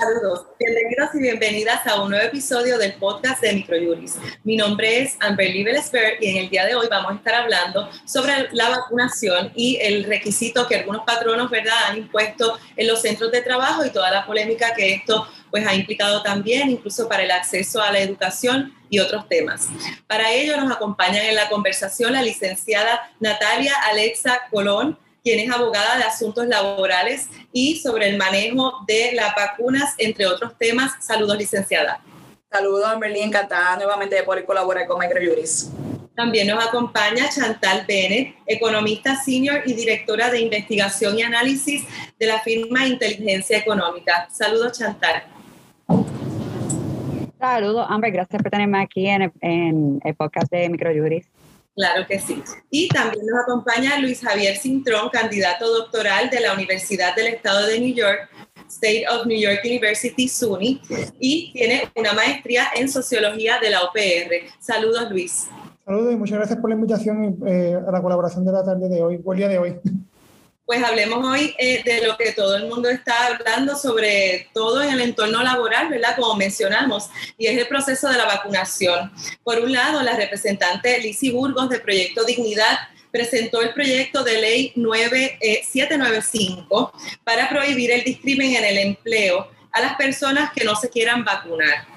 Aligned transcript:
Saludos, 0.00 0.46
bienvenidos 0.58 1.14
y 1.14 1.18
bienvenidas 1.18 1.86
a 1.86 2.00
un 2.00 2.10
nuevo 2.10 2.24
episodio 2.24 2.78
del 2.78 2.94
podcast 2.94 3.42
de 3.42 3.52
Microjuris. 3.52 4.16
Mi 4.44 4.56
nombre 4.56 5.02
es 5.02 5.18
Amberly 5.20 5.62
Belesper 5.62 6.14
y 6.18 6.30
en 6.30 6.36
el 6.38 6.48
día 6.48 6.64
de 6.64 6.74
hoy 6.74 6.86
vamos 6.88 7.12
a 7.12 7.14
estar 7.16 7.34
hablando 7.34 7.90
sobre 8.06 8.48
la 8.52 8.70
vacunación 8.70 9.52
y 9.54 9.76
el 9.82 10.04
requisito 10.04 10.66
que 10.66 10.76
algunos 10.76 11.04
patronos 11.04 11.50
¿verdad? 11.50 11.76
han 11.88 11.98
impuesto 11.98 12.58
en 12.76 12.86
los 12.86 13.02
centros 13.02 13.30
de 13.30 13.42
trabajo 13.42 13.84
y 13.84 13.90
toda 13.90 14.10
la 14.10 14.24
polémica 14.24 14.72
que 14.74 14.94
esto 14.94 15.28
pues, 15.50 15.66
ha 15.66 15.74
implicado 15.74 16.22
también, 16.22 16.70
incluso 16.70 17.08
para 17.08 17.24
el 17.24 17.30
acceso 17.30 17.82
a 17.82 17.92
la 17.92 17.98
educación 17.98 18.72
y 18.90 18.98
otros 18.98 19.28
temas. 19.28 19.68
Para 20.06 20.32
ello 20.32 20.56
nos 20.56 20.70
acompañan 20.70 21.26
en 21.26 21.34
la 21.34 21.48
conversación 21.48 22.12
la 22.12 22.22
licenciada 22.22 23.10
Natalia 23.20 23.74
Alexa 23.90 24.42
Colón, 24.50 24.98
quien 25.22 25.40
es 25.40 25.50
abogada 25.50 25.96
de 25.96 26.04
asuntos 26.04 26.46
laborales 26.46 27.28
y 27.52 27.80
sobre 27.80 28.08
el 28.08 28.16
manejo 28.16 28.84
de 28.86 29.12
las 29.14 29.34
vacunas, 29.34 29.94
entre 29.98 30.26
otros 30.26 30.56
temas. 30.58 30.92
Saludos, 31.04 31.36
licenciada. 31.36 32.00
Saludos, 32.50 32.86
Amberly, 32.86 33.20
encantada 33.20 33.76
nuevamente 33.76 34.14
de 34.14 34.22
poder 34.22 34.44
colaborar 34.44 34.86
con 34.86 35.00
Microjuris. 35.00 35.68
También 36.14 36.46
nos 36.46 36.64
acompaña 36.64 37.28
Chantal 37.28 37.84
Bennett, 37.86 38.36
economista 38.46 39.16
senior 39.16 39.62
y 39.66 39.74
directora 39.74 40.30
de 40.30 40.40
investigación 40.40 41.18
y 41.18 41.22
análisis 41.22 41.84
de 42.18 42.26
la 42.26 42.40
firma 42.40 42.86
Inteligencia 42.86 43.58
Económica. 43.58 44.28
Saludos, 44.32 44.78
Chantal. 44.78 45.24
Saludos, 47.46 47.86
Amber. 47.88 48.10
Gracias 48.10 48.42
por 48.42 48.50
tenerme 48.50 48.82
aquí 48.82 49.06
en, 49.06 49.32
en 49.40 50.00
el 50.04 50.14
podcast 50.16 50.50
de 50.50 50.68
Microjuris. 50.68 51.28
Claro 51.76 52.04
que 52.04 52.18
sí. 52.18 52.42
Y 52.70 52.88
también 52.88 53.24
nos 53.24 53.40
acompaña 53.44 54.00
Luis 54.00 54.20
Javier 54.20 54.56
Cintrón, 54.56 55.10
candidato 55.10 55.72
doctoral 55.72 56.28
de 56.28 56.40
la 56.40 56.54
Universidad 56.54 57.14
del 57.14 57.28
Estado 57.28 57.68
de 57.68 57.78
New 57.78 57.94
York, 57.94 58.28
State 58.68 59.04
of 59.08 59.26
New 59.26 59.38
York 59.38 59.60
University, 59.64 60.26
SUNY, 60.26 60.80
y 61.20 61.52
tiene 61.52 61.88
una 61.94 62.14
maestría 62.14 62.64
en 62.74 62.88
sociología 62.88 63.60
de 63.60 63.70
la 63.70 63.82
OPR. 63.82 64.50
Saludos, 64.58 65.08
Luis. 65.08 65.46
Saludos 65.84 66.14
y 66.14 66.16
muchas 66.16 66.38
gracias 66.38 66.58
por 66.58 66.68
la 66.68 66.74
invitación 66.74 67.38
eh, 67.46 67.78
a 67.86 67.92
la 67.92 68.02
colaboración 68.02 68.44
de 68.44 68.50
la 68.50 68.64
tarde 68.64 68.88
de 68.88 69.02
hoy, 69.04 69.20
o 69.24 69.32
el 69.32 69.38
día 69.38 69.48
de 69.48 69.58
hoy 69.58 69.76
pues 70.66 70.82
hablemos 70.82 71.24
hoy 71.24 71.54
eh, 71.58 71.82
de 71.84 72.04
lo 72.04 72.16
que 72.16 72.32
todo 72.32 72.56
el 72.56 72.66
mundo 72.66 72.88
está 72.88 73.28
hablando, 73.28 73.76
sobre 73.76 74.48
todo 74.52 74.82
en 74.82 74.90
el 74.90 75.00
entorno 75.00 75.40
laboral, 75.42 75.88
¿verdad? 75.88 76.16
Como 76.16 76.34
mencionamos, 76.34 77.08
y 77.38 77.46
es 77.46 77.56
el 77.56 77.68
proceso 77.68 78.08
de 78.08 78.18
la 78.18 78.24
vacunación. 78.24 79.12
Por 79.44 79.60
un 79.60 79.72
lado, 79.72 80.02
la 80.02 80.16
representante 80.16 80.98
Lizy 80.98 81.30
Burgos 81.30 81.70
de 81.70 81.78
Proyecto 81.78 82.24
Dignidad 82.24 82.76
presentó 83.12 83.62
el 83.62 83.72
proyecto 83.72 84.24
de 84.24 84.40
ley 84.40 84.72
9795 84.74 86.92
eh, 86.92 86.96
para 87.22 87.48
prohibir 87.48 87.92
el 87.92 88.02
discrimen 88.02 88.56
en 88.56 88.64
el 88.64 88.78
empleo 88.78 89.48
a 89.70 89.80
las 89.80 89.94
personas 89.94 90.50
que 90.52 90.64
no 90.64 90.74
se 90.74 90.90
quieran 90.90 91.24
vacunar. 91.24 91.95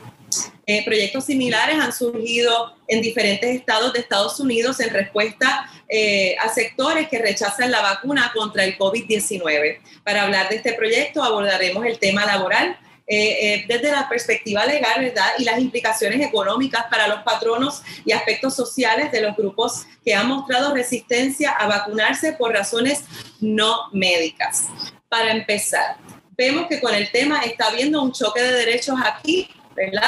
Eh, 0.72 0.84
proyectos 0.86 1.26
similares 1.26 1.80
han 1.80 1.92
surgido 1.92 2.76
en 2.88 3.02
diferentes 3.02 3.56
estados 3.56 3.92
de 3.92 4.02
Estados 4.02 4.40
Unidos 4.40 4.80
en 4.80 4.92
respuesta 4.92 5.68
eh, 5.90 6.36
a 6.40 6.48
sectores 6.50 7.10
que 7.10 7.18
rechazan 7.18 7.72
la 7.72 7.82
vacuna 7.82 8.32
contra 8.36 8.64
el 8.66 8.78
COVID-19. 8.78 9.80
Para 10.04 10.26
hablar 10.26 10.48
de 10.48 10.58
este 10.58 10.74
proyecto 10.74 11.24
abordaremos 11.24 11.84
el 11.88 11.98
tema 11.98 12.24
laboral. 12.24 12.78
Eh, 13.08 13.66
desde 13.68 13.92
la 13.92 14.08
perspectiva 14.08 14.64
legal, 14.68 15.04
¿verdad? 15.04 15.32
Y 15.40 15.44
las 15.44 15.58
implicaciones 15.58 16.22
económicas 16.22 16.86
para 16.92 17.08
los 17.08 17.24
patronos 17.24 17.82
y 18.06 18.12
aspectos 18.12 18.56
sociales 18.56 19.12
de 19.12 19.22
los 19.22 19.36
grupos 19.36 19.88
que 20.06 20.14
han 20.14 20.28
mostrado 20.28 20.76
resistencia 20.76 21.50
a 21.50 21.66
vacunarse 21.66 22.34
por 22.34 22.54
razones 22.54 23.06
no 23.42 23.90
médicas. 23.92 24.68
Para 25.10 25.32
empezar, 25.32 25.98
vemos 26.38 26.68
que 26.68 26.80
con 26.80 26.94
el 26.94 27.12
tema 27.12 27.42
está 27.42 27.70
habiendo 27.70 28.04
un 28.04 28.12
choque 28.12 28.44
de 28.44 28.52
derechos 28.52 28.96
aquí 29.04 29.50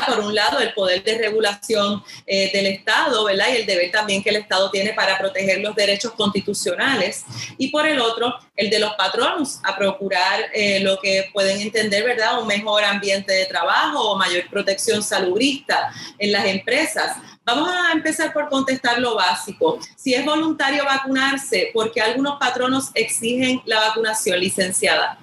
por 0.06 0.20
un 0.20 0.36
lado, 0.36 0.60
el 0.60 0.74
poder 0.74 1.04
de 1.04 1.18
regulación 1.18 2.04
eh, 2.26 2.52
del 2.52 2.68
Estado, 2.68 3.24
¿verdad? 3.24 3.48
Y 3.52 3.58
el 3.58 3.66
deber 3.66 3.92
también 3.92 4.24
que 4.24 4.30
el 4.30 4.38
Estado 4.38 4.70
tiene 4.70 4.94
para 4.94 5.18
proteger 5.18 5.60
los 5.60 5.76
derechos 5.76 6.14
constitucionales. 6.14 7.24
Y 7.58 7.70
por 7.70 7.88
el 7.88 8.00
otro, 8.00 8.36
el 8.56 8.70
de 8.70 8.80
los 8.80 8.94
patronos 8.94 9.60
a 9.64 9.78
procurar 9.78 10.50
eh, 10.54 10.80
lo 10.82 11.00
que 11.00 11.30
pueden 11.34 11.60
entender, 11.62 12.04
¿verdad? 12.04 12.42
Un 12.42 12.48
mejor 12.48 12.84
ambiente 12.84 13.34
de 13.34 13.46
trabajo 13.46 14.12
o 14.12 14.18
mayor 14.18 14.50
protección 14.50 15.02
salubrista 15.04 15.92
en 16.18 16.32
las 16.32 16.46
empresas. 16.46 17.18
Vamos 17.44 17.70
a 17.70 17.92
empezar 17.92 18.32
por 18.34 18.50
contestar 18.50 19.00
lo 19.00 19.16
básico. 19.16 19.80
Si 19.96 20.14
es 20.14 20.24
voluntario 20.24 20.86
vacunarse, 20.86 21.72
¿por 21.74 21.92
qué 21.92 22.02
algunos 22.02 22.40
patronos 22.40 22.92
exigen 22.94 23.62
la 23.66 23.80
vacunación 23.80 24.40
licenciada? 24.40 25.18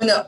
Bueno, 0.00 0.24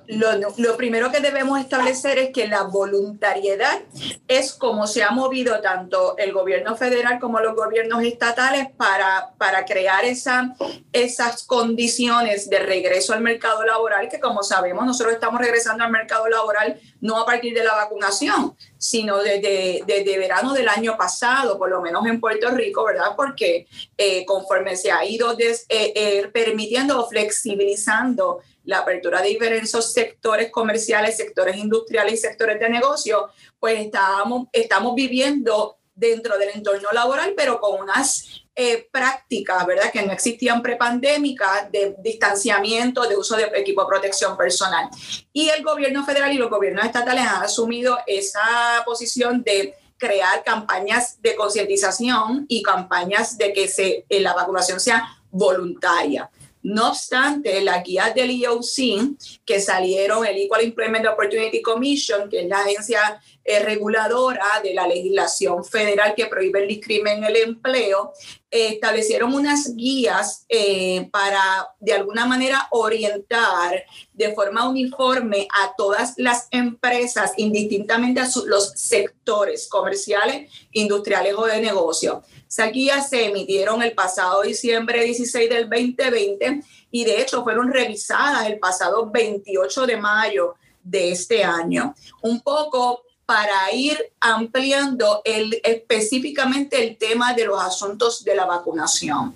lo, 0.58 0.76
primero 0.76 1.10
que 1.10 1.20
debemos 1.20 1.58
establecer 1.58 2.18
es 2.18 2.30
que 2.30 2.46
la 2.46 2.64
voluntariedad 2.64 3.80
es 4.28 4.52
como 4.52 4.86
se 4.86 5.02
ha 5.02 5.12
movido 5.12 5.62
tanto 5.62 6.14
el 6.18 6.34
gobierno 6.34 6.76
federal 6.76 7.18
como 7.18 7.40
los 7.40 7.56
gobiernos 7.56 8.02
estatales 8.04 8.68
para, 8.76 9.32
para 9.38 9.64
crear 9.64 10.04
esa, 10.04 10.54
esas 10.92 11.44
condiciones 11.44 12.50
de 12.50 12.58
regreso 12.58 13.14
al 13.14 13.22
mercado 13.22 13.64
laboral, 13.64 14.10
que 14.10 14.20
como 14.20 14.42
sabemos 14.42 14.84
nosotros 14.84 15.14
estamos 15.14 15.40
regresando 15.40 15.84
al 15.84 15.90
mercado 15.90 16.28
laboral 16.28 16.78
no 17.00 17.18
a 17.18 17.24
partir 17.24 17.54
de 17.54 17.64
la 17.64 17.74
vacunación, 17.74 18.54
sino 18.76 19.22
desde, 19.22 19.82
desde 19.86 20.18
verano 20.18 20.52
del 20.52 20.68
año 20.68 20.98
pasado, 20.98 21.56
por 21.56 21.70
lo 21.70 21.80
menos 21.80 22.04
en 22.06 22.20
Puerto 22.20 22.50
Rico, 22.50 22.84
¿verdad? 22.84 23.14
Porque 23.16 23.66
eh, 23.96 24.26
conforme 24.26 24.76
se 24.76 24.92
ha 24.92 25.02
ido 25.04 25.34
eh, 25.38 25.56
eh, 25.68 26.28
permitiendo 26.30 27.00
o 27.00 27.08
flexibilizando 27.08 28.40
la 28.64 28.78
apertura 28.78 29.20
de 29.20 29.28
diferentes 29.28 29.70
sectores 29.92 30.50
comerciales, 30.50 31.16
sectores 31.16 31.56
industriales 31.56 32.14
y 32.14 32.16
sectores 32.16 32.60
de 32.60 32.68
negocio, 32.68 33.28
pues 33.58 33.80
estamos, 33.80 34.48
estamos 34.52 34.94
viviendo 34.94 35.78
dentro 35.94 36.38
del 36.38 36.50
entorno 36.50 36.88
laboral, 36.92 37.34
pero 37.36 37.60
con 37.60 37.80
unas 37.80 38.42
eh, 38.54 38.88
prácticas, 38.90 39.64
¿verdad?, 39.66 39.90
que 39.90 40.02
no 40.02 40.12
existían 40.12 40.62
prepandémicas 40.62 41.70
de 41.70 41.94
distanciamiento, 42.02 43.08
de 43.08 43.16
uso 43.16 43.36
de 43.36 43.50
equipo 43.54 43.82
de 43.82 43.88
protección 43.88 44.36
personal. 44.36 44.88
Y 45.32 45.48
el 45.48 45.62
gobierno 45.62 46.04
federal 46.04 46.32
y 46.32 46.38
los 46.38 46.50
gobiernos 46.50 46.84
estatales 46.84 47.24
han 47.26 47.42
asumido 47.42 47.98
esa 48.06 48.82
posición 48.84 49.42
de 49.42 49.74
crear 49.96 50.42
campañas 50.44 51.22
de 51.22 51.36
concientización 51.36 52.44
y 52.48 52.62
campañas 52.62 53.38
de 53.38 53.52
que 53.52 53.68
se, 53.68 54.04
eh, 54.08 54.20
la 54.20 54.34
vacunación 54.34 54.80
sea 54.80 55.08
voluntaria. 55.30 56.28
No 56.62 56.90
obstante, 56.90 57.60
las 57.60 57.82
guías 57.82 58.14
del 58.14 58.30
EOC 58.30 59.16
que 59.44 59.60
salieron, 59.60 60.24
el 60.24 60.38
Equal 60.38 60.62
Employment 60.62 61.06
Opportunity 61.06 61.60
Commission, 61.60 62.28
que 62.28 62.42
es 62.42 62.48
la 62.48 62.60
agencia 62.60 63.20
eh, 63.44 63.58
reguladora 63.58 64.46
de 64.62 64.72
la 64.72 64.86
legislación 64.86 65.64
federal 65.64 66.14
que 66.14 66.26
prohíbe 66.26 66.62
el 66.62 66.68
discrimen 66.68 67.18
en 67.18 67.24
el 67.24 67.36
empleo, 67.36 68.12
eh, 68.48 68.74
establecieron 68.74 69.34
unas 69.34 69.74
guías 69.74 70.46
eh, 70.48 71.08
para 71.10 71.68
de 71.80 71.94
alguna 71.94 72.26
manera 72.26 72.68
orientar 72.70 73.84
de 74.12 74.32
forma 74.32 74.68
uniforme 74.68 75.48
a 75.50 75.74
todas 75.76 76.14
las 76.18 76.46
empresas, 76.52 77.32
indistintamente 77.36 78.20
a 78.20 78.28
los 78.46 78.70
sectores 78.76 79.68
comerciales, 79.68 80.48
industriales 80.70 81.34
o 81.36 81.46
de 81.46 81.60
negocio. 81.60 82.22
Esas 82.52 82.70
guías 82.70 83.08
se 83.08 83.24
emitieron 83.24 83.82
el 83.82 83.94
pasado 83.94 84.42
diciembre 84.42 85.02
16 85.04 85.48
del 85.48 85.70
2020 85.70 86.62
y 86.90 87.02
de 87.02 87.22
hecho 87.22 87.42
fueron 87.42 87.72
revisadas 87.72 88.46
el 88.46 88.58
pasado 88.58 89.10
28 89.10 89.86
de 89.86 89.96
mayo 89.96 90.56
de 90.82 91.12
este 91.12 91.42
año. 91.42 91.94
Un 92.20 92.42
poco 92.42 93.04
para 93.24 93.72
ir 93.72 93.98
ampliando 94.20 95.22
el, 95.24 95.62
específicamente 95.64 96.86
el 96.86 96.98
tema 96.98 97.32
de 97.32 97.46
los 97.46 97.58
asuntos 97.58 98.22
de 98.22 98.34
la 98.34 98.44
vacunación. 98.44 99.34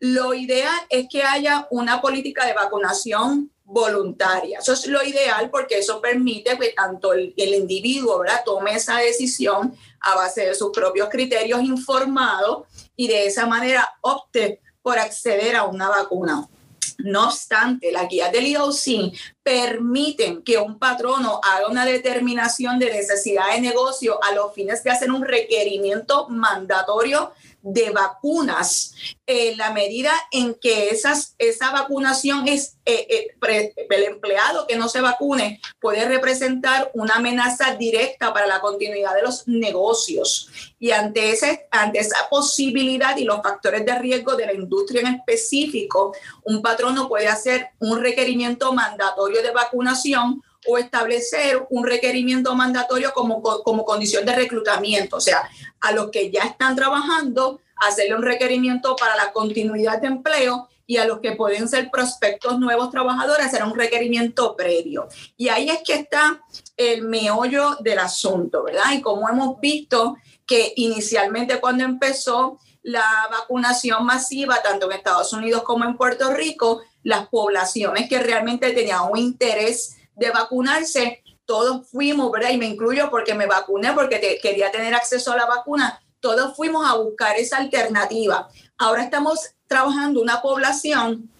Lo 0.00 0.32
ideal 0.32 0.80
es 0.88 1.06
que 1.10 1.22
haya 1.24 1.68
una 1.70 2.00
política 2.00 2.46
de 2.46 2.54
vacunación 2.54 3.50
voluntaria. 3.68 4.60
Eso 4.60 4.72
es 4.72 4.86
lo 4.86 5.04
ideal 5.04 5.50
porque 5.50 5.78
eso 5.78 6.00
permite 6.00 6.58
que 6.58 6.68
tanto 6.70 7.12
el, 7.12 7.34
individuo 7.36 8.20
¿verdad? 8.20 8.40
tome 8.42 8.74
esa 8.74 8.96
decisión 8.96 9.76
a 10.00 10.14
base 10.14 10.46
de 10.46 10.54
sus 10.54 10.70
propios 10.70 11.08
criterios 11.08 11.62
informados 11.62 12.66
y 12.96 13.08
de 13.08 13.26
esa 13.26 13.46
manera 13.46 13.88
opte 14.00 14.60
por 14.82 14.98
acceder 14.98 15.56
a 15.56 15.64
una 15.64 15.88
vacuna. 15.88 16.48
No 16.98 17.28
obstante, 17.28 17.92
las 17.92 18.08
guías 18.08 18.32
del 18.32 18.48
IOC 18.48 19.12
permiten 19.42 20.42
que 20.42 20.58
un 20.58 20.80
patrono 20.80 21.40
haga 21.44 21.68
una 21.68 21.84
determinación 21.84 22.80
de 22.80 22.92
necesidad 22.92 23.52
de 23.54 23.60
negocio 23.60 24.18
a 24.22 24.34
los 24.34 24.52
fines 24.52 24.82
de 24.82 24.90
hacer 24.90 25.12
un 25.12 25.24
requerimiento 25.24 26.28
mandatorio 26.28 27.32
de 27.62 27.90
vacunas 27.90 28.94
en 29.26 29.56
la 29.56 29.72
medida 29.72 30.12
en 30.30 30.54
que 30.54 30.90
esa 30.90 31.70
vacunación 31.72 32.48
es 32.48 32.78
eh, 32.84 33.06
eh, 33.46 33.74
el 33.90 34.04
empleado 34.04 34.66
que 34.66 34.76
no 34.76 34.88
se 34.88 35.02
vacune 35.02 35.60
puede 35.78 36.06
representar 36.06 36.90
una 36.94 37.16
amenaza 37.16 37.74
directa 37.74 38.32
para 38.32 38.46
la 38.46 38.60
continuidad 38.60 39.14
de 39.14 39.22
los 39.22 39.46
negocios. 39.46 40.48
Y 40.78 40.92
ante, 40.92 41.30
ese, 41.30 41.66
ante 41.70 41.98
esa 41.98 42.28
posibilidad 42.30 43.16
y 43.16 43.24
los 43.24 43.42
factores 43.42 43.84
de 43.84 43.98
riesgo 43.98 44.36
de 44.36 44.46
la 44.46 44.54
industria 44.54 45.02
en 45.02 45.16
específico, 45.16 46.14
un 46.44 46.62
patrono 46.62 47.08
puede 47.08 47.28
hacer 47.28 47.68
un 47.78 48.00
requerimiento 48.00 48.72
mandatorio 48.72 49.42
de 49.42 49.50
vacunación 49.50 50.42
o 50.66 50.78
establecer 50.78 51.66
un 51.70 51.86
requerimiento 51.86 52.54
mandatorio 52.54 53.12
como, 53.14 53.42
como 53.42 53.84
condición 53.84 54.24
de 54.26 54.34
reclutamiento, 54.34 55.16
o 55.16 55.20
sea, 55.20 55.48
a 55.80 55.92
los 55.92 56.10
que 56.10 56.30
ya 56.30 56.42
están 56.42 56.74
trabajando, 56.76 57.60
hacerle 57.76 58.16
un 58.16 58.22
requerimiento 58.22 58.96
para 58.96 59.16
la 59.16 59.32
continuidad 59.32 60.00
de 60.00 60.08
empleo 60.08 60.68
y 60.86 60.96
a 60.96 61.04
los 61.04 61.20
que 61.20 61.32
pueden 61.32 61.68
ser 61.68 61.90
prospectos 61.90 62.58
nuevos 62.58 62.90
trabajadores 62.90 63.46
hacer 63.46 63.62
un 63.62 63.76
requerimiento 63.76 64.56
previo. 64.56 65.06
Y 65.36 65.48
ahí 65.48 65.68
es 65.68 65.80
que 65.84 65.94
está 65.94 66.42
el 66.76 67.02
meollo 67.02 67.76
del 67.80 67.98
asunto, 67.98 68.64
¿verdad? 68.64 68.92
Y 68.94 69.02
como 69.02 69.28
hemos 69.28 69.60
visto 69.60 70.16
que 70.46 70.72
inicialmente 70.76 71.60
cuando 71.60 71.84
empezó 71.84 72.58
la 72.82 73.04
vacunación 73.30 74.06
masiva, 74.06 74.62
tanto 74.62 74.86
en 74.86 74.96
Estados 74.96 75.32
Unidos 75.34 75.62
como 75.62 75.84
en 75.84 75.96
Puerto 75.98 76.32
Rico, 76.32 76.80
las 77.02 77.28
poblaciones 77.28 78.08
que 78.08 78.18
realmente 78.18 78.70
tenían 78.72 79.02
un 79.10 79.18
interés 79.18 79.98
de 80.18 80.30
vacunarse, 80.30 81.22
todos 81.44 81.88
fuimos, 81.88 82.30
¿verdad? 82.30 82.50
Y 82.50 82.58
me 82.58 82.66
incluyo 82.66 83.08
porque 83.10 83.34
me 83.34 83.46
vacuné, 83.46 83.92
porque 83.92 84.38
quería 84.42 84.70
tener 84.70 84.94
acceso 84.94 85.32
a 85.32 85.36
la 85.36 85.46
vacuna. 85.46 86.00
Todos 86.20 86.54
fuimos 86.54 86.86
a 86.86 86.94
buscar 86.96 87.36
esa 87.36 87.56
alternativa. 87.56 88.48
Ahora 88.76 89.04
estamos 89.04 89.40
trabajando 89.66 90.20
una 90.20 90.42
población 90.42 91.30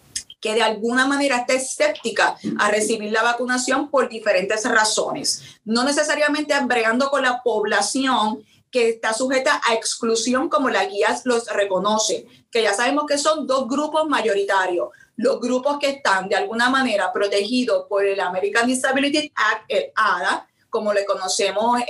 que 0.41 0.55
de 0.55 0.63
alguna 0.63 1.07
manera 1.07 1.39
está 1.39 1.55
escéptica 1.55 2.37
a 2.59 2.71
recibir 2.71 3.13
la 3.13 3.23
vacunación 3.23 3.91
por 3.91 4.09
diferentes 4.09 4.65
razones. 4.65 5.43
No 5.65 5.85
necesariamente 5.85 6.55
bregando 6.65 7.11
con 7.11 7.23
la 7.23 7.43
población 7.43 8.45
que 8.71 8.91
está 8.91 9.13
sujeta 9.13 9.61
a 9.69 9.75
exclusión 9.75 10.49
como 10.49 10.71
la 10.71 10.85
guía 10.85 11.21
los 11.25 11.47
reconoce, 11.49 12.27
que 12.51 12.63
ya 12.63 12.75
sabemos 12.75 13.05
que 13.07 13.19
son 13.19 13.47
dos 13.47 13.67
grupos 13.67 14.09
mayoritarios 14.09 14.89
los 15.19 15.41
grupos 15.41 15.79
que 15.81 15.91
están 15.91 16.29
de 16.29 16.37
alguna 16.37 16.71
manera 16.71 17.13
protegidos 17.13 17.87
por 17.89 18.07
el 18.07 18.21
American 18.21 18.69
Disability 18.69 19.33
Act, 19.35 19.65
el 19.67 19.91
ADA, 19.97 20.49
como 20.71 20.93
le 20.95 21.05
conocemos 21.05 21.81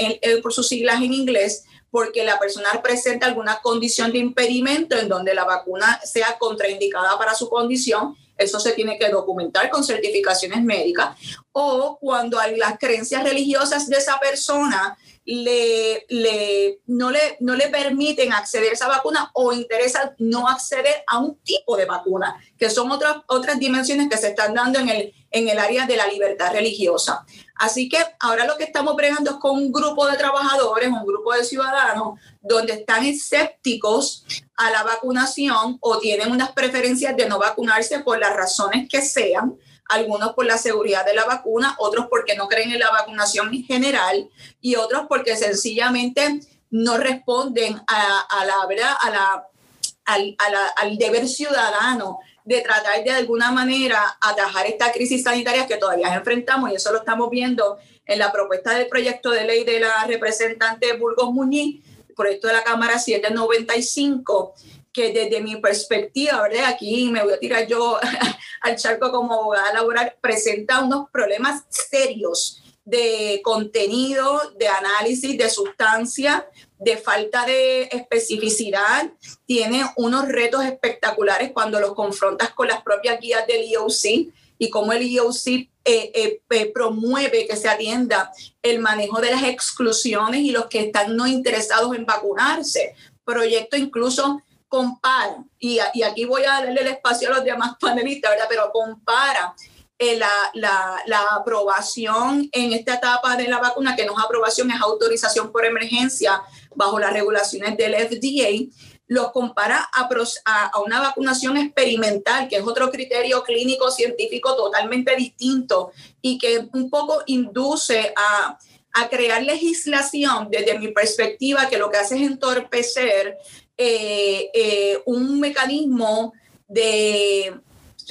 por 0.42 0.52
sus 0.52 0.66
siglas 0.66 1.02
en 1.02 1.12
inglés, 1.12 1.64
porque 1.90 2.24
la 2.24 2.38
persona 2.38 2.80
presenta 2.82 3.26
alguna 3.26 3.60
condición 3.60 4.12
de 4.12 4.18
impedimento 4.18 4.96
en 4.96 5.10
donde 5.10 5.34
la 5.34 5.44
vacuna 5.44 6.00
sea 6.04 6.38
contraindicada 6.38 7.18
para 7.18 7.34
su 7.34 7.50
condición, 7.50 8.16
eso 8.38 8.60
se 8.60 8.72
tiene 8.72 8.98
que 8.98 9.08
documentar 9.10 9.68
con 9.68 9.84
certificaciones 9.84 10.62
médicas, 10.62 11.18
o 11.52 11.98
cuando 12.00 12.38
hay 12.38 12.56
las 12.56 12.78
creencias 12.78 13.24
religiosas 13.24 13.88
de 13.88 13.96
esa 13.96 14.18
persona 14.18 14.96
le, 15.28 16.06
le, 16.08 16.80
no, 16.86 17.10
le, 17.10 17.36
no 17.40 17.54
le 17.54 17.68
permiten 17.68 18.32
acceder 18.32 18.70
a 18.70 18.72
esa 18.72 18.88
vacuna 18.88 19.30
o 19.34 19.52
interesa 19.52 20.14
no 20.18 20.48
acceder 20.48 21.04
a 21.06 21.18
un 21.18 21.36
tipo 21.40 21.76
de 21.76 21.84
vacuna, 21.84 22.42
que 22.56 22.70
son 22.70 22.90
otras, 22.90 23.18
otras 23.26 23.58
dimensiones 23.58 24.08
que 24.08 24.16
se 24.16 24.28
están 24.28 24.54
dando 24.54 24.78
en 24.78 24.88
el, 24.88 25.12
en 25.30 25.48
el 25.50 25.58
área 25.58 25.84
de 25.84 25.96
la 25.96 26.06
libertad 26.06 26.52
religiosa. 26.52 27.26
Así 27.58 27.88
que 27.88 27.98
ahora 28.20 28.46
lo 28.46 28.56
que 28.56 28.64
estamos 28.64 28.94
bregando 28.94 29.32
es 29.32 29.36
con 29.36 29.56
un 29.56 29.72
grupo 29.72 30.06
de 30.06 30.16
trabajadores, 30.16 30.88
un 30.88 31.04
grupo 31.04 31.34
de 31.34 31.44
ciudadanos, 31.44 32.18
donde 32.40 32.74
están 32.74 33.04
escépticos 33.04 34.24
a 34.56 34.70
la 34.70 34.84
vacunación 34.84 35.76
o 35.80 35.98
tienen 35.98 36.30
unas 36.30 36.52
preferencias 36.52 37.16
de 37.16 37.28
no 37.28 37.38
vacunarse 37.38 37.98
por 38.00 38.18
las 38.18 38.34
razones 38.34 38.88
que 38.88 39.02
sean 39.02 39.58
algunos 39.88 40.34
por 40.34 40.46
la 40.46 40.58
seguridad 40.58 41.04
de 41.04 41.14
la 41.14 41.24
vacuna, 41.24 41.74
otros 41.78 42.06
porque 42.08 42.36
no 42.36 42.46
creen 42.46 42.70
en 42.72 42.78
la 42.78 42.90
vacunación 42.90 43.52
en 43.52 43.64
general 43.64 44.28
y 44.60 44.76
otros 44.76 45.06
porque 45.08 45.36
sencillamente 45.36 46.40
no 46.70 46.98
responden 46.98 47.80
a, 47.86 48.44
la 48.44 48.66
verdad, 48.66 48.94
a 49.00 49.10
la, 49.10 50.72
al 50.76 50.98
deber 50.98 51.26
ciudadano 51.26 52.20
de 52.48 52.62
tratar 52.62 53.04
de 53.04 53.10
alguna 53.10 53.52
manera 53.52 54.16
atajar 54.22 54.66
esta 54.66 54.90
crisis 54.90 55.22
sanitaria 55.22 55.66
que 55.66 55.76
todavía 55.76 56.14
enfrentamos 56.14 56.70
y 56.70 56.76
eso 56.76 56.90
lo 56.90 57.00
estamos 57.00 57.28
viendo 57.28 57.76
en 58.06 58.18
la 58.18 58.32
propuesta 58.32 58.72
del 58.72 58.88
proyecto 58.88 59.30
de 59.30 59.44
ley 59.44 59.64
de 59.64 59.80
la 59.80 60.06
representante 60.06 60.94
Burgos 60.94 61.30
Muñiz, 61.30 61.84
proyecto 62.16 62.48
de 62.48 62.54
la 62.54 62.64
Cámara 62.64 62.98
795, 62.98 64.54
que 64.90 65.12
desde 65.12 65.42
mi 65.42 65.56
perspectiva, 65.56 66.40
¿verdad? 66.40 66.64
Aquí 66.68 67.10
me 67.10 67.22
voy 67.22 67.34
a 67.34 67.38
tirar 67.38 67.66
yo 67.66 68.00
al 68.62 68.76
charco 68.76 69.12
como 69.12 69.34
abogada 69.34 69.74
laboral, 69.74 70.14
presenta 70.22 70.82
unos 70.82 71.10
problemas 71.10 71.64
serios 71.68 72.62
de 72.88 73.40
contenido, 73.44 74.40
de 74.58 74.66
análisis, 74.66 75.36
de 75.36 75.50
sustancia, 75.50 76.48
de 76.78 76.96
falta 76.96 77.44
de 77.44 77.82
especificidad. 77.92 79.12
Tiene 79.44 79.84
unos 79.96 80.26
retos 80.26 80.64
espectaculares 80.64 81.50
cuando 81.52 81.80
los 81.80 81.92
confrontas 81.92 82.50
con 82.54 82.68
las 82.68 82.82
propias 82.82 83.20
guías 83.20 83.46
del 83.46 83.66
IOC 83.66 84.32
y 84.58 84.70
cómo 84.70 84.94
el 84.94 85.02
IOC 85.02 85.46
eh, 85.46 85.68
eh, 85.84 86.40
eh, 86.48 86.72
promueve 86.72 87.46
que 87.46 87.56
se 87.56 87.68
atienda 87.68 88.32
el 88.62 88.78
manejo 88.78 89.20
de 89.20 89.32
las 89.32 89.42
exclusiones 89.42 90.40
y 90.40 90.50
los 90.50 90.66
que 90.66 90.80
están 90.80 91.14
no 91.14 91.26
interesados 91.26 91.94
en 91.94 92.06
vacunarse. 92.06 92.94
Proyecto 93.22 93.76
incluso 93.76 94.42
compara, 94.66 95.44
y, 95.58 95.78
y, 95.94 96.02
aquí 96.02 96.24
voy 96.24 96.44
a 96.44 96.60
darle 96.60 96.80
el 96.80 96.88
espacio 96.88 97.28
a 97.28 97.36
los 97.36 97.44
demás 97.44 97.76
panelistas, 97.80 98.32
¿verdad? 98.32 98.46
Pero 98.48 98.70
compara 98.70 99.54
eh, 99.98 100.16
la, 100.16 100.30
la, 100.54 101.02
la, 101.06 101.20
aprobación 101.32 102.48
en 102.52 102.72
esta 102.72 102.94
etapa 102.94 103.36
de 103.36 103.48
la 103.48 103.58
vacuna, 103.58 103.96
que 103.96 104.06
no 104.06 104.12
es 104.12 104.24
aprobación, 104.24 104.70
es 104.70 104.80
autorización 104.80 105.50
por 105.50 105.64
emergencia 105.64 106.40
bajo 106.74 106.98
las 106.98 107.12
regulaciones 107.12 107.76
del 107.76 107.94
FDA, 107.94 108.72
los 109.08 109.32
compara 109.32 109.88
a, 109.94 110.08
a, 110.44 110.66
a, 110.66 110.80
una 110.80 111.00
vacunación 111.00 111.56
experimental, 111.56 112.46
que 112.46 112.56
es 112.56 112.62
otro 112.62 112.90
criterio 112.90 113.42
clínico 113.42 113.90
científico 113.90 114.54
totalmente 114.54 115.16
distinto 115.16 115.90
y 116.20 116.38
que 116.38 116.68
un 116.72 116.90
poco 116.90 117.22
induce 117.26 118.12
a, 118.14 118.58
a 118.92 119.08
crear 119.08 119.42
legislación 119.42 120.48
desde 120.50 120.78
mi 120.78 120.88
perspectiva 120.88 121.68
que 121.68 121.78
lo 121.78 121.90
que 121.90 121.98
hace 121.98 122.16
es 122.16 122.22
entorpecer 122.22 123.36
eh, 123.76 124.50
eh, 124.54 125.02
un 125.06 125.40
mecanismo 125.40 126.32
de, 126.66 127.60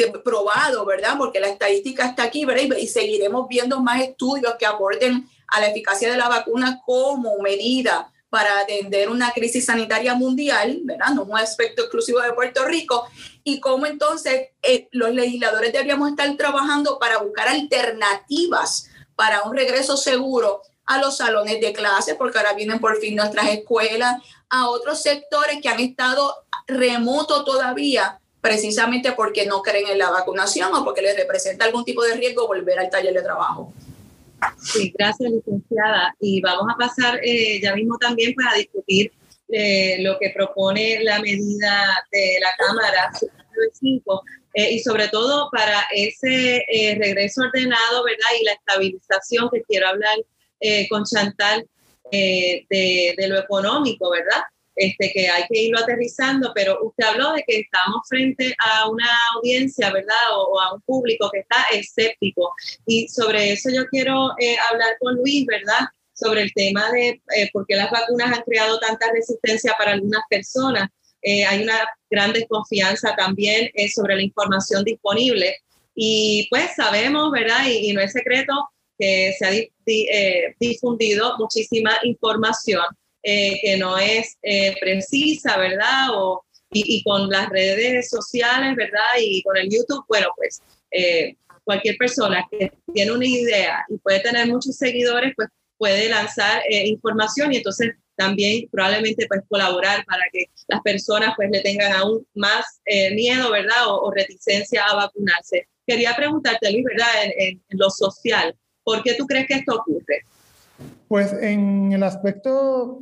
probado, 0.06 0.86
¿verdad? 0.86 1.16
Porque 1.18 1.40
la 1.40 1.48
estadística 1.48 2.06
está 2.06 2.24
aquí, 2.24 2.46
¿verdad? 2.46 2.78
Y, 2.78 2.88
seguiremos 2.88 3.48
viendo 3.48 3.82
más 3.82 4.02
estudios 4.02 4.56
que 4.58 4.66
aborden 4.66 5.28
a 5.48 5.60
la 5.60 5.68
eficacia 5.68 6.12
de 6.12 6.18
la 6.18 6.30
vacuna 6.30 6.82
como 6.86 7.38
medida 7.40 8.12
para 8.30 8.60
atender 8.60 9.10
una 9.10 9.32
crisis 9.32 9.66
sanitaria 9.66 10.14
mundial, 10.14 10.82
¿verdad? 10.84 11.10
No 11.14 11.24
un 11.24 11.38
aspecto 11.38 11.84
exclusivo 11.84 12.20
de 12.20 12.34
Puerto 12.34 12.66
Rico, 12.66 13.08
y 13.44 13.60
cómo 13.60 13.86
entonces 13.86 14.50
eh, 14.62 14.90
los 14.92 15.14
legisladores 15.14 15.72
deberíamos 15.72 16.10
estar 16.10 16.36
trabajando 16.36 17.00
para 17.00 17.20
buscar 17.20 17.48
alternativas 17.48 18.90
para 19.16 19.44
un 19.44 19.56
regreso 19.56 19.96
seguro 19.98 20.62
a 20.86 21.00
los 21.00 21.18
salones 21.18 21.60
de 21.60 21.74
clase, 21.74 22.16
porque 22.16 22.38
ahora 22.38 22.54
vienen 22.54 22.80
por 22.80 22.98
fin 22.98 23.16
nuestras 23.16 23.48
escuelas, 23.50 24.22
a 24.50 24.70
otros 24.70 25.02
sectores 25.02 25.60
que 25.62 25.70
han 25.70 25.80
estado 25.80 26.46
remoto 26.66 27.44
todavía, 27.44 28.20
precisamente 28.42 29.12
porque 29.14 29.46
no 29.46 29.62
creen 29.62 29.88
en 29.88 29.98
la 29.98 30.10
vacunación 30.10 30.74
o 30.74 30.84
porque 30.84 31.02
les 31.02 31.18
representa 31.18 31.66
algún 31.66 31.84
tipo 31.84 32.04
de 32.04 32.16
riesgo 32.16 32.48
volver 32.48 32.80
al 32.80 32.90
taller 32.90 33.14
de 33.14 33.22
trabajo. 33.22 33.74
Sí, 34.62 34.94
gracias, 34.98 35.32
licenciada. 35.32 36.16
Y 36.20 36.42
vamos 36.42 36.68
a 36.74 36.78
pasar 36.78 37.20
eh, 37.24 37.60
ya 37.62 37.76
mismo 37.76 37.98
también 37.98 38.34
para 38.36 38.56
discutir 38.56 39.12
eh, 39.50 39.98
lo 40.02 40.18
que 40.20 40.30
propone 40.30 41.04
la 41.04 41.20
medida 41.20 42.06
de 42.12 42.38
la 42.42 42.50
Cámara 42.58 43.12
5 43.74 44.24
eh, 44.54 44.74
y 44.74 44.80
sobre 44.80 45.08
todo 45.08 45.50
para 45.52 45.86
ese 45.92 46.64
regreso 47.00 47.42
ordenado, 47.42 48.04
¿verdad? 48.04 48.30
Y 48.40 48.46
la 48.46 48.54
estabilización 48.54 49.50
que 49.52 49.64
quiero 49.64 49.88
hablar 49.88 50.18
con 50.90 51.04
Chantal 51.04 51.68
eh, 52.12 52.66
de, 52.70 53.28
lo 53.28 53.38
económico, 53.38 54.10
¿verdad? 54.10 54.44
Este, 54.80 55.12
que 55.12 55.28
hay 55.28 55.44
que 55.50 55.60
irlo 55.60 55.80
aterrizando, 55.80 56.52
pero 56.54 56.78
usted 56.84 57.04
habló 57.04 57.34
de 57.34 57.44
que 57.48 57.62
estamos 57.62 58.08
frente 58.08 58.56
a 58.60 58.88
una 58.88 59.10
audiencia, 59.36 59.92
¿verdad? 59.92 60.16
O, 60.36 60.60
a 60.60 60.76
un 60.76 60.82
público 60.82 61.30
que 61.32 61.40
está 61.40 61.66
escéptico. 61.74 62.54
Y 62.86 63.08
sobre 63.08 63.52
eso 63.54 63.70
yo 63.72 63.88
quiero 63.88 64.30
eh, 64.40 64.56
hablar 64.72 64.96
con 65.00 65.16
Luis, 65.16 65.46
¿verdad? 65.48 65.88
Sobre 66.14 66.44
el 66.44 66.54
tema 66.54 66.92
de 66.92 67.22
eh, 67.36 67.50
por 67.52 67.66
qué 67.66 67.76
las 67.76 67.90
vacunas 67.90 68.38
han 68.38 68.44
creado 68.44 68.80
tanta 68.80 69.12
resistencia 69.12 69.74
para 69.78 69.94
algunas 69.94 70.22
personas. 70.30 70.90
hay 71.24 71.64
una 71.64 71.80
gran 72.10 72.32
desconfianza 72.32 73.16
también 73.16 73.70
sobre 73.94 74.16
la 74.16 74.22
información 74.22 74.84
disponible. 74.84 75.58
Y 75.96 76.48
pues 76.52 76.76
sabemos, 76.76 77.32
¿verdad? 77.32 77.66
y 77.68 77.92
no 77.94 78.02
es 78.02 78.12
secreto 78.12 78.54
que 78.98 79.34
se 79.38 79.46
ha 79.46 79.52
eh, 79.54 80.56
difundido 80.60 81.36
muchísima 81.38 81.92
información 82.04 82.84
eh, 83.30 83.60
que 83.62 83.76
no 83.76 83.98
es 83.98 84.38
eh, 84.42 84.74
precisa, 84.80 85.58
¿verdad? 85.58 86.12
O, 86.14 86.46
y, 86.72 87.04
con 87.04 87.30
las 87.30 87.50
redes 87.50 88.10
sociales, 88.10 88.74
¿verdad? 88.78 89.02
Y 89.20 89.44
con 89.44 89.58
el 89.58 89.70
YouTube, 89.70 90.06
bueno, 90.08 90.28
pues 90.38 90.62
eh, 90.92 91.36
cualquier 91.66 91.98
persona 91.98 92.48
que 92.50 92.72
tiene 92.94 93.12
una 93.12 93.26
idea 93.26 93.86
y 93.90 93.98
puede 93.98 94.22
tener 94.22 94.48
muchos 94.48 94.78
seguidores, 94.78 95.34
pues 95.36 95.50
puede 95.78 96.08
lanzar 96.08 96.62
información 96.70 97.52
y 97.52 97.58
entonces 97.58 97.96
también 98.16 98.70
probablemente 98.72 99.28
pues 99.28 99.42
colaborar 99.50 100.06
para 100.06 100.24
que 100.32 100.46
las 100.70 100.82
personas 100.82 101.34
pues 101.36 101.50
le 101.52 101.60
tengan 101.60 101.92
aún 101.92 102.26
más 102.34 102.80
miedo, 103.14 103.52
¿verdad? 103.52 103.88
O, 103.88 104.10
reticencia 104.10 104.86
a 104.86 104.96
vacunarse. 104.96 105.68
Quería 105.86 106.16
preguntarte, 106.16 106.72
Luis, 106.72 106.86
¿verdad? 106.86 107.10
en, 107.38 107.62
lo 107.72 107.90
social, 107.90 108.56
¿por 108.86 109.04
qué 109.04 109.16
tú 109.16 109.26
crees 109.26 109.48
que 109.48 109.56
esto 109.56 109.76
ocurre? 109.76 110.24
Pues 111.10 111.34
en 111.34 111.92
el 111.92 112.04
aspecto 112.04 113.02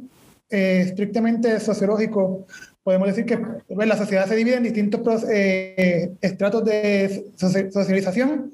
eh, 0.50 0.82
estrictamente 0.86 1.60
sociológico, 1.60 2.46
podemos 2.84 3.08
decir 3.08 3.26
que 3.26 3.38
pues, 3.38 3.88
la 3.88 3.98
sociedad 3.98 4.28
se 4.28 4.36
divide 4.36 4.58
en 4.58 4.64
distintos 4.64 5.26
eh, 5.30 6.12
estratos 6.22 6.64
de 6.66 7.26
socialización 7.36 8.52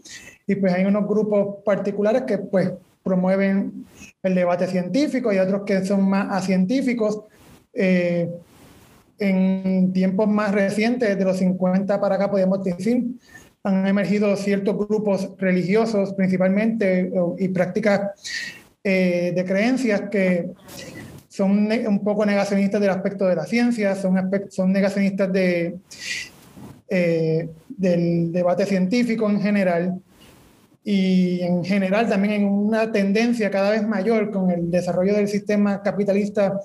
y 0.48 0.56
pues 0.56 0.74
hay 0.74 0.86
unos 0.86 1.08
grupos 1.08 1.64
particulares 1.66 2.24
que 2.24 2.38
pues 2.38 2.72
promueven 3.04 3.86
el 4.24 4.36
debate 4.36 4.68
científico 4.68 5.34
y 5.34 5.38
otros 5.40 5.64
que 5.66 5.84
son 5.84 6.08
más 6.10 6.28
acientíficos. 6.32 7.24
Eh, 7.74 8.30
en 9.20 9.94
tiempos 9.94 10.28
más 10.28 10.52
recientes, 10.52 11.16
de 11.16 11.24
los 11.24 11.38
50 11.38 12.02
para 12.02 12.16
acá, 12.16 12.32
podemos 12.32 12.64
decir, 12.64 13.06
han 13.64 13.86
emergido 13.86 14.36
ciertos 14.36 14.76
grupos 14.76 15.30
religiosos 15.38 16.14
principalmente 16.14 17.12
y 17.38 17.48
prácticas 17.50 18.10
eh, 18.84 19.32
de 19.36 19.46
creencias 19.46 20.10
que 20.10 20.50
son 21.32 21.72
un 21.88 22.04
poco 22.04 22.26
negacionistas 22.26 22.82
del 22.82 22.90
aspecto 22.90 23.26
de 23.26 23.36
la 23.38 23.46
ciencia, 23.46 23.96
son, 23.96 24.30
son 24.50 24.74
negacionistas 24.74 25.32
de, 25.32 25.78
eh, 26.90 27.50
del 27.70 28.34
debate 28.34 28.66
científico 28.66 29.30
en 29.30 29.42
general 29.42 29.98
y 30.84 31.40
en 31.40 31.64
general 31.64 32.10
también 32.10 32.34
en 32.34 32.46
una 32.50 32.92
tendencia 32.92 33.50
cada 33.50 33.70
vez 33.70 33.88
mayor 33.88 34.30
con 34.30 34.52
el 34.52 34.70
desarrollo 34.70 35.14
del 35.14 35.30
sistema 35.30 35.82
capitalista 35.82 36.60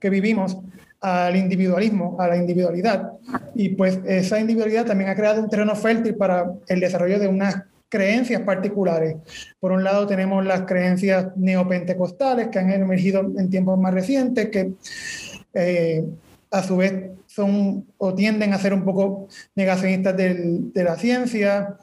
que 0.00 0.10
vivimos 0.10 0.58
al 1.00 1.36
individualismo, 1.36 2.16
a 2.18 2.26
la 2.26 2.36
individualidad. 2.36 3.12
Y 3.54 3.68
pues 3.70 4.00
esa 4.06 4.40
individualidad 4.40 4.86
también 4.86 5.10
ha 5.10 5.14
creado 5.14 5.40
un 5.40 5.48
terreno 5.48 5.76
fértil 5.76 6.16
para 6.16 6.50
el 6.66 6.80
desarrollo 6.80 7.20
de 7.20 7.28
unas 7.28 7.62
creencias 7.88 8.42
particulares. 8.42 9.16
Por 9.60 9.72
un 9.72 9.84
lado 9.84 10.06
tenemos 10.06 10.44
las 10.44 10.62
creencias 10.62 11.36
neopentecostales 11.36 12.48
que 12.48 12.58
han 12.58 12.70
emergido 12.70 13.20
en 13.20 13.50
tiempos 13.50 13.78
más 13.78 13.94
recientes, 13.94 14.48
que 14.50 14.72
eh, 15.54 16.04
a 16.50 16.62
su 16.62 16.76
vez 16.76 17.10
son 17.26 17.86
o 17.98 18.14
tienden 18.14 18.52
a 18.52 18.58
ser 18.58 18.72
un 18.72 18.84
poco 18.84 19.28
negacionistas 19.54 20.16
de 20.16 20.84
la 20.84 20.96
ciencia, 20.96 21.76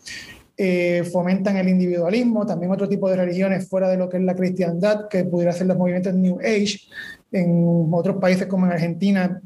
eh, 0.58 1.04
fomentan 1.12 1.58
el 1.58 1.68
individualismo, 1.68 2.46
también 2.46 2.72
otro 2.72 2.88
tipo 2.88 3.10
de 3.10 3.18
religiones 3.18 3.68
fuera 3.68 3.90
de 3.90 3.98
lo 3.98 4.08
que 4.08 4.18
es 4.18 4.24
la 4.24 4.36
cristiandad, 4.36 5.10
que 5.10 5.26
pudiera 5.26 5.52
ser 5.52 5.68
los 5.68 5.78
movimientos 5.78 6.14
New 6.14 6.40
Age. 6.40 6.80
En 7.32 7.90
otros 7.92 8.18
países 8.18 8.48
como 8.48 8.66
en 8.66 8.72
Argentina 8.72 9.42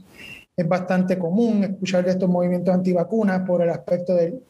es 0.55 0.67
bastante 0.67 1.17
común 1.17 1.63
escuchar 1.63 2.05
de 2.05 2.11
estos 2.11 2.29
movimientos 2.29 2.73
antivacunas 2.73 3.41
por 3.47 3.63
el 3.63 3.69
aspecto 3.69 4.13
del 4.13 4.41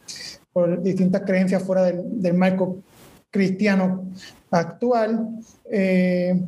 distintas 0.68 1.24
creencias 1.26 1.64
fuera 1.64 1.84
del, 1.84 2.34
marco 2.34 2.84
cristiano 3.30 4.10
actual. 4.52 5.30
Eh, 5.72 6.42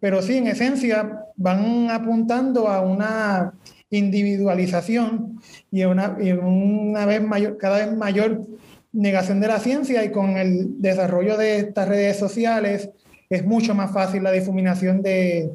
pero 0.00 0.22
sí, 0.22 0.38
en 0.38 0.48
esencia, 0.48 1.26
van 1.36 1.90
apuntando 1.90 2.68
a 2.68 2.80
una 2.80 3.52
individualización 3.90 5.40
y 5.70 5.84
una, 5.84 6.16
y 6.20 6.32
una 6.32 7.06
vez 7.06 7.22
mayor, 7.22 7.58
cada 7.58 7.84
vez 7.84 7.96
mayor 7.96 8.46
negación 8.92 9.40
de 9.40 9.48
la 9.48 9.58
ciencia 9.58 10.04
y 10.04 10.10
con 10.10 10.36
el 10.36 10.80
desarrollo 10.80 11.36
de 11.36 11.58
estas 11.58 11.88
redes 11.88 12.18
sociales 12.18 12.90
es 13.30 13.44
mucho 13.44 13.74
más 13.74 13.92
fácil 13.92 14.22
la 14.22 14.30
difuminación 14.30 15.02
de, 15.02 15.50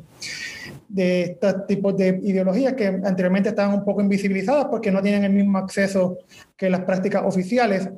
de 0.87 1.23
estos 1.23 1.67
tipos 1.67 1.95
de 1.97 2.19
ideologías 2.23 2.73
que 2.73 2.87
anteriormente 2.87 3.49
estaban 3.49 3.73
un 3.73 3.85
poco 3.85 4.01
invisibilizadas 4.01 4.65
porque 4.65 4.91
no 4.91 5.01
tienen 5.01 5.23
el 5.23 5.33
mismo 5.33 5.57
acceso 5.57 6.19
que 6.55 6.69
las 6.69 6.81
prácticas 6.81 7.23
oficiales, 7.25 7.89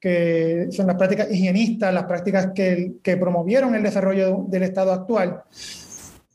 que 0.00 0.68
son 0.70 0.86
las 0.86 0.96
prácticas 0.96 1.30
higienistas, 1.30 1.92
las 1.92 2.04
prácticas 2.04 2.50
que, 2.54 2.94
que 3.02 3.16
promovieron 3.16 3.74
el 3.74 3.82
desarrollo 3.82 4.44
del 4.48 4.62
Estado 4.62 4.92
actual 4.92 5.42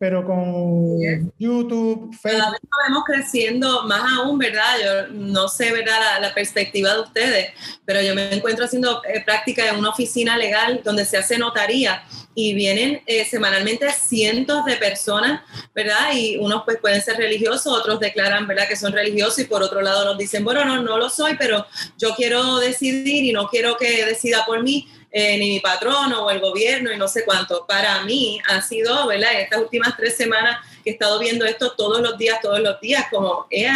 pero 0.01 0.25
con 0.25 0.99
YouTube, 1.37 2.11
Facebook. 2.19 2.39
Cada 2.39 2.51
vez 2.53 2.61
vemos 2.87 3.03
creciendo 3.05 3.83
más 3.83 4.01
aún, 4.17 4.39
¿verdad? 4.39 4.75
Yo 4.83 5.13
no 5.13 5.47
sé, 5.47 5.71
¿verdad? 5.71 6.19
La, 6.19 6.33
perspectiva 6.33 6.95
de 6.95 7.01
ustedes, 7.01 7.49
pero 7.85 8.01
yo 8.01 8.15
me 8.15 8.33
encuentro 8.33 8.65
haciendo 8.65 9.03
eh, 9.03 9.21
práctica 9.23 9.69
en 9.69 9.75
una 9.75 9.89
oficina 9.89 10.37
legal 10.37 10.81
donde 10.83 11.05
se 11.05 11.17
hace 11.17 11.37
notaría 11.37 12.01
y 12.33 12.55
vienen 12.55 13.03
eh, 13.05 13.25
semanalmente 13.25 13.91
cientos 13.91 14.65
de 14.65 14.77
personas, 14.77 15.41
¿verdad? 15.75 16.13
Y 16.15 16.37
unos 16.37 16.63
pues 16.65 16.79
pueden 16.79 17.01
ser 17.03 17.17
religiosos, 17.17 17.67
otros 17.67 17.99
declaran, 17.99 18.47
¿verdad? 18.47 18.67
Que 18.67 18.77
son 18.77 18.93
religiosos 18.93 19.37
y 19.37 19.45
por 19.45 19.61
otro 19.61 19.81
lado 19.81 20.03
nos 20.05 20.17
dicen, 20.17 20.43
bueno, 20.43 20.65
no, 20.65 20.81
no 20.81 20.97
lo 20.97 21.11
soy, 21.11 21.35
pero 21.37 21.67
yo 21.99 22.15
quiero 22.15 22.57
decidir 22.57 23.23
y 23.23 23.33
no 23.33 23.47
quiero 23.49 23.77
que 23.77 24.03
decida 24.03 24.45
por 24.47 24.63
mí 24.63 24.87
eh, 25.11 25.37
ni 25.37 25.49
mi 25.49 25.59
patrono 25.59 26.25
o 26.25 26.31
el 26.31 26.39
gobierno 26.39 26.91
y 26.91 26.97
no 26.97 27.07
sé 27.07 27.25
cuánto. 27.25 27.65
Para 27.67 28.03
mí 28.03 28.39
ha 28.47 28.61
sido, 28.61 29.07
¿verdad? 29.07 29.33
En 29.33 29.39
estas 29.41 29.59
últimas 29.59 29.95
tres 29.97 30.15
semanas 30.15 30.65
que 30.83 30.91
he 30.91 30.93
estado 30.93 31.19
viendo 31.19 31.45
esto 31.45 31.73
todos 31.75 32.01
los 32.01 32.17
días, 32.17 32.39
todos 32.41 32.59
los 32.59 32.79
días, 32.79 33.05
como, 33.09 33.47
eh, 33.49 33.69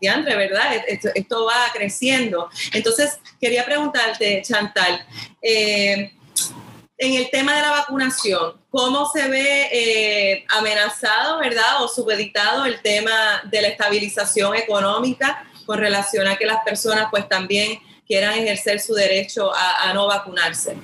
diantre, 0.00 0.36
¿verdad? 0.36 0.84
Esto, 0.86 1.46
va 1.46 1.70
creciendo. 1.72 2.48
Entonces, 2.72 3.18
quería 3.40 3.64
preguntarte, 3.64 4.42
Chantal, 4.42 5.04
eh, 5.42 6.12
en 6.98 7.14
el 7.14 7.30
tema 7.30 7.54
de 7.54 7.62
la 7.62 7.70
vacunación, 7.70 8.54
¿cómo 8.70 9.10
se 9.10 9.28
ve 9.28 9.68
eh, 9.70 10.44
amenazado, 10.48 11.38
¿verdad? 11.40 11.82
O 11.82 11.88
subeditado 11.88 12.64
el 12.64 12.80
tema 12.80 13.42
de 13.44 13.62
la 13.62 13.68
estabilización 13.68 14.54
económica 14.56 15.46
con 15.66 15.78
relación 15.78 16.26
a 16.26 16.36
que 16.36 16.46
las 16.46 16.62
personas 16.64 17.08
pues 17.10 17.28
también 17.28 17.78
quieran 18.06 18.34
ejercer 18.38 18.80
su 18.80 18.94
derecho 18.94 19.50
a, 19.54 19.92
no 19.92 20.06
vacunarse. 20.06 20.76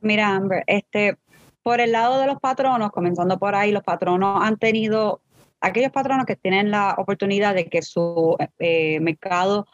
Mira, 0.00 0.28
Amber, 0.28 0.62
este, 0.66 1.16
por 1.62 1.80
el 1.80 1.92
lado 1.92 2.20
de 2.20 2.26
los 2.26 2.40
patronos, 2.40 2.92
comenzando 2.92 3.38
por 3.38 3.54
ahí, 3.54 3.72
los 3.72 3.82
patronos 3.82 4.40
han 4.42 4.56
tenido 4.56 5.20
aquellos 5.60 5.90
patronos 5.90 6.26
que 6.26 6.36
tienen 6.36 6.70
la 6.70 6.94
oportunidad 6.98 7.54
de 7.54 7.66
que 7.68 7.82
su 7.82 8.36
eh, 8.58 9.00
mercado 9.00 9.66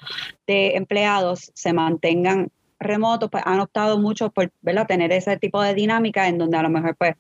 de 0.47 0.77
empleados 0.77 1.53
se 1.55 1.73
mantengan 1.73 2.51
remotos, 2.81 3.31
pues 3.31 3.43
han 3.47 3.61
optado 3.61 3.99
mucho 3.99 4.31
por 4.31 4.51
tener 4.89 5.13
ese 5.13 5.37
tipo 5.37 5.63
de 5.63 5.75
dinámica 5.75 6.29
en 6.29 6.39
donde 6.39 6.57
a 6.57 6.63
lo 6.63 6.71
mejor 6.71 6.97
pues 6.97 7.15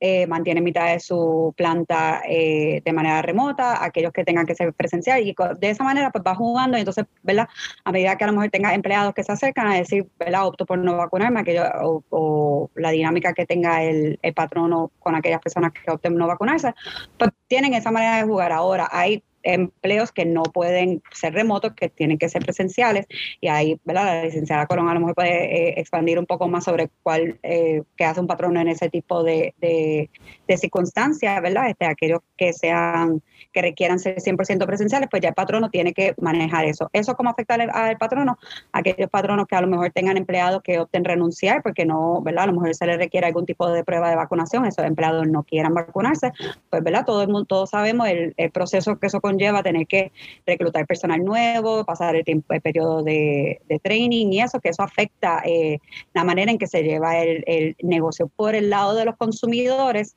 eh, 0.00 0.26
mantiene 0.26 0.62
mitad 0.62 0.86
de 0.86 0.98
su 0.98 1.52
planta 1.56 2.22
eh, 2.26 2.80
de 2.84 2.92
manera 2.92 3.20
remota, 3.20 3.84
aquellos 3.84 4.12
que 4.12 4.24
tengan 4.24 4.46
que 4.46 4.54
ser 4.54 4.72
presencial 4.72 5.20
y 5.20 5.34
de 5.58 5.70
esa 5.70 5.84
manera 5.84 6.10
pues 6.10 6.24
va 6.26 6.34
jugando 6.34 6.78
y 6.78 6.80
entonces, 6.80 7.04
¿verdad? 7.22 7.48
A 7.84 7.92
medida 7.92 8.16
que 8.16 8.24
a 8.24 8.26
lo 8.28 8.32
mejor 8.32 8.50
tenga 8.50 8.74
empleados 8.74 9.12
que 9.12 9.22
se 9.22 9.32
acercan 9.32 9.66
a 9.68 9.76
decir, 9.76 10.08
¿verdad? 10.18 10.46
Opto 10.46 10.64
por 10.64 10.78
no 10.78 10.96
vacunarme, 10.96 11.40
aquello, 11.40 11.64
o, 12.10 12.70
la 12.74 12.90
dinámica 12.90 13.34
que 13.34 13.44
tenga 13.44 13.82
el, 13.82 14.18
el 14.22 14.34
patrono 14.34 14.90
con 14.98 15.14
aquellas 15.14 15.40
personas 15.40 15.72
que 15.72 15.90
opten 15.90 16.16
no 16.16 16.26
vacunarse, 16.26 16.74
pues 17.18 17.30
tienen 17.46 17.74
esa 17.74 17.90
manera 17.90 18.16
de 18.16 18.22
jugar. 18.24 18.52
Ahora, 18.52 18.88
hay 18.90 19.22
empleos 19.42 20.12
que 20.12 20.24
no 20.24 20.42
pueden 20.42 21.02
ser 21.12 21.34
remotos, 21.34 21.74
que 21.74 21.88
tienen 21.88 22.18
que 22.18 22.28
ser 22.28 22.42
presenciales. 22.42 23.06
Y 23.40 23.48
ahí, 23.48 23.80
¿verdad? 23.84 24.04
La 24.04 24.24
licenciada 24.24 24.66
Colón 24.66 24.88
a 24.88 24.94
lo 24.94 25.00
mejor 25.00 25.14
puede 25.14 25.68
eh, 25.68 25.74
expandir 25.80 26.18
un 26.18 26.26
poco 26.26 26.48
más 26.48 26.64
sobre 26.64 26.90
cuál, 27.02 27.38
eh, 27.42 27.82
qué 27.96 28.04
hace 28.04 28.20
un 28.20 28.26
patrón 28.26 28.56
en 28.56 28.68
ese 28.68 28.88
tipo 28.88 29.22
de, 29.22 29.54
de, 29.58 30.10
de 30.46 30.56
circunstancias, 30.58 31.40
¿verdad? 31.42 31.70
Este, 31.70 31.86
aquellos 31.86 32.20
que 32.36 32.52
sean 32.52 33.22
que 33.52 33.62
requieran 33.62 33.98
ser 33.98 34.16
100% 34.16 34.66
presenciales, 34.66 35.08
pues 35.10 35.22
ya 35.22 35.30
el 35.30 35.34
patrono 35.34 35.70
tiene 35.70 35.92
que 35.92 36.14
manejar 36.20 36.64
eso. 36.66 36.88
¿Eso 36.92 37.14
cómo 37.14 37.30
afecta 37.30 37.54
al, 37.54 37.96
patrono? 37.98 38.38
Aquellos 38.72 39.10
patronos 39.10 39.46
que 39.46 39.56
a 39.56 39.60
lo 39.60 39.66
mejor 39.66 39.90
tengan 39.90 40.16
empleados 40.16 40.62
que 40.62 40.78
opten 40.78 41.04
renunciar 41.04 41.62
porque 41.62 41.84
no, 41.84 42.20
¿verdad? 42.22 42.44
A 42.44 42.46
lo 42.48 42.52
mejor 42.54 42.74
se 42.74 42.86
les 42.86 42.98
requiere 42.98 43.26
algún 43.26 43.46
tipo 43.46 43.68
de 43.70 43.84
prueba 43.84 44.10
de 44.10 44.16
vacunación, 44.16 44.66
esos 44.66 44.84
empleados 44.84 45.26
no 45.28 45.42
quieran 45.42 45.74
vacunarse, 45.74 46.32
pues, 46.68 46.82
¿verdad? 46.82 47.04
Todo 47.04 47.22
el 47.22 47.28
mundo, 47.28 47.44
todos 47.44 47.70
sabemos 47.70 48.08
el, 48.08 48.34
proceso 48.52 48.98
que 48.98 49.06
eso 49.06 49.20
conlleva, 49.30 49.62
tener 49.62 49.86
que 49.86 50.12
reclutar 50.46 50.86
personal 50.86 51.24
nuevo, 51.24 51.84
pasar 51.84 52.16
el 52.16 52.24
tiempo, 52.24 52.52
el 52.54 52.60
periodo 52.60 53.02
de, 53.02 53.60
training 53.82 54.32
y 54.32 54.40
eso, 54.40 54.60
que 54.60 54.68
eso 54.68 54.82
afecta 54.82 55.42
eh, 55.44 55.78
la 56.12 56.24
manera 56.24 56.50
en 56.50 56.58
que 56.58 56.66
se 56.66 56.82
lleva 56.82 57.18
el, 57.18 57.44
el 57.46 57.76
negocio 57.82 58.28
por 58.28 58.54
el 58.54 58.68
lado 58.68 58.94
de 58.94 59.04
los 59.04 59.16
consumidores. 59.16 60.16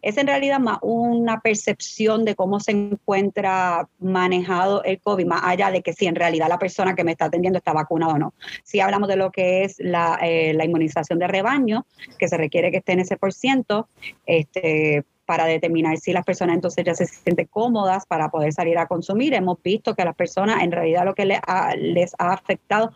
Es 0.00 0.16
en 0.16 0.26
realidad 0.26 0.60
más 0.60 0.78
una 0.82 1.40
percepción 1.40 2.24
de 2.24 2.34
cómo 2.34 2.60
se 2.60 2.72
encuentra 2.72 3.88
manejado 3.98 4.82
el 4.84 5.00
COVID, 5.00 5.26
más 5.26 5.42
allá 5.44 5.70
de 5.70 5.82
que 5.82 5.92
si 5.92 6.06
en 6.06 6.14
realidad 6.14 6.48
la 6.48 6.58
persona 6.58 6.94
que 6.94 7.04
me 7.04 7.12
está 7.12 7.26
atendiendo 7.26 7.58
está 7.58 7.72
vacunada 7.72 8.14
o 8.14 8.18
no. 8.18 8.34
Si 8.62 8.80
hablamos 8.80 9.08
de 9.08 9.16
lo 9.16 9.30
que 9.30 9.64
es 9.64 9.76
la, 9.78 10.18
eh, 10.22 10.54
la 10.54 10.64
inmunización 10.64 11.18
de 11.18 11.26
rebaño, 11.26 11.86
que 12.18 12.28
se 12.28 12.36
requiere 12.36 12.70
que 12.70 12.78
esté 12.78 12.92
en 12.92 13.00
ese 13.00 13.16
por 13.16 13.32
ciento, 13.32 13.88
este, 14.26 15.04
para 15.32 15.46
determinar 15.46 15.96
si 15.96 16.12
las 16.12 16.26
personas 16.26 16.56
entonces 16.56 16.84
ya 16.84 16.94
se 16.94 17.06
sienten 17.06 17.46
cómodas 17.46 18.04
para 18.04 18.28
poder 18.28 18.52
salir 18.52 18.76
a 18.76 18.86
consumir. 18.86 19.32
Hemos 19.32 19.62
visto 19.62 19.94
que 19.94 20.02
a 20.02 20.04
las 20.04 20.14
personas 20.14 20.62
en 20.62 20.70
realidad 20.70 21.06
lo 21.06 21.14
que 21.14 21.24
les 21.24 21.40
ha, 21.46 21.74
les 21.74 22.12
ha 22.18 22.34
afectado, 22.34 22.92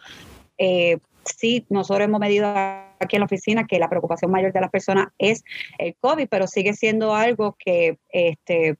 eh, 0.58 0.98
sí, 1.24 1.64
nosotros 1.70 2.04
hemos 2.04 2.20
medido 2.20 2.46
aquí 2.46 3.16
en 3.16 3.20
la 3.20 3.24
oficina 3.24 3.66
que 3.66 3.78
la 3.78 3.88
preocupación 3.88 4.30
mayor 4.30 4.52
de 4.52 4.60
las 4.60 4.70
personas 4.70 5.08
es 5.16 5.44
el 5.78 5.96
COVID, 5.98 6.28
pero 6.28 6.46
sigue 6.46 6.74
siendo 6.74 7.14
algo 7.14 7.56
que, 7.58 7.96
este, 8.10 8.76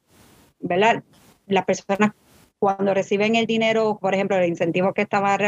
¿verdad? 0.60 1.02
Las 1.46 1.64
personas 1.64 2.12
cuando 2.66 2.94
reciben 2.94 3.36
el 3.36 3.46
dinero, 3.46 3.96
por 4.00 4.12
ejemplo, 4.12 4.36
el 4.36 4.48
incentivo 4.48 4.92
que 4.92 5.02
estaba 5.02 5.38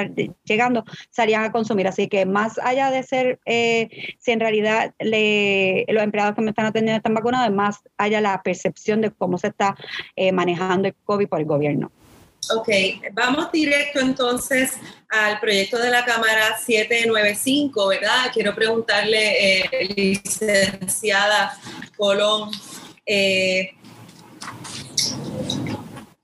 llegando, 0.44 0.84
salían 1.10 1.42
a 1.42 1.50
consumir. 1.50 1.88
Así 1.88 2.06
que 2.06 2.26
más 2.26 2.60
allá 2.62 2.92
de 2.92 3.02
ser, 3.02 3.40
eh, 3.44 3.88
si 4.20 4.30
en 4.30 4.38
realidad 4.38 4.94
los 5.00 6.02
empleados 6.04 6.36
que 6.36 6.42
me 6.42 6.50
están 6.50 6.66
atendiendo 6.66 6.98
están 6.98 7.14
vacunados, 7.14 7.52
más 7.52 7.78
allá 7.96 8.20
la 8.20 8.40
percepción 8.40 9.00
de 9.00 9.10
cómo 9.10 9.36
se 9.36 9.48
está 9.48 9.74
eh, 10.14 10.30
manejando 10.30 10.86
el 10.86 10.94
COVID 11.04 11.26
por 11.26 11.40
el 11.40 11.46
gobierno. 11.46 11.90
Ok, 12.54 12.68
vamos 13.14 13.50
directo 13.50 13.98
entonces 13.98 14.74
al 15.08 15.40
proyecto 15.40 15.76
de 15.76 15.90
la 15.90 16.04
Cámara 16.04 16.56
795, 16.56 17.88
¿verdad? 17.88 18.30
Quiero 18.32 18.54
preguntarle, 18.54 19.62
eh, 19.62 19.88
licenciada 19.96 21.58
Colón, 21.96 22.52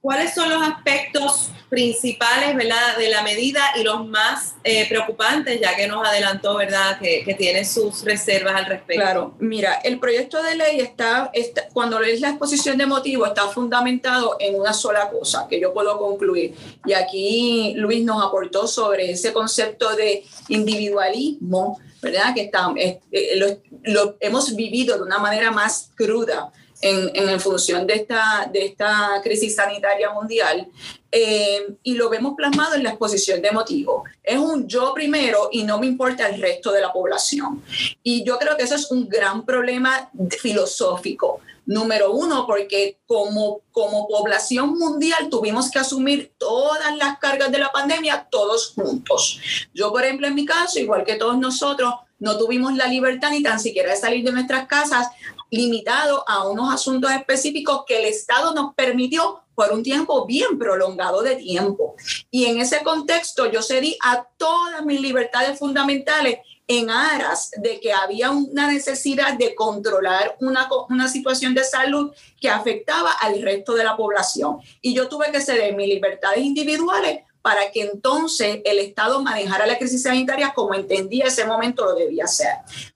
¿Cuáles 0.05 0.35
son 0.35 0.51
los 0.51 0.61
aspectos 0.61 1.49
principales 1.67 2.55
¿verdad? 2.55 2.95
de 2.95 3.09
la 3.09 3.23
medida 3.23 3.59
y 3.75 3.81
los 3.81 4.07
más 4.07 4.53
eh, 4.63 4.87
preocupantes, 4.87 5.59
ya 5.59 5.75
que 5.75 5.87
nos 5.87 6.07
adelantó 6.07 6.57
¿verdad? 6.57 6.99
Que, 6.99 7.33
tiene 7.35 7.65
sus 7.65 8.03
reservas 8.03 8.53
al 8.53 8.67
respecto? 8.67 9.01
Claro, 9.01 9.33
mira, 9.39 9.79
el 9.83 9.99
proyecto 9.99 10.43
de 10.43 10.57
ley 10.57 10.79
está, 10.79 11.31
está, 11.33 11.69
cuando 11.73 11.99
lees 11.99 12.21
la 12.21 12.29
exposición 12.29 12.77
de 12.77 12.85
motivos, 12.85 13.29
está 13.29 13.47
fundamentado 13.47 14.37
en 14.39 14.59
una 14.59 14.73
sola 14.73 15.09
cosa 15.09 15.47
que 15.49 15.59
yo 15.59 15.73
puedo 15.73 15.97
concluir. 15.97 16.53
Y 16.85 16.93
aquí 16.93 17.73
Luis 17.75 18.05
nos 18.05 18.23
aportó 18.23 18.67
sobre 18.67 19.09
ese 19.09 19.33
concepto 19.33 19.95
de 19.95 20.23
individualismo, 20.49 21.79
¿verdad? 21.99 22.35
Que 22.35 22.41
está, 22.41 22.71
eh, 22.77 22.99
lo, 23.37 23.47
lo 23.81 24.17
hemos 24.19 24.55
vivido 24.55 24.97
de 24.97 25.01
una 25.01 25.17
manera 25.17 25.49
más 25.49 25.89
cruda 25.95 26.51
en, 26.85 27.39
función 27.39 27.87
de 27.87 27.95
esta, 27.95 28.49
de 28.51 28.65
esta 28.65 29.21
crisis 29.23 29.55
sanitaria 29.55 30.11
mundial. 30.11 30.67
Eh, 31.11 31.77
y 31.83 31.93
lo 31.93 32.09
vemos 32.09 32.33
plasmado 32.35 32.75
en 32.75 32.83
la 32.83 32.89
exposición 32.89 33.41
de 33.41 33.51
motivos. 33.51 34.03
Es 34.21 34.37
un 34.37 34.67
yo 34.67 34.93
primero 34.93 35.49
y 35.51 35.63
no 35.63 35.79
me 35.79 35.87
importa 35.87 36.27
el 36.27 36.41
resto 36.41 36.71
de 36.71 36.81
la 36.81 36.91
población. 36.91 37.63
Y 38.03 38.23
yo 38.23 38.37
creo 38.37 38.57
que 38.57 38.63
eso 38.63 38.75
es 38.75 38.91
un 38.91 39.07
gran 39.07 39.45
problema 39.45 40.11
filosófico. 40.39 41.39
Número 41.65 42.11
uno, 42.11 42.45
porque 42.45 42.99
como, 43.07 43.61
como 43.71 44.07
población 44.07 44.77
mundial 44.77 45.29
tuvimos 45.29 45.71
que 45.71 45.79
asumir 45.79 46.33
todas 46.37 46.95
las 46.97 47.17
cargas 47.17 47.51
de 47.51 47.59
la 47.59 47.71
pandemia 47.71 48.27
todos 48.29 48.73
juntos. 48.75 49.39
Yo, 49.73 49.91
por 49.91 50.03
ejemplo, 50.03 50.27
en 50.27 50.35
mi 50.35 50.45
caso, 50.45 50.79
igual 50.79 51.03
que 51.03 51.15
todos 51.15 51.39
nosotros, 51.39 51.93
no 52.19 52.37
tuvimos 52.37 52.75
la 52.75 52.87
libertad 52.87 53.31
ni 53.31 53.43
tan 53.43 53.59
siquiera 53.59 53.91
de 53.91 53.97
salir 53.97 54.23
de 54.23 54.31
nuestras 54.31 54.67
casas 54.67 55.07
limitado 55.51 56.23
a 56.27 56.47
unos 56.47 56.73
asuntos 56.73 57.11
específicos 57.11 57.83
que 57.87 57.99
el 57.99 58.05
Estado 58.05 58.53
nos 58.53 58.73
permitió 58.73 59.41
por 59.53 59.71
un 59.71 59.83
tiempo 59.83 60.25
bien 60.25 60.59
prolongado 60.59 61.21
de 61.21 61.35
tiempo. 61.35 61.95
Y 62.29 62.45
en 62.45 62.59
ese 62.59 62.83
contexto 62.83 63.49
yo 63.49 63.61
cedí 63.61 63.97
a 64.03 64.27
todas 64.37 64.83
mis 64.85 64.99
libertades 64.99 65.57
fundamentales 65.57 66.39
en 66.67 66.89
aras 66.89 67.51
de 67.57 67.79
que 67.79 67.93
había 67.93 68.31
una 68.31 68.67
necesidad 68.67 69.37
de 69.37 69.53
controlar 69.53 70.35
una, 70.39 70.67
una 70.89 71.07
situación 71.07 71.53
de 71.53 71.63
salud 71.63 72.11
que 72.39 72.49
afectaba 72.49 73.11
al 73.13 73.41
resto 73.41 73.75
de 73.75 73.83
la 73.83 73.95
población. 73.95 74.57
Y 74.81 74.93
yo 74.93 75.07
tuve 75.07 75.31
que 75.31 75.41
ceder 75.41 75.75
mis 75.75 75.87
libertades 75.87 76.43
individuales 76.43 77.23
para 77.45 77.69
que 77.69 77.83
entonces 77.83 78.61
el 78.65 78.79
Estado 78.79 79.21
manejara 79.21 79.67
la 79.67 79.77
crisis 79.77 80.01
sanitaria 80.01 80.51
como 80.55 80.73
entendía 80.73 81.25
ese 81.25 81.45
momento 81.45 81.85
lo 81.85 81.93
debía 81.93 82.23
hacer. 82.23 82.49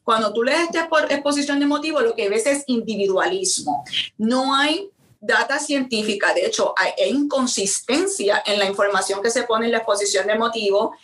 Cuando 0.03 0.33
tú 0.33 0.41
lees 0.41 0.61
esta 0.61 0.89
exposición 1.11 1.59
de 1.59 1.67
motivos, 1.67 2.01
lo 2.01 2.15
que 2.15 2.29
ves 2.29 2.47
es 2.47 2.63
individualismo. 2.65 3.83
No 4.17 4.55
hay 4.55 4.89
data 5.19 5.59
científica, 5.59 6.33
de 6.33 6.47
hecho 6.47 6.73
hay, 6.75 7.11
inconsistencia 7.11 8.41
en 8.43 8.57
la 8.57 8.65
información 8.65 9.21
que 9.21 9.29
se 9.29 9.43
pone 9.43 9.67
en 9.67 9.73
la 9.73 9.77
exposición 9.77 10.25
de 10.25 10.33
motivos. 10.33 10.95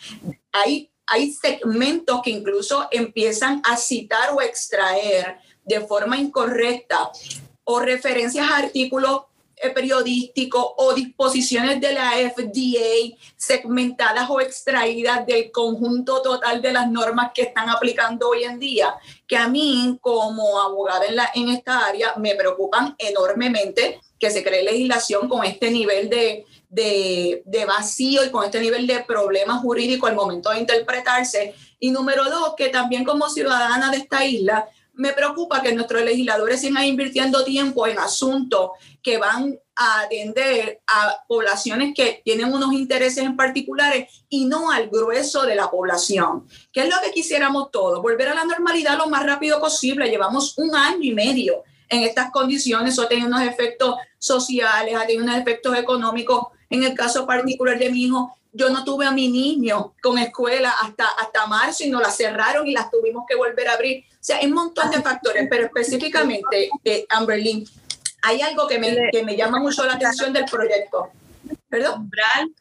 Hay, 0.50 0.90
hay 1.06 1.32
segmentos 1.32 2.22
que 2.24 2.30
incluso 2.30 2.88
empiezan 2.90 3.62
a 3.64 3.76
citar 3.76 4.32
o 4.32 4.42
extraer 4.42 5.38
de 5.62 5.82
forma 5.82 6.18
incorrecta 6.18 7.12
o 7.62 7.78
referencias 7.78 8.50
a 8.50 8.56
artículos 8.56 9.20
periodístico 9.74 10.74
o 10.76 10.92
disposiciones 10.92 11.80
de 11.80 11.92
la 11.94 12.12
FDA 12.12 13.16
segmentadas 13.36 14.28
o 14.28 14.40
extraídas 14.40 15.26
del 15.26 15.50
conjunto 15.50 16.20
total 16.22 16.60
de 16.60 16.72
las 16.72 16.90
normas 16.90 17.30
que 17.34 17.42
están 17.42 17.68
aplicando 17.70 18.28
hoy 18.28 18.44
en 18.44 18.58
día, 18.58 18.94
que 19.26 19.36
a 19.36 19.48
mí 19.48 19.98
como 20.00 20.60
abogada 20.60 21.06
en, 21.06 21.16
la, 21.16 21.30
en 21.34 21.48
esta 21.48 21.86
área 21.86 22.14
me 22.16 22.34
preocupan 22.34 22.94
enormemente 22.98 24.00
que 24.18 24.30
se 24.30 24.42
cree 24.42 24.62
legislación 24.62 25.28
con 25.28 25.44
este 25.44 25.70
nivel 25.70 26.08
de, 26.08 26.46
de, 26.68 27.42
de 27.44 27.64
vacío 27.64 28.24
y 28.24 28.30
con 28.30 28.44
este 28.44 28.60
nivel 28.60 28.86
de 28.86 29.04
problema 29.04 29.58
jurídico 29.58 30.06
al 30.06 30.14
momento 30.14 30.50
de 30.50 30.60
interpretarse. 30.60 31.54
Y 31.78 31.90
número 31.90 32.24
dos, 32.24 32.54
que 32.56 32.68
también 32.68 33.04
como 33.04 33.28
ciudadana 33.28 33.90
de 33.90 33.98
esta 33.98 34.24
isla, 34.24 34.68
me 34.96 35.12
preocupa 35.12 35.62
que 35.62 35.72
nuestros 35.72 36.02
legisladores 36.02 36.60
sigan 36.60 36.84
invirtiendo 36.84 37.44
tiempo 37.44 37.86
en 37.86 37.98
asuntos 37.98 38.70
que 39.02 39.18
van 39.18 39.58
a 39.76 40.00
atender 40.00 40.80
a 40.86 41.24
poblaciones 41.28 41.94
que 41.94 42.22
tienen 42.24 42.52
unos 42.52 42.72
intereses 42.72 43.24
en 43.24 43.36
particulares 43.36 44.24
y 44.28 44.46
no 44.46 44.70
al 44.70 44.88
grueso 44.88 45.42
de 45.42 45.54
la 45.54 45.70
población. 45.70 46.46
¿Qué 46.72 46.80
es 46.80 46.88
lo 46.88 46.96
que 47.04 47.12
quisiéramos 47.12 47.70
todos? 47.70 48.02
Volver 48.02 48.28
a 48.28 48.34
la 48.34 48.44
normalidad 48.44 48.96
lo 48.96 49.06
más 49.08 49.24
rápido 49.24 49.60
posible. 49.60 50.08
Llevamos 50.08 50.56
un 50.58 50.74
año 50.74 51.02
y 51.02 51.14
medio 51.14 51.62
en 51.88 52.02
estas 52.02 52.30
condiciones. 52.30 52.94
Eso 52.94 53.02
ha 53.02 53.08
tenido 53.08 53.28
unos 53.28 53.42
efectos 53.42 53.96
sociales, 54.18 54.94
ha 54.96 55.06
tenido 55.06 55.24
unos 55.24 55.36
efectos 55.36 55.76
económicos. 55.76 56.46
En 56.70 56.82
el 56.82 56.94
caso 56.94 57.26
particular 57.26 57.78
de 57.78 57.90
mi 57.90 58.04
hijo, 58.04 58.36
yo 58.56 58.70
no 58.70 58.84
tuve 58.84 59.04
a 59.04 59.12
mi 59.12 59.28
niño 59.28 59.94
con 60.02 60.16
escuela 60.16 60.72
hasta, 60.82 61.06
hasta 61.06 61.46
marzo 61.46 61.84
y 61.84 61.90
nos 61.90 62.00
la 62.00 62.10
cerraron 62.10 62.66
y 62.66 62.72
las 62.72 62.90
tuvimos 62.90 63.24
que 63.28 63.36
volver 63.36 63.68
a 63.68 63.74
abrir. 63.74 64.04
O 64.26 64.28
sea, 64.28 64.38
hay 64.38 64.46
un 64.46 64.54
montón 64.54 64.90
de 64.90 65.00
factores, 65.02 65.46
pero 65.48 65.66
específicamente, 65.66 66.68
eh, 66.84 67.06
Amberlin, 67.10 67.64
hay 68.22 68.40
algo 68.40 68.66
que 68.66 68.76
me, 68.76 69.08
que 69.12 69.22
me 69.22 69.36
llama 69.36 69.60
mucho 69.60 69.86
la 69.86 69.94
atención 69.94 70.32
del 70.32 70.46
proyecto. 70.46 71.10
¿Perdón? 71.68 72.00
Umbral, 72.00 72.52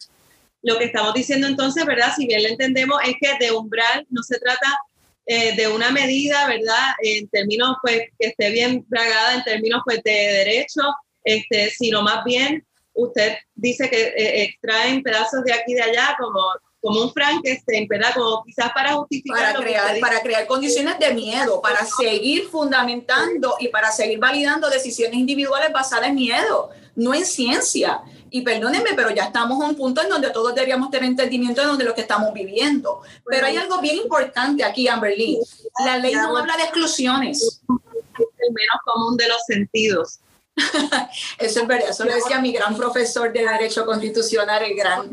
lo 0.61 0.77
que 0.77 0.85
estamos 0.85 1.15
diciendo 1.15 1.47
entonces, 1.47 1.83
¿verdad? 1.83 2.13
Si 2.15 2.27
bien 2.27 2.43
lo 2.43 2.49
entendemos, 2.49 2.99
es 3.03 3.15
que 3.19 3.43
de 3.43 3.51
umbral 3.51 4.05
no 4.11 4.21
se 4.21 4.37
trata 4.37 4.79
eh, 5.25 5.55
de 5.55 5.67
una 5.67 5.89
medida, 5.89 6.45
¿verdad? 6.45 6.93
En 7.01 7.27
términos, 7.29 7.77
pues, 7.81 8.11
que 8.19 8.27
esté 8.27 8.51
bien 8.51 8.83
plagada 8.83 9.33
en 9.33 9.43
términos, 9.43 9.81
pues, 9.85 10.03
de 10.03 10.11
derecho, 10.11 10.83
este, 11.23 11.71
sino 11.71 12.03
más 12.03 12.23
bien 12.25 12.63
usted 12.93 13.37
dice 13.55 13.89
que 13.89 14.03
eh, 14.03 14.43
extraen 14.43 15.01
pedazos 15.01 15.43
de 15.43 15.51
aquí 15.51 15.71
y 15.71 15.73
de 15.73 15.81
allá 15.81 16.15
como, 16.19 16.39
como 16.85 17.01
un 17.01 17.11
Frankenstein, 17.11 17.87
¿verdad? 17.87 18.13
Como 18.13 18.43
quizás 18.43 18.71
para 18.71 18.93
justificar. 18.93 19.53
Para, 19.53 19.59
crear, 19.59 19.99
para 19.99 20.21
crear 20.21 20.45
condiciones 20.45 20.99
de 20.99 21.15
miedo, 21.15 21.59
para 21.59 21.83
seguir 21.83 22.47
fundamentando 22.47 23.55
y 23.59 23.69
para 23.69 23.91
seguir 23.91 24.19
validando 24.19 24.69
decisiones 24.69 25.17
individuales 25.17 25.73
basadas 25.73 26.09
en 26.09 26.15
miedo, 26.15 26.69
no 26.95 27.15
en 27.15 27.25
ciencia. 27.25 28.01
Y 28.29 28.41
perdónenme, 28.41 28.91
pero 28.95 29.09
ya 29.09 29.23
estamos 29.23 29.63
a 29.63 29.67
un 29.67 29.75
punto 29.75 30.03
en 30.03 30.09
donde 30.09 30.29
todos 30.29 30.53
deberíamos 30.53 30.91
tener 30.91 31.09
entendimiento 31.09 31.75
de 31.75 31.83
lo 31.83 31.95
que 31.95 32.01
estamos 32.01 32.31
viviendo. 32.33 33.01
Pero 33.25 33.47
hay 33.47 33.57
algo 33.57 33.81
bien 33.81 33.95
importante 33.95 34.63
aquí, 34.63 34.87
Amberly. 34.87 35.39
La 35.83 35.97
ley 35.97 36.13
no 36.13 36.37
habla 36.37 36.55
de 36.55 36.63
exclusiones. 36.63 37.61
El 37.67 38.53
menos 38.53 38.79
común 38.85 39.17
de 39.17 39.27
los 39.27 39.41
sentidos. 39.47 40.19
Eso 41.37 41.61
es 41.61 41.67
verdad, 41.67 41.89
eso 41.89 42.05
lo 42.05 42.13
decía 42.13 42.39
mi 42.39 42.53
gran 42.53 42.77
profesor 42.77 43.31
de 43.33 43.45
Derecho 43.45 43.85
Constitucional, 43.85 44.63
el 44.63 44.75
gran 44.75 45.09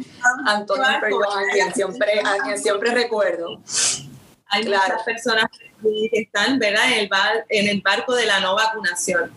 Antonio 0.46 0.85
Perdón, 1.00 1.24
a 1.24 1.52
quien 1.52 1.74
siempre, 1.74 2.20
a 2.24 2.38
quien 2.44 2.59
siempre 2.59 2.92
recuerdo. 2.92 3.61
Hay 4.46 4.64
muchas 4.64 5.02
personas 5.05 5.46
que 5.83 6.09
están 6.12 6.59
¿verdad? 6.59 6.92
En, 6.92 7.00
el 7.00 7.11
en 7.48 7.68
el 7.68 7.81
barco 7.81 8.14
de 8.14 8.26
la 8.26 8.40
no 8.40 8.55
vacunación. 8.55 9.33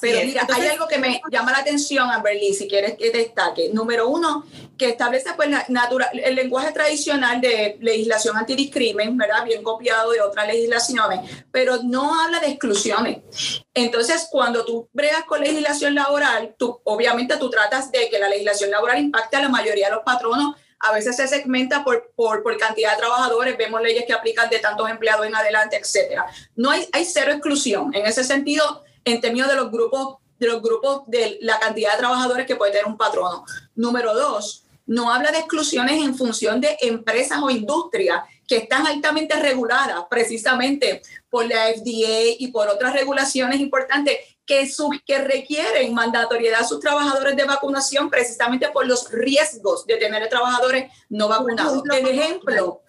Pero 0.00 0.26
mira, 0.26 0.46
hay 0.52 0.66
algo 0.66 0.88
que 0.88 0.98
me 0.98 1.22
llama 1.30 1.52
la 1.52 1.58
atención, 1.58 2.10
Amberly, 2.10 2.52
si 2.52 2.66
quieres 2.66 2.96
que 2.96 3.10
destaque. 3.10 3.70
Número 3.72 4.08
uno, 4.08 4.44
que 4.76 4.90
establece 4.90 5.30
pues, 5.36 5.48
natural, 5.68 6.10
el 6.12 6.34
lenguaje 6.34 6.72
tradicional 6.72 7.40
de 7.40 7.78
legislación 7.80 8.36
antidiscrimen, 8.36 9.16
¿verdad? 9.16 9.44
Bien 9.44 9.62
copiado 9.62 10.10
de 10.10 10.20
otras 10.20 10.48
legislaciones, 10.48 11.30
pero 11.52 11.82
no 11.84 12.20
habla 12.20 12.40
de 12.40 12.48
exclusiones. 12.48 13.18
Entonces, 13.72 14.26
cuando 14.30 14.64
tú 14.64 14.88
bregas 14.92 15.24
con 15.24 15.40
legislación 15.40 15.94
laboral, 15.94 16.56
tú, 16.58 16.80
obviamente 16.84 17.36
tú 17.36 17.48
tratas 17.48 17.92
de 17.92 18.08
que 18.10 18.18
la 18.18 18.28
legislación 18.28 18.70
laboral 18.70 18.98
impacte 18.98 19.36
a 19.36 19.42
la 19.42 19.48
mayoría 19.48 19.86
de 19.86 19.94
los 19.94 20.02
patronos 20.04 20.56
a 20.80 20.92
veces 20.92 21.16
se 21.16 21.26
segmenta 21.26 21.82
por, 21.82 22.12
por, 22.14 22.42
por, 22.44 22.56
cantidad 22.56 22.92
de 22.92 22.98
trabajadores, 22.98 23.58
vemos 23.58 23.82
leyes 23.82 24.04
que 24.06 24.12
aplican 24.12 24.48
de 24.48 24.60
tantos 24.60 24.88
empleados 24.88 25.26
en 25.26 25.34
adelante, 25.34 25.76
etcétera. 25.76 26.26
No 26.54 26.70
hay, 26.70 26.88
hay 26.92 27.04
cero 27.04 27.32
exclusión. 27.32 27.92
En 27.94 28.06
ese 28.06 28.22
sentido, 28.22 28.84
en 29.12 29.20
términos 29.20 29.48
de 29.48 29.56
los 29.56 29.70
grupos 29.70 30.16
de 30.38 30.46
los 30.46 30.62
grupos 30.62 31.02
de 31.08 31.38
la 31.40 31.58
cantidad 31.58 31.92
de 31.92 31.98
trabajadores 31.98 32.46
que 32.46 32.56
puede 32.56 32.72
tener 32.72 32.86
un 32.86 32.96
patrono. 32.96 33.44
Número 33.74 34.14
dos, 34.14 34.64
no 34.86 35.12
habla 35.12 35.30
de 35.30 35.38
exclusiones 35.38 36.02
en 36.02 36.16
función 36.16 36.60
de 36.60 36.76
empresas 36.80 37.40
o 37.42 37.50
industrias 37.50 38.22
que 38.46 38.56
están 38.56 38.86
altamente 38.86 39.38
reguladas 39.38 40.04
precisamente 40.08 41.02
por 41.28 41.46
la 41.46 41.66
FDA 41.74 42.36
y 42.38 42.48
por 42.48 42.68
otras 42.68 42.94
regulaciones 42.94 43.60
importantes 43.60 44.16
que, 44.46 44.66
que 45.04 45.18
requieren 45.18 45.92
mandatoriedad 45.92 46.62
a 46.62 46.64
sus 46.64 46.80
trabajadores 46.80 47.36
de 47.36 47.44
vacunación 47.44 48.08
precisamente 48.08 48.68
por 48.70 48.86
los 48.86 49.10
riesgos 49.12 49.84
de 49.86 49.96
tener 49.98 50.26
trabajadores 50.30 50.90
no 51.10 51.28
vacunados. 51.28 51.82
El 51.92 52.08
ejemplo, 52.08 52.80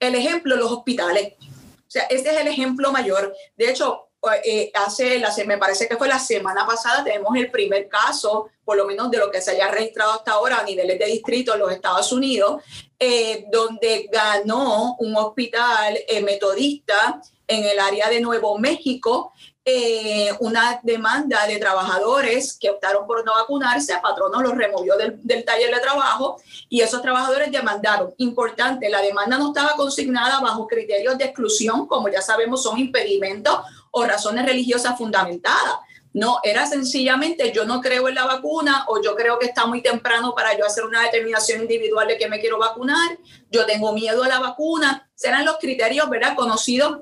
el 0.00 0.14
ejemplo, 0.16 0.56
los 0.56 0.72
hospitales. 0.72 1.34
O 1.40 1.90
sea, 1.94 2.02
ese 2.04 2.30
es 2.30 2.36
el 2.38 2.48
ejemplo 2.48 2.90
mayor. 2.90 3.32
De 3.56 3.70
hecho, 3.70 4.03
eh, 4.44 4.70
hace, 4.74 5.18
la, 5.18 5.32
me 5.46 5.58
parece 5.58 5.86
que 5.86 5.96
fue 5.96 6.08
la 6.08 6.18
semana 6.18 6.66
pasada, 6.66 7.04
tenemos 7.04 7.36
el 7.36 7.50
primer 7.50 7.88
caso, 7.88 8.48
por 8.64 8.76
lo 8.76 8.86
menos 8.86 9.10
de 9.10 9.18
lo 9.18 9.30
que 9.30 9.40
se 9.40 9.52
haya 9.52 9.70
registrado 9.70 10.12
hasta 10.12 10.32
ahora 10.32 10.58
a 10.58 10.64
niveles 10.64 10.98
de 10.98 11.06
distrito 11.06 11.52
en 11.52 11.60
los 11.60 11.70
Estados 11.70 12.10
Unidos, 12.12 12.62
eh, 12.98 13.46
donde 13.52 14.08
ganó 14.10 14.96
un 14.98 15.16
hospital 15.16 15.98
eh, 16.08 16.22
metodista 16.22 17.20
en 17.46 17.64
el 17.64 17.78
área 17.78 18.08
de 18.08 18.20
Nuevo 18.20 18.58
México 18.58 19.33
eh, 19.66 20.30
una 20.40 20.78
demanda 20.82 21.46
de 21.46 21.58
trabajadores 21.58 22.58
que 22.60 22.68
optaron 22.68 23.06
por 23.06 23.24
no 23.24 23.32
vacunarse, 23.32 23.94
Patrono 24.02 24.42
los 24.42 24.54
removió 24.54 24.96
del, 24.96 25.18
del, 25.22 25.42
taller 25.42 25.74
de 25.74 25.80
trabajo 25.80 26.36
y 26.68 26.82
esos 26.82 27.00
trabajadores 27.00 27.50
demandaron. 27.50 28.12
Importante, 28.18 28.90
la 28.90 29.00
demanda 29.00 29.38
no 29.38 29.48
estaba 29.48 29.74
consignada 29.74 30.40
bajo 30.40 30.66
criterios 30.66 31.16
de 31.16 31.24
exclusión, 31.24 31.86
como 31.86 32.10
ya 32.10 32.20
sabemos 32.20 32.62
son 32.62 32.78
impedimentos 32.78 33.58
o 33.90 34.04
razones 34.04 34.44
religiosas 34.44 34.98
fundamentadas. 34.98 35.78
No, 36.12 36.38
era 36.44 36.64
sencillamente 36.66 37.50
yo 37.50 37.64
no 37.64 37.80
creo 37.80 38.08
en 38.08 38.14
la 38.14 38.24
vacuna 38.24 38.84
o 38.88 39.02
yo 39.02 39.16
creo 39.16 39.38
que 39.38 39.46
está 39.46 39.66
muy 39.66 39.82
temprano 39.82 40.32
para 40.34 40.56
yo 40.56 40.64
hacer 40.64 40.84
una 40.84 41.02
determinación 41.02 41.62
individual 41.62 42.06
de 42.06 42.18
que 42.18 42.28
me 42.28 42.38
quiero 42.38 42.58
vacunar, 42.58 43.18
yo 43.50 43.66
tengo 43.66 43.92
miedo 43.92 44.22
a 44.22 44.28
la 44.28 44.38
vacuna. 44.38 45.08
Serán 45.14 45.44
los 45.44 45.56
criterios, 45.58 46.08
¿verdad? 46.08 46.36
Conocidos 46.36 47.00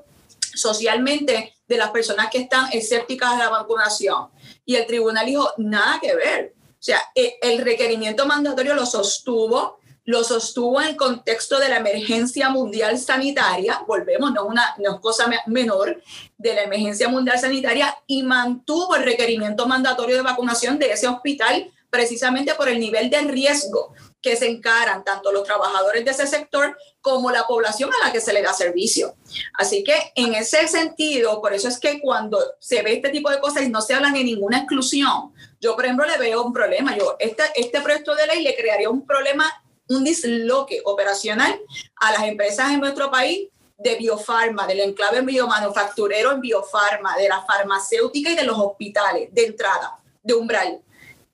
socialmente 0.55 1.52
de 1.73 1.79
las 1.79 1.91
personas 1.91 2.29
que 2.29 2.39
están 2.39 2.69
escépticas 2.71 3.31
de 3.31 3.37
la 3.39 3.49
vacunación. 3.49 4.29
Y 4.65 4.75
el 4.75 4.85
tribunal 4.85 5.25
dijo, 5.25 5.49
nada 5.57 5.99
que 6.01 6.15
ver. 6.15 6.53
O 6.55 6.85
sea, 6.85 7.01
e, 7.15 7.37
el 7.41 7.59
requerimiento 7.59 8.25
mandatorio 8.25 8.73
lo 8.75 8.85
sostuvo, 8.85 9.79
lo 10.05 10.23
sostuvo 10.23 10.81
en 10.81 10.89
el 10.89 10.95
contexto 10.95 11.59
de 11.59 11.69
la 11.69 11.77
emergencia 11.77 12.49
mundial 12.49 12.97
sanitaria, 12.97 13.81
volvemos, 13.87 14.33
no, 14.33 14.45
una, 14.45 14.75
no 14.79 14.95
es 14.95 14.99
cosa 14.99 15.29
menor, 15.47 16.01
de 16.37 16.53
la 16.53 16.63
emergencia 16.63 17.07
mundial 17.07 17.39
sanitaria 17.39 17.95
y 18.05 18.23
mantuvo 18.23 18.95
el 18.95 19.03
requerimiento 19.03 19.65
mandatorio 19.65 20.17
de 20.17 20.23
vacunación 20.23 20.77
de 20.77 20.91
ese 20.91 21.07
hospital 21.07 21.71
precisamente 21.89 22.53
por 22.55 22.67
el 22.67 22.79
nivel 22.79 23.09
de 23.09 23.21
riesgo 23.21 23.93
que 24.23 24.37
se 24.37 24.47
encaran 24.47 25.03
tanto 25.03 25.31
los 25.33 25.43
trabajadores 25.43 26.05
de 26.05 26.11
ese 26.11 26.25
sector 26.25 26.77
como 27.01 27.29
la 27.29 27.45
población 27.45 27.91
a 27.93 28.07
la 28.07 28.13
que 28.13 28.21
se 28.21 28.31
le 28.31 28.41
da 28.41 28.53
servicio. 28.53 29.15
Así 29.55 29.83
que 29.83 30.13
en 30.15 30.33
ese 30.33 30.65
sentido, 30.69 31.41
por 31.41 31.53
eso 31.53 31.67
es 31.67 31.77
que 31.77 31.99
cuando 31.99 32.39
se 32.59 32.81
ve 32.81 32.93
este 32.93 33.09
tipo 33.09 33.29
de 33.29 33.41
cosas 33.41 33.63
y 33.63 33.69
no 33.69 33.81
se 33.81 33.93
habla 33.93 34.11
de 34.11 34.23
ninguna 34.23 34.59
exclusión, 34.59 35.33
yo 35.59 35.75
por 35.75 35.83
ejemplo 35.83 36.05
le 36.05 36.17
veo 36.17 36.41
un 36.41 36.53
problema. 36.53 36.97
Yo, 36.97 37.17
este, 37.19 37.43
este 37.55 37.81
proyecto 37.81 38.15
de 38.15 38.25
ley 38.27 38.43
le 38.43 38.55
crearía 38.55 38.89
un 38.89 39.05
problema, 39.05 39.45
un 39.89 40.05
disloque 40.05 40.81
operacional 40.85 41.59
a 41.97 42.11
las 42.13 42.23
empresas 42.23 42.71
en 42.71 42.79
nuestro 42.79 43.11
país 43.11 43.49
de 43.77 43.95
biofarma, 43.95 44.65
del 44.65 44.79
enclave 44.79 45.19
biomanufacturero 45.21 46.31
en 46.31 46.39
biofarma, 46.39 47.17
de 47.17 47.27
la 47.27 47.41
farmacéutica 47.41 48.29
y 48.29 48.35
de 48.35 48.43
los 48.43 48.57
hospitales 48.57 49.27
de 49.33 49.47
entrada, 49.47 49.97
de 50.21 50.33
umbral 50.33 50.81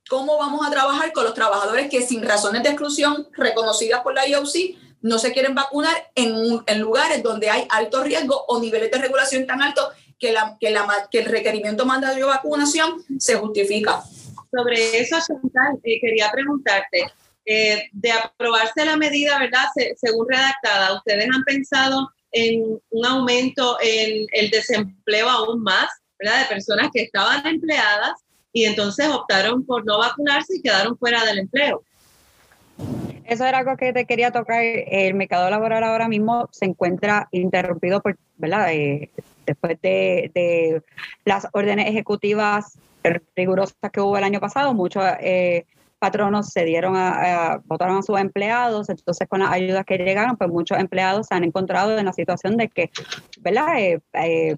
cómo 0.09 0.37
vamos 0.37 0.65
a 0.67 0.71
trabajar 0.71 1.13
con 1.13 1.23
los 1.23 1.33
trabajadores 1.33 1.89
que 1.89 2.01
sin 2.01 2.23
razones 2.23 2.63
de 2.63 2.69
exclusión 2.69 3.27
reconocidas 3.31 4.01
por 4.01 4.13
la 4.13 4.27
IOC 4.27 4.75
no 5.01 5.19
se 5.19 5.31
quieren 5.31 5.55
vacunar 5.55 6.11
en, 6.15 6.61
en 6.65 6.79
lugares 6.81 7.23
donde 7.23 7.49
hay 7.49 7.65
alto 7.69 8.03
riesgo 8.03 8.43
o 8.47 8.59
niveles 8.59 8.91
de 8.91 8.97
regulación 8.97 9.45
tan 9.45 9.61
altos 9.61 9.87
que, 10.19 10.33
la, 10.33 10.57
que, 10.59 10.71
la, 10.71 11.07
que 11.09 11.19
el 11.19 11.25
requerimiento 11.25 11.85
mandatorio 11.85 12.25
de 12.25 12.33
vacunación 12.33 13.05
se 13.17 13.35
justifica. 13.35 14.03
Sobre 14.51 14.99
eso, 14.99 15.15
Chantal, 15.25 15.79
eh, 15.83 15.99
quería 16.01 16.29
preguntarte, 16.31 17.05
eh, 17.45 17.87
de 17.93 18.11
aprobarse 18.11 18.83
la 18.83 18.97
medida, 18.97 19.39
¿verdad? 19.39 19.65
según 19.95 20.27
redactada, 20.27 20.95
¿ustedes 20.95 21.27
han 21.33 21.43
pensado 21.43 22.11
en 22.31 22.79
un 22.89 23.05
aumento 23.05 23.77
en 23.81 24.27
el 24.33 24.49
desempleo 24.49 25.29
aún 25.29 25.63
más, 25.63 25.87
¿verdad? 26.19 26.41
De 26.41 26.45
personas 26.55 26.89
que 26.93 27.03
estaban 27.03 27.45
empleadas 27.47 28.13
y 28.51 28.65
entonces 28.65 29.07
optaron 29.07 29.63
por 29.65 29.85
no 29.85 29.97
vacunarse 29.99 30.57
y 30.57 30.61
quedaron 30.61 30.97
fuera 30.97 31.23
del 31.25 31.39
empleo. 31.39 31.83
Eso 33.25 33.45
era 33.45 33.59
algo 33.59 33.77
que 33.77 33.93
te 33.93 34.05
quería 34.05 34.31
tocar. 34.31 34.63
El 34.63 35.13
mercado 35.13 35.49
laboral 35.49 35.83
ahora 35.83 36.07
mismo 36.07 36.49
se 36.51 36.65
encuentra 36.65 37.27
interrumpido 37.31 38.01
por, 38.01 38.17
¿verdad? 38.37 38.73
Eh, 38.73 39.11
después 39.45 39.79
de, 39.81 40.81
las 41.25 41.47
órdenes 41.53 41.87
ejecutivas 41.87 42.79
rigurosas 43.35 43.75
que 43.93 44.01
hubo 44.01 44.17
el 44.17 44.23
año 44.23 44.39
pasado, 44.39 44.73
muchos 44.73 45.03
eh, 45.21 45.65
patronos 45.99 46.47
se 46.49 46.65
dieron 46.65 46.95
a, 46.95 47.61
votaron 47.65 47.97
a 47.97 48.01
sus 48.01 48.19
empleados, 48.19 48.89
entonces 48.89 49.27
con 49.27 49.41
las 49.41 49.51
ayudas 49.51 49.85
que 49.85 49.97
llegaron, 49.97 50.35
pues 50.35 50.49
muchos 50.49 50.79
empleados 50.79 51.27
se 51.27 51.35
han 51.35 51.43
encontrado 51.43 51.97
en 51.97 52.05
la 52.05 52.13
situación 52.13 52.57
de 52.57 52.69
que, 52.69 52.89
¿verdad? 53.41 53.77
Eh, 53.77 54.57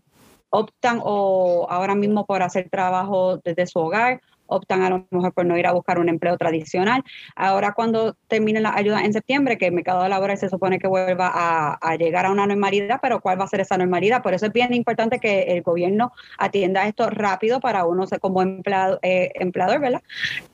optan 0.52 1.00
o 1.04 1.66
ahora 1.70 1.96
mismo 1.96 2.26
por 2.26 2.44
hacer 2.44 2.70
trabajo 2.70 3.38
desde 3.44 3.66
su 3.66 3.80
hogar, 3.80 4.22
optan 4.52 4.84
a 4.84 4.90
lo 4.90 5.08
mejor 5.10 5.34
por 5.34 5.46
no 5.46 5.58
ir 5.58 5.66
a 5.66 5.72
buscar 5.72 5.98
un 5.98 6.10
empleo 6.10 6.38
tradicional. 6.38 7.04
Ahora 7.36 7.74
cuando 7.74 8.16
terminen 8.28 8.64
las 8.64 8.76
ayudas 8.76 9.04
en 9.04 9.14
septiembre, 9.14 9.58
que 9.58 9.68
el 9.68 9.72
mercado 9.72 10.08
laboral 10.08 10.38
se 10.38 10.50
supone 10.50 10.78
que 10.78 10.88
vuelva 10.88 11.32
a, 11.34 11.96
llegar 11.96 12.26
a 12.26 12.32
una 12.32 12.46
normalidad, 12.46 13.00
pero 13.02 13.22
¿cuál 13.22 13.40
va 13.40 13.46
a 13.46 13.48
ser 13.48 13.62
esa 13.62 13.78
normalidad? 13.78 14.22
Por 14.22 14.34
eso 14.34 14.46
es 14.46 14.54
bien 14.54 14.74
importante 14.74 15.20
que 15.20 15.44
el 15.44 15.62
gobierno 15.62 16.12
atienda 16.38 16.88
esto 16.88 17.10
rápido 17.10 17.60
para 17.62 17.86
uno 17.86 18.06
como 18.20 18.42
empleado, 18.42 19.00
eh, 19.02 19.32
empleador, 19.36 19.80
¿verdad? 19.80 20.02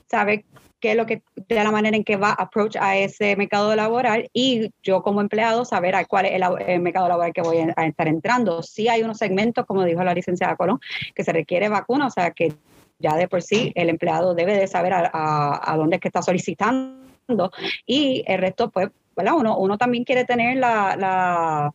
Sabe 0.07 0.45
qué 0.79 0.91
es 0.91 0.97
lo 0.97 1.05
que, 1.05 1.23
de 1.35 1.55
la 1.63 1.71
manera 1.71 1.97
en 1.97 2.03
que 2.03 2.17
va 2.17 2.31
approach 2.31 2.75
a 2.79 2.97
ese 2.97 3.35
mercado 3.35 3.75
laboral 3.75 4.29
y 4.33 4.71
yo 4.83 5.01
como 5.01 5.21
empleado 5.21 5.65
saber 5.65 5.95
a 5.95 6.05
cuál 6.05 6.25
es 6.25 6.41
el, 6.67 6.79
mercado 6.81 7.07
laboral 7.07 7.33
que 7.33 7.41
voy 7.41 7.57
a, 7.57 7.85
estar 7.85 8.07
entrando. 8.07 8.61
Sí 8.63 8.87
hay 8.87 9.03
unos 9.03 9.17
segmentos, 9.17 9.65
como 9.65 9.83
dijo 9.83 10.03
la 10.03 10.13
licenciada 10.13 10.55
Colón, 10.55 10.79
que 11.15 11.23
se 11.23 11.33
requiere 11.33 11.69
vacuna, 11.69 12.07
o 12.07 12.11
sea 12.11 12.31
que 12.31 12.53
ya 12.99 13.15
de 13.15 13.27
por 13.27 13.41
sí 13.41 13.71
el 13.75 13.89
empleado 13.89 14.33
debe 14.33 14.57
de 14.57 14.67
saber 14.67 14.93
a, 14.93 15.61
a, 15.63 15.77
dónde 15.77 15.97
es 15.97 16.01
que 16.01 16.07
está 16.07 16.21
solicitando 16.21 17.51
y 17.85 18.23
el 18.25 18.39
resto, 18.39 18.69
pues, 18.69 18.89
¿verdad? 19.15 19.33
Uno, 19.35 19.57
uno 19.57 19.77
también 19.77 20.03
quiere 20.03 20.25
tener 20.25 20.57
la 20.57 21.73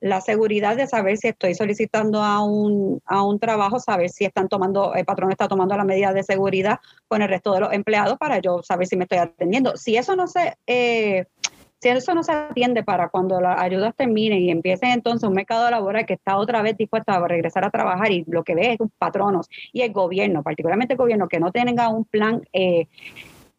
la 0.00 0.20
seguridad 0.20 0.76
de 0.76 0.86
saber 0.86 1.16
si 1.16 1.28
estoy 1.28 1.54
solicitando 1.54 2.22
a 2.22 2.42
un, 2.44 3.00
a 3.06 3.22
un 3.22 3.38
trabajo, 3.38 3.78
saber 3.80 4.10
si 4.10 4.24
están 4.24 4.48
tomando, 4.48 4.94
el 4.94 5.04
patrón 5.04 5.30
está 5.30 5.48
tomando 5.48 5.76
las 5.76 5.86
medidas 5.86 6.14
de 6.14 6.22
seguridad 6.22 6.80
con 7.08 7.22
el 7.22 7.28
resto 7.28 7.54
de 7.54 7.60
los 7.60 7.72
empleados 7.72 8.18
para 8.18 8.38
yo 8.38 8.62
saber 8.62 8.86
si 8.86 8.96
me 8.96 9.04
estoy 9.04 9.18
atendiendo. 9.18 9.76
Si 9.76 9.96
eso 9.96 10.14
no 10.14 10.26
se, 10.26 10.56
eh, 10.66 11.24
si 11.80 11.88
eso 11.88 12.14
no 12.14 12.22
se 12.22 12.32
atiende 12.32 12.82
para 12.82 13.08
cuando 13.08 13.40
las 13.40 13.58
ayudas 13.58 13.94
terminen 13.96 14.40
y 14.40 14.50
empiecen 14.50 14.90
entonces 14.90 15.28
un 15.28 15.34
mercado 15.34 15.70
laboral 15.70 16.04
que 16.04 16.14
está 16.14 16.36
otra 16.36 16.62
vez 16.62 16.76
dispuesto 16.76 17.12
a 17.12 17.26
regresar 17.26 17.64
a 17.64 17.70
trabajar 17.70 18.10
y 18.12 18.24
lo 18.28 18.44
que 18.44 18.54
ve 18.54 18.72
es 18.72 18.78
patronos 18.98 19.48
y 19.72 19.82
el 19.82 19.92
gobierno, 19.92 20.42
particularmente 20.42 20.94
el 20.94 20.98
gobierno, 20.98 21.28
que 21.28 21.40
no 21.40 21.52
tenga 21.52 21.88
un 21.88 22.04
plan 22.04 22.42
eh, 22.52 22.86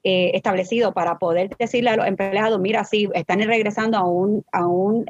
eh, 0.04 0.32
establecido 0.36 0.94
para 0.94 1.18
poder 1.18 1.50
decirle 1.58 1.90
a 1.90 1.96
los 1.96 2.08
empleados, 2.08 2.60
mira, 2.60 2.84
si 2.84 3.10
están 3.14 3.42
regresando 3.42 3.98
a 3.98 4.08
un, 4.08 4.46
a 4.52 4.68
un 4.68 5.06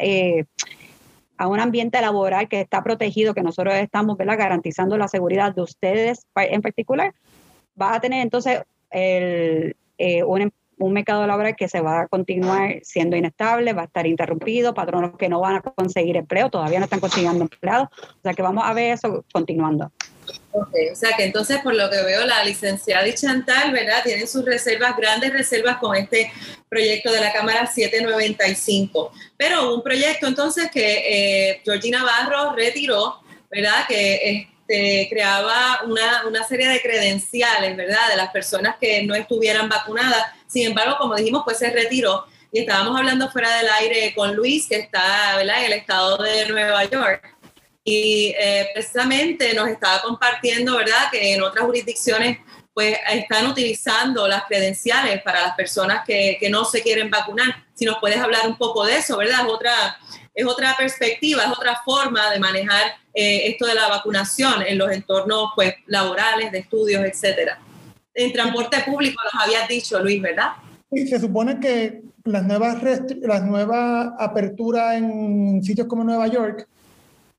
a 1.37 1.47
un 1.47 1.59
ambiente 1.59 1.99
laboral 2.01 2.47
que 2.47 2.61
está 2.61 2.83
protegido, 2.83 3.33
que 3.33 3.43
nosotros 3.43 3.75
estamos 3.75 4.17
garantizando 4.17 4.97
la 4.97 5.07
seguridad 5.07 5.53
de 5.53 5.61
ustedes 5.61 6.25
en 6.35 6.61
particular, 6.61 7.13
va 7.79 7.95
a 7.95 7.99
tener 7.99 8.21
entonces 8.21 8.61
el, 8.89 9.75
eh, 9.97 10.23
un, 10.23 10.51
un, 10.79 10.93
mercado 10.93 11.27
laboral 11.27 11.55
que 11.55 11.67
se 11.67 11.81
va 11.81 12.01
a 12.01 12.07
continuar 12.07 12.79
siendo 12.81 13.15
inestable, 13.15 13.73
va 13.73 13.83
a 13.83 13.85
estar 13.85 14.07
interrumpido, 14.07 14.73
patronos 14.73 15.17
que 15.17 15.29
no 15.29 15.39
van 15.39 15.57
a 15.57 15.61
conseguir 15.61 16.17
empleo, 16.17 16.49
todavía 16.49 16.79
no 16.79 16.85
están 16.85 16.99
consiguiendo 16.99 17.43
empleados, 17.43 17.89
o 17.91 18.21
sea 18.23 18.33
que 18.33 18.41
vamos 18.41 18.63
a 18.65 18.73
ver 18.73 18.93
eso 18.93 19.23
continuando. 19.31 19.91
Ok, 20.51 20.73
o 20.91 20.95
sea 20.95 21.15
que 21.15 21.25
entonces 21.25 21.59
por 21.61 21.75
lo 21.75 21.89
que 21.89 22.01
veo 22.01 22.25
la 22.25 22.43
licenciada 22.43 23.07
y 23.07 23.13
Chantal, 23.13 23.71
¿verdad? 23.71 24.01
Tienen 24.03 24.27
sus 24.27 24.43
reservas, 24.43 24.95
grandes 24.97 25.31
reservas 25.31 25.77
con 25.77 25.95
este 25.95 26.31
proyecto 26.69 27.11
de 27.11 27.21
la 27.21 27.31
Cámara 27.31 27.67
795. 27.67 29.11
Pero 29.37 29.75
un 29.75 29.83
proyecto 29.83 30.27
entonces 30.27 30.69
que 30.71 31.49
eh, 31.49 31.61
Georgina 31.63 32.03
Barro 32.03 32.55
retiró, 32.55 33.21
¿verdad? 33.51 33.85
Que 33.87 34.49
este, 34.67 35.07
creaba 35.09 35.81
una, 35.85 36.25
una, 36.27 36.43
serie 36.43 36.67
de 36.67 36.81
credenciales, 36.81 37.75
¿verdad? 37.77 38.09
De 38.09 38.17
las 38.17 38.31
personas 38.31 38.75
que 38.79 39.03
no 39.03 39.15
estuvieran 39.15 39.69
vacunadas. 39.69 40.25
Sin 40.47 40.67
embargo, 40.67 40.95
como 40.97 41.15
dijimos, 41.15 41.43
pues 41.45 41.57
se 41.59 41.69
retiró. 41.69 42.25
Y 42.51 42.61
estábamos 42.61 42.97
hablando 42.97 43.29
fuera 43.29 43.57
del 43.57 43.69
aire 43.69 44.13
con 44.15 44.35
Luis, 44.35 44.67
que 44.67 44.77
está, 44.77 45.35
¿verdad? 45.37 45.59
En 45.59 45.65
el 45.65 45.73
estado 45.73 46.17
de 46.17 46.47
Nueva 46.47 46.83
York 46.85 47.36
y 47.89 48.35
eh, 48.37 48.67
precisamente 48.73 49.53
nos 49.53 49.69
estaba 49.69 50.01
compartiendo, 50.01 50.75
¿verdad?, 50.75 51.09
que 51.09 51.35
en 51.35 51.41
otras 51.41 51.63
jurisdicciones 51.63 52.39
pues 52.73 52.97
están 53.13 53.47
utilizando 53.47 54.27
las 54.27 54.43
credenciales 54.43 55.23
para 55.23 55.41
las 55.41 55.55
personas 55.55 56.03
que, 56.05 56.35
que, 56.37 56.49
no 56.49 56.65
se 56.65 56.81
quieren 56.81 57.09
vacunar. 57.09 57.65
Si 57.73 57.85
nos 57.85 57.97
puedes 57.99 58.19
hablar 58.19 58.41
un 58.45 58.57
poco 58.57 58.85
de 58.85 58.97
eso, 58.97 59.17
¿verdad? 59.17 59.45
Es 59.45 59.53
otra, 59.53 59.97
es 60.33 60.45
otra 60.45 60.75
perspectiva, 60.77 61.43
es 61.43 61.49
otra 61.49 61.81
forma 61.85 62.29
de 62.29 62.39
manejar 62.39 62.91
eh, 63.13 63.47
esto 63.47 63.65
de 63.65 63.75
la 63.75 63.87
vacunación 63.87 64.63
en 64.67 64.77
los 64.77 64.91
entornos 64.91 65.51
pues, 65.55 65.73
laborales, 65.85 66.51
de 66.51 66.59
estudios, 66.59 67.05
etcétera. 67.05 67.57
En 68.13 68.33
transporte 68.33 68.83
público, 68.85 69.21
nos 69.23 69.43
habías 69.43 69.65
dicho, 69.69 69.97
Luis, 70.01 70.21
¿verdad? 70.21 70.49
Sí, 70.91 71.07
se 71.07 71.21
supone 71.21 71.57
que 71.61 72.01
las 72.25 72.43
nuevas, 72.43 72.83
las 73.21 73.43
nuevas 73.43 74.09
aperturas 74.19 74.97
en 74.97 75.63
sitios 75.63 75.87
como 75.87 76.03
Nueva 76.03 76.27
York 76.27 76.67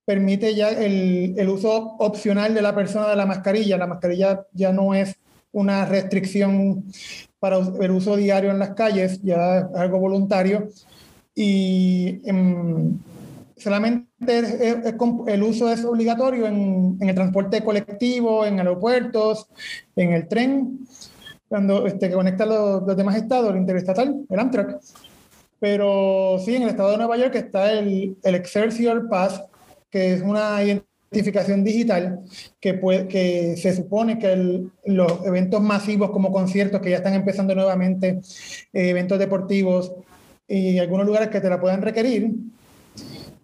permite 0.09 0.55
ya 0.55 0.71
el, 0.71 1.35
el, 1.37 1.49
uso 1.51 1.97
opcional 1.99 2.55
de 2.55 2.63
la 2.63 2.75
persona 2.75 3.11
de 3.11 3.17
la 3.17 3.27
mascarilla. 3.27 3.77
La 3.77 3.87
mascarilla 3.87 4.47
ya 4.55 4.73
no 4.73 4.95
es 4.95 5.19
una 5.53 5.85
restricción 5.85 6.87
para 7.39 7.59
el 7.59 7.91
uso 7.91 8.17
diario 8.17 8.51
en 8.51 8.59
las 8.59 8.71
calles, 8.71 9.21
ya 9.23 9.59
es 9.59 9.65
algo 9.75 9.99
voluntario. 9.99 10.69
Y 11.35 12.23
em, 12.25 12.99
solamente 13.59 14.09
el 15.27 15.43
uso 15.43 15.71
es 15.71 15.85
obligatorio 15.85 16.47
en, 16.47 16.97
en, 16.99 17.09
el 17.11 17.15
transporte 17.15 17.63
colectivo, 17.63 18.47
en 18.47 18.61
aeropuertos, 18.61 19.47
en 19.95 20.15
el 20.15 20.27
tren, 20.27 20.87
cuando 21.51 21.87
este, 21.87 22.11
conecta 22.11 22.47
los, 22.47 22.83
los 22.83 22.97
demás 22.97 23.17
estados, 23.17 23.51
el 23.51 23.59
interestatal, 23.59 24.25
el 24.27 24.41
Amtrak. 24.41 24.81
Pero 25.61 26.39
sí, 26.43 26.57
en 26.57 26.63
el 26.63 26.71
estado 26.71 26.93
de 26.93 26.97
Nueva 26.97 27.19
York 27.19 27.35
está 27.35 27.73
el, 27.73 28.17
el 28.23 28.35
Excelsior 28.37 29.07
Pass, 29.11 29.43
que 29.91 30.15
es 30.15 30.23
una 30.23 30.63
identificación 30.63 31.65
digital 31.65 32.21
que, 32.61 32.75
puede, 32.75 33.09
que 33.09 33.57
se 33.57 33.75
supone 33.75 34.19
que 34.19 34.63
los 34.85 35.27
eventos 35.27 35.61
masivos 35.61 36.11
como 36.11 36.33
conciertos 36.33 36.81
que 36.81 36.91
ya 36.91 36.99
están 36.99 37.15
empezando 37.15 37.55
nuevamente, 37.55 38.21
eh, 38.73 38.91
eventos 38.91 39.19
deportivos 39.19 39.93
y 40.47 40.79
algunos 40.79 41.07
lugares 41.07 41.29
que 41.29 41.41
te 41.41 41.51
la 41.51 41.61
puedan 41.61 41.83
requerir, 41.83 42.31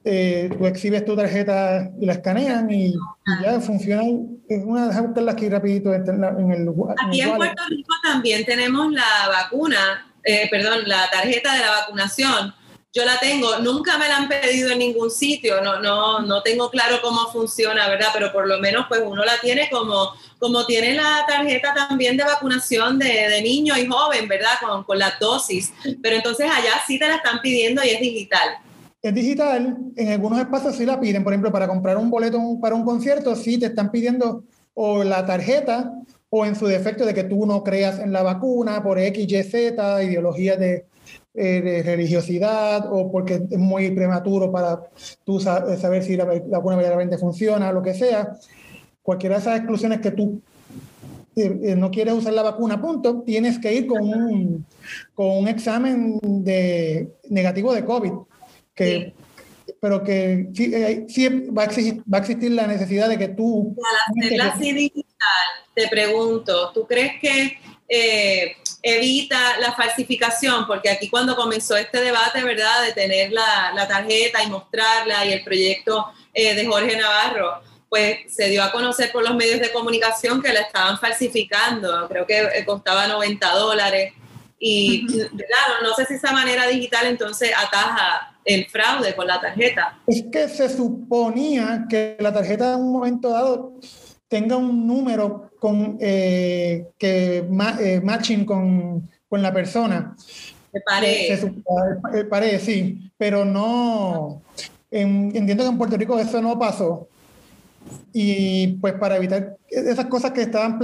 eh, 0.07 0.51
tú 0.59 0.67
exhibes 0.67 1.05
tu 1.07 1.17
tarjeta 1.17 1.91
y 1.99 2.05
la 2.05 2.13
escanean 2.13 2.71
y, 2.71 2.95
ya 3.43 3.59
funciona. 3.61 4.03
Es 4.49 4.63
una, 4.63 4.89
déjame 4.89 5.07
buscarla 5.07 5.33
aquí 5.33 5.49
rapidito 5.49 5.95
en, 5.95 6.03
el 6.03 6.69
Aquí 7.09 7.23
en, 7.23 7.37
Puerto 7.37 7.63
Rico 7.71 7.95
también 8.03 8.45
tenemos 8.45 8.93
la 8.93 9.29
vacuna, 9.29 10.13
eh, 10.23 10.47
perdón, 10.51 10.81
la 10.87 11.09
tarjeta 11.11 11.55
de 11.55 11.61
la 11.61 11.71
vacunación 11.71 12.53
yo 12.95 13.05
la 13.05 13.19
tengo, 13.19 13.59
nunca 13.59 13.99
me 13.99 14.07
la 14.07 14.19
han 14.19 14.29
pedido 14.29 14.71
en 14.71 14.79
ningún 14.79 15.11
sitio, 15.11 15.61
no, 15.61 15.81
no, 15.81 16.21
no 16.21 16.43
tengo 16.45 16.71
claro 16.71 16.99
cómo 17.03 17.27
funciona, 17.33 17.89
¿verdad? 17.89 18.11
Pero 18.15 18.33
por 18.33 18.47
lo 18.47 18.61
menos 18.61 18.87
pues 18.89 19.03
uno 19.05 19.25
la 19.25 19.33
tiene 19.41 19.69
como, 19.69 20.13
como 20.39 20.65
tiene 20.65 20.95
la 20.95 21.25
tarjeta 21.27 21.75
también 21.75 22.17
de 22.17 22.23
vacunación 22.23 23.01
de, 23.01 23.07
de 23.29 23.43
niño 23.43 23.77
y 23.77 23.89
joven, 23.89 24.29
¿verdad? 24.29 24.53
Con, 24.61 24.85
con 24.85 24.97
las 24.97 25.19
dosis. 25.19 25.73
Pero 26.01 26.15
entonces 26.15 26.47
allá 26.49 26.71
sí 26.87 26.97
te 26.97 27.09
la 27.09 27.17
están 27.17 27.41
pidiendo 27.43 27.83
y 27.83 27.91
es 27.91 28.01
digital. 28.01 28.59
Es 29.03 29.13
digital, 29.13 29.77
en 29.97 30.13
algunos 30.13 30.39
espacios 30.39 30.77
sí 30.77 30.87
la 30.87 31.01
piden, 31.01 31.25
por 31.25 31.33
ejemplo, 31.33 31.51
para 31.51 31.67
comprar 31.67 31.97
un 31.97 32.09
boleto 32.11 32.39
para 32.63 32.77
un 32.77 32.85
concierto, 32.85 33.35
sí 33.35 33.59
te 33.59 33.67
están 33.67 33.91
pidiendo 33.91 34.45
o 34.73 35.03
la 35.03 35.27
tarjeta 35.27 35.93
o 36.31 36.47
en 36.47 36.55
su 36.55 36.67
defecto 36.67 37.05
de 37.05 37.13
que 37.13 37.25
tú 37.25 37.45
no 37.45 37.65
creas 37.65 37.99
en 37.99 38.13
la 38.13 38.23
vacuna 38.23 38.85
por 38.85 39.01
X, 39.01 39.27
Y, 39.29 39.43
Z, 39.43 40.03
ideologías 40.05 40.59
de, 40.59 40.87
eh, 41.37 41.61
de 41.61 41.83
religiosidad 41.83 42.87
o 42.93 43.11
porque 43.11 43.43
es 43.51 43.59
muy 43.59 43.91
prematuro 43.91 44.53
para 44.53 44.81
tú 45.25 45.41
eh, 45.41 45.77
saber 45.77 46.05
si 46.05 46.17
la, 46.17 46.27
vacuna 46.27 46.77
verdaderamente 46.77 47.19
funciona, 47.19 47.73
lo 47.73 47.83
que 47.83 47.93
sea, 47.93 48.37
cualquiera 49.03 49.35
de 49.35 49.41
esas 49.41 49.57
exclusiones 49.57 50.01
que 50.01 50.13
tú 50.13 50.41
eh, 51.35 51.75
no 51.77 51.91
quieres 51.91 52.15
usar 52.15 52.35
la 52.35 52.43
vacuna, 52.43 52.81
punto, 52.81 53.23
tienes 53.27 53.59
que 53.59 53.75
ir 53.75 53.89
con 53.89 54.03
un, 54.03 54.65
con 55.13 55.39
un 55.39 55.49
examen 55.49 56.21
de 56.23 57.09
negativo 57.31 57.75
de 57.75 57.85
COVID, 57.85 58.13
que, 58.73 59.13
pero 59.81 60.05
que 60.05 60.51
sí, 60.55 60.73
sí 61.09 61.29
va, 61.51 61.63
a 61.63 61.65
existir, 61.65 62.01
va, 62.03 62.19
a 62.19 62.21
existir, 62.21 62.53
la 62.53 62.69
necesidad 62.69 63.09
de 63.09 63.19
que 63.19 63.29
tú... 63.31 63.75
Al 63.77 64.23
hacerla 64.23 64.53
así 64.53 64.73
digital, 64.73 65.05
te 65.75 65.89
pregunto, 65.89 66.71
¿tú 66.73 66.87
crees 66.87 67.21
que 67.21 67.59
eh, 67.89 68.53
evita 68.87 69.59
la 69.61 69.73
falsificación, 69.73 70.67
porque 70.67 70.91
aquí 70.91 71.09
cuando 71.09 71.35
comenzó 71.35 71.75
este 71.75 72.03
debate, 72.03 72.45
¿verdad?, 72.45 72.85
de 72.85 72.93
tener 72.93 73.33
la, 73.33 73.73
la 73.75 73.89
tarjeta 73.89 74.43
y 74.43 74.51
mostrarla 74.51 75.25
y 75.25 75.33
el 75.33 75.43
proyecto 75.43 76.13
eh, 76.35 76.55
de 76.55 76.67
Jorge 76.67 76.95
Navarro, 76.95 77.63
pues 77.89 78.19
se 78.29 78.51
dio 78.51 78.63
a 78.63 78.71
conocer 78.71 79.11
por 79.11 79.25
los 79.25 79.35
medios 79.37 79.59
de 79.61 79.73
comunicación 79.73 80.43
que 80.43 80.53
la 80.53 80.61
estaban 80.61 80.99
falsificando, 80.99 82.07
creo 82.09 82.27
que 82.27 82.41
eh, 82.41 82.65
costaba 82.67 83.07
90 83.07 83.55
dólares. 83.55 84.13
Y 84.59 85.07
claro, 85.07 85.75
no 85.83 85.95
sé 85.95 86.05
si 86.05 86.15
esa 86.15 86.33
manera 86.33 86.67
digital 86.67 87.07
entonces 87.07 87.53
ataja 87.57 88.37
el 88.45 88.67
fraude 88.67 89.17
con 89.17 89.27
la 89.27 89.41
tarjeta. 89.41 89.99
Es 90.07 90.25
que 90.31 90.47
se 90.49 90.69
suponía 90.69 91.87
que 91.89 92.17
la 92.21 92.35
tarjeta 92.35 92.75
en 92.75 92.81
un 92.81 92.93
momento 92.93 93.31
dado 93.31 93.73
tenga 94.35 94.57
un 94.57 94.85
número 94.85 95.53
con, 95.61 95.97
eh, 96.01 96.89
que 96.99 97.37
eh, 97.39 98.01
matching 98.03 98.45
con, 98.45 99.09
con, 99.29 99.41
la 99.41 99.53
persona. 99.53 100.17
Me 100.73 100.81
parece. 100.81 101.53
Eh, 102.43 102.59
sí, 102.59 103.13
pero 103.17 103.45
no. 103.45 104.43
entiendo 104.91 105.63
que 105.63 105.71
en 105.71 105.79
Puerto 105.79 105.97
Rico 105.97 106.19
eso 106.19 106.43
no 106.43 106.59
pasó. 106.59 107.07
Y 108.13 108.77
pues 108.79 108.95
para 108.95 109.19
evitar 109.19 109.57
esas 109.69 110.07
cosas 110.07 110.33
que 110.33 110.43
estaban 110.43 110.81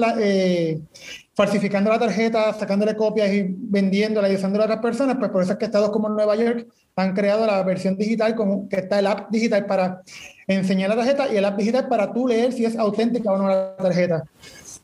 falsificando 1.34 1.90
la 1.90 1.98
tarjeta, 1.98 2.52
sacándole 2.52 2.94
copias 2.94 3.32
y 3.32 3.46
vendiéndola 3.48 4.30
y 4.30 4.36
usándola 4.36 4.64
a 4.64 4.66
otras 4.66 4.80
personas, 4.80 5.16
pues 5.18 5.32
por 5.32 5.42
eso 5.42 5.52
es 5.54 5.58
que 5.58 5.64
estados 5.64 5.90
como 5.90 6.08
Nueva 6.08 6.36
York 6.36 6.68
han 6.94 7.14
creado 7.14 7.46
la 7.46 7.64
versión 7.64 7.96
digital, 7.96 8.36
como 8.36 8.68
que 8.68 8.76
está 8.76 9.00
el 9.00 9.08
app 9.08 9.28
digital 9.28 9.66
para 9.66 10.02
enseñar 10.54 10.90
la 10.90 10.96
tarjeta 10.96 11.32
y 11.32 11.36
el 11.36 11.44
app 11.44 11.56
digital 11.56 11.88
para 11.88 12.12
tú 12.12 12.28
leer 12.28 12.52
si 12.52 12.64
es 12.64 12.76
auténtica 12.76 13.32
o 13.32 13.38
no 13.38 13.48
la 13.48 13.76
tarjeta. 13.76 14.24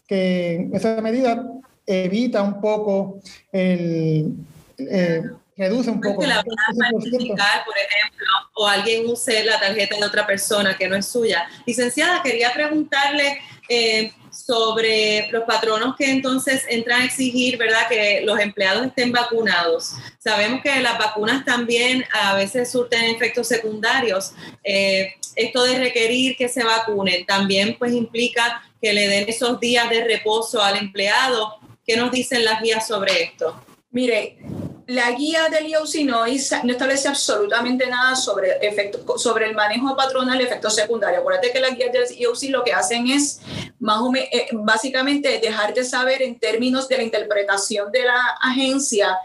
Que 0.07 0.68
esa 0.72 1.00
medida 1.00 1.44
evita 1.87 2.42
un 2.42 2.61
poco 2.61 3.20
el... 3.52 4.35
Eh, 4.79 5.22
reduce 5.57 5.90
un 5.90 6.00
poco. 6.00 6.20
Que 6.20 6.26
la 6.26 6.44
falsificar, 6.44 7.64
por 7.64 7.74
ejemplo, 7.76 8.26
o 8.55 8.66
alguien 8.66 9.07
use 9.07 9.44
la 9.44 9.59
tarjeta 9.59 9.96
de 9.96 10.05
otra 10.05 10.26
persona 10.26 10.76
que 10.76 10.88
no 10.88 10.96
es 10.96 11.07
suya. 11.07 11.48
Licenciada, 11.64 12.22
quería 12.22 12.52
preguntarle 12.52 13.38
eh, 13.68 14.12
sobre 14.31 15.29
los 15.31 15.44
patronos 15.44 15.96
que 15.96 16.11
entonces 16.11 16.64
entran 16.68 17.02
a 17.02 17.05
exigir, 17.05 17.57
¿verdad?, 17.57 17.88
que 17.88 18.20
los 18.24 18.38
empleados 18.38 18.87
estén 18.87 19.12
vacunados. 19.12 19.94
Sabemos 20.18 20.61
que 20.62 20.81
las 20.81 20.98
vacunas 20.98 21.44
también 21.44 22.05
a 22.12 22.35
veces 22.35 22.70
surten 22.70 23.05
efectos 23.05 23.48
secundarios. 23.48 24.33
Eh, 24.62 25.14
esto 25.37 25.62
de 25.64 25.79
requerir 25.79 26.37
que 26.37 26.49
se 26.49 26.64
vacunen 26.64 27.25
también 27.27 27.77
pues 27.79 27.92
implica 27.92 28.62
que 28.81 28.92
le 28.92 29.07
den 29.07 29.29
esos 29.29 29.61
días 29.61 29.88
de 29.90 30.05
reposo 30.05 30.61
al 30.62 30.77
empleado. 30.77 31.57
¿Qué 31.87 31.96
nos 31.96 32.11
dicen 32.11 32.44
las 32.44 32.61
guías 32.61 32.87
sobre 32.87 33.22
esto? 33.22 33.61
Mire, 33.90 34.38
la 34.87 35.11
guía 35.12 35.49
del 35.49 35.66
IOC 35.66 35.94
no, 36.05 36.25
no, 36.27 36.72
establece 36.72 37.09
absolutamente 37.09 37.87
nada 37.87 38.14
sobre, 38.14 38.53
efecto, 38.61 39.18
sobre 39.18 39.46
el 39.46 39.55
manejo 39.55 39.96
patronal 39.96 40.40
efectos 40.40 40.75
secundarios. 40.75 41.20
Acuérdate 41.20 41.53
que 41.53 41.61
las 41.61 41.77
guías 41.77 41.92
del 41.92 42.05
IOC 42.18 42.42
lo 42.51 42.64
que 42.64 42.72
hacen 42.72 43.09
es 43.09 43.40
más 43.81 43.99
o 44.01 44.12
eh, 44.14 44.49
básicamente 44.53 45.40
dejarte 45.40 45.85
saber 45.85 46.22
en 46.22 46.38
términos 46.38 46.88
de 46.88 46.99
la 46.99 47.03
interpretación 47.03 47.90
de 47.90 48.03
la 48.05 48.20
agencia 48.40 49.18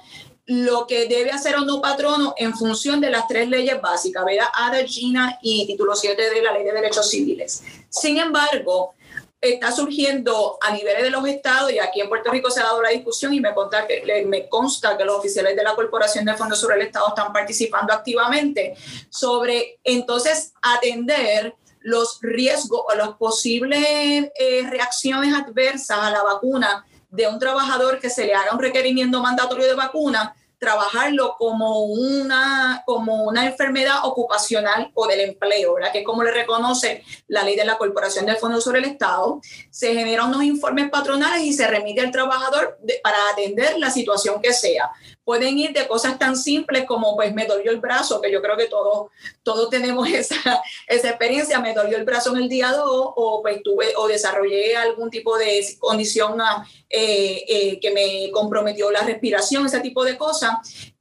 lo 0.45 0.87
que 0.87 1.07
debe 1.07 1.31
hacer 1.31 1.55
o 1.55 1.61
no 1.61 1.81
patrono 1.81 2.33
en 2.37 2.53
función 2.55 2.99
de 2.99 3.09
las 3.09 3.27
tres 3.27 3.47
leyes 3.47 3.79
básicas, 3.81 4.25
¿verdad? 4.25 4.47
ADA, 4.53 4.83
GINA 4.85 5.39
y 5.41 5.65
título 5.67 5.95
7 5.95 6.29
de 6.29 6.41
la 6.41 6.51
Ley 6.51 6.63
de 6.63 6.73
Derechos 6.73 7.09
Civiles. 7.09 7.63
Sin 7.89 8.17
embargo, 8.17 8.93
está 9.41 9.71
surgiendo 9.71 10.57
a 10.61 10.71
niveles 10.71 11.01
de 11.01 11.09
los 11.09 11.25
estados 11.27 11.71
y 11.71 11.79
aquí 11.79 11.99
en 11.99 12.09
Puerto 12.09 12.29
Rico 12.29 12.51
se 12.51 12.59
ha 12.59 12.65
dado 12.65 12.81
la 12.81 12.89
discusión 12.89 13.33
y 13.33 13.39
me 13.39 13.53
consta 13.55 13.87
que, 13.87 14.23
me 14.27 14.47
consta 14.47 14.97
los 15.03 15.17
oficiales 15.17 15.55
de 15.55 15.63
la 15.63 15.73
Corporación 15.73 16.25
de 16.25 16.35
Fondos 16.35 16.59
sobre 16.59 16.75
el 16.75 16.83
Estado 16.83 17.07
están 17.09 17.33
participando 17.33 17.91
activamente 17.91 18.75
sobre 19.09 19.79
entonces 19.83 20.53
atender 20.61 21.55
los 21.79 22.19
riesgos 22.21 22.83
o 22.87 22.95
las 22.95 23.09
posibles 23.13 23.83
eh, 23.83 24.67
reacciones 24.69 25.33
adversas 25.33 25.97
a 25.97 26.11
la 26.11 26.21
vacuna 26.21 26.85
de 27.11 27.27
un 27.27 27.37
trabajador 27.37 27.99
que 27.99 28.09
se 28.09 28.25
le 28.25 28.33
haga 28.33 28.53
un 28.53 28.59
requerimiento 28.59 29.21
mandatorio 29.21 29.67
de 29.67 29.75
vacuna 29.75 30.35
trabajarlo 30.61 31.37
como 31.39 31.85
una, 31.85 32.83
como 32.85 33.23
una 33.23 33.47
enfermedad 33.47 34.05
ocupacional 34.05 34.91
o 34.93 35.07
del 35.07 35.21
empleo, 35.21 35.73
¿verdad? 35.73 35.91
que 35.91 36.01
es 36.01 36.05
como 36.05 36.21
le 36.21 36.29
reconoce 36.29 37.03
la 37.27 37.41
ley 37.41 37.55
de 37.55 37.65
la 37.65 37.79
Corporación 37.79 38.27
del 38.27 38.37
Fondo 38.37 38.61
sobre 38.61 38.77
el 38.77 38.85
Estado. 38.85 39.41
Se 39.71 39.95
generan 39.95 40.27
unos 40.27 40.43
informes 40.43 40.91
patronales 40.91 41.41
y 41.41 41.53
se 41.53 41.67
remite 41.67 42.01
al 42.01 42.11
trabajador 42.11 42.77
para 43.01 43.17
atender 43.33 43.79
la 43.79 43.89
situación 43.89 44.39
que 44.39 44.53
sea. 44.53 44.91
Pueden 45.23 45.57
ir 45.57 45.73
de 45.73 45.87
cosas 45.87 46.17
tan 46.17 46.35
simples 46.35 46.85
como 46.85 47.15
pues 47.15 47.33
me 47.33 47.45
dolió 47.45 47.71
el 47.71 47.79
brazo, 47.79 48.19
que 48.21 48.31
yo 48.31 48.41
creo 48.41 48.57
que 48.57 48.67
todos 48.67 49.09
todos 49.43 49.69
tenemos 49.69 50.07
esa, 50.13 50.61
esa 50.87 51.09
experiencia, 51.09 51.59
me 51.59 51.73
dolió 51.73 51.97
el 51.97 52.05
brazo 52.05 52.35
en 52.35 52.43
el 52.43 52.49
día 52.49 52.71
2 52.71 52.83
o 52.85 53.41
pues 53.41 53.61
tuve 53.63 53.93
o 53.97 54.07
desarrollé 54.07 54.75
algún 54.75 55.09
tipo 55.09 55.37
de 55.37 55.63
condición 55.79 56.41
ah, 56.41 56.67
eh, 56.89 57.43
eh, 57.47 57.79
que 57.79 57.91
me 57.91 58.31
comprometió 58.31 58.91
la 58.91 59.01
respiración, 59.01 59.65
ese 59.65 59.79
tipo 59.79 60.03
de 60.03 60.17
cosas, 60.17 60.53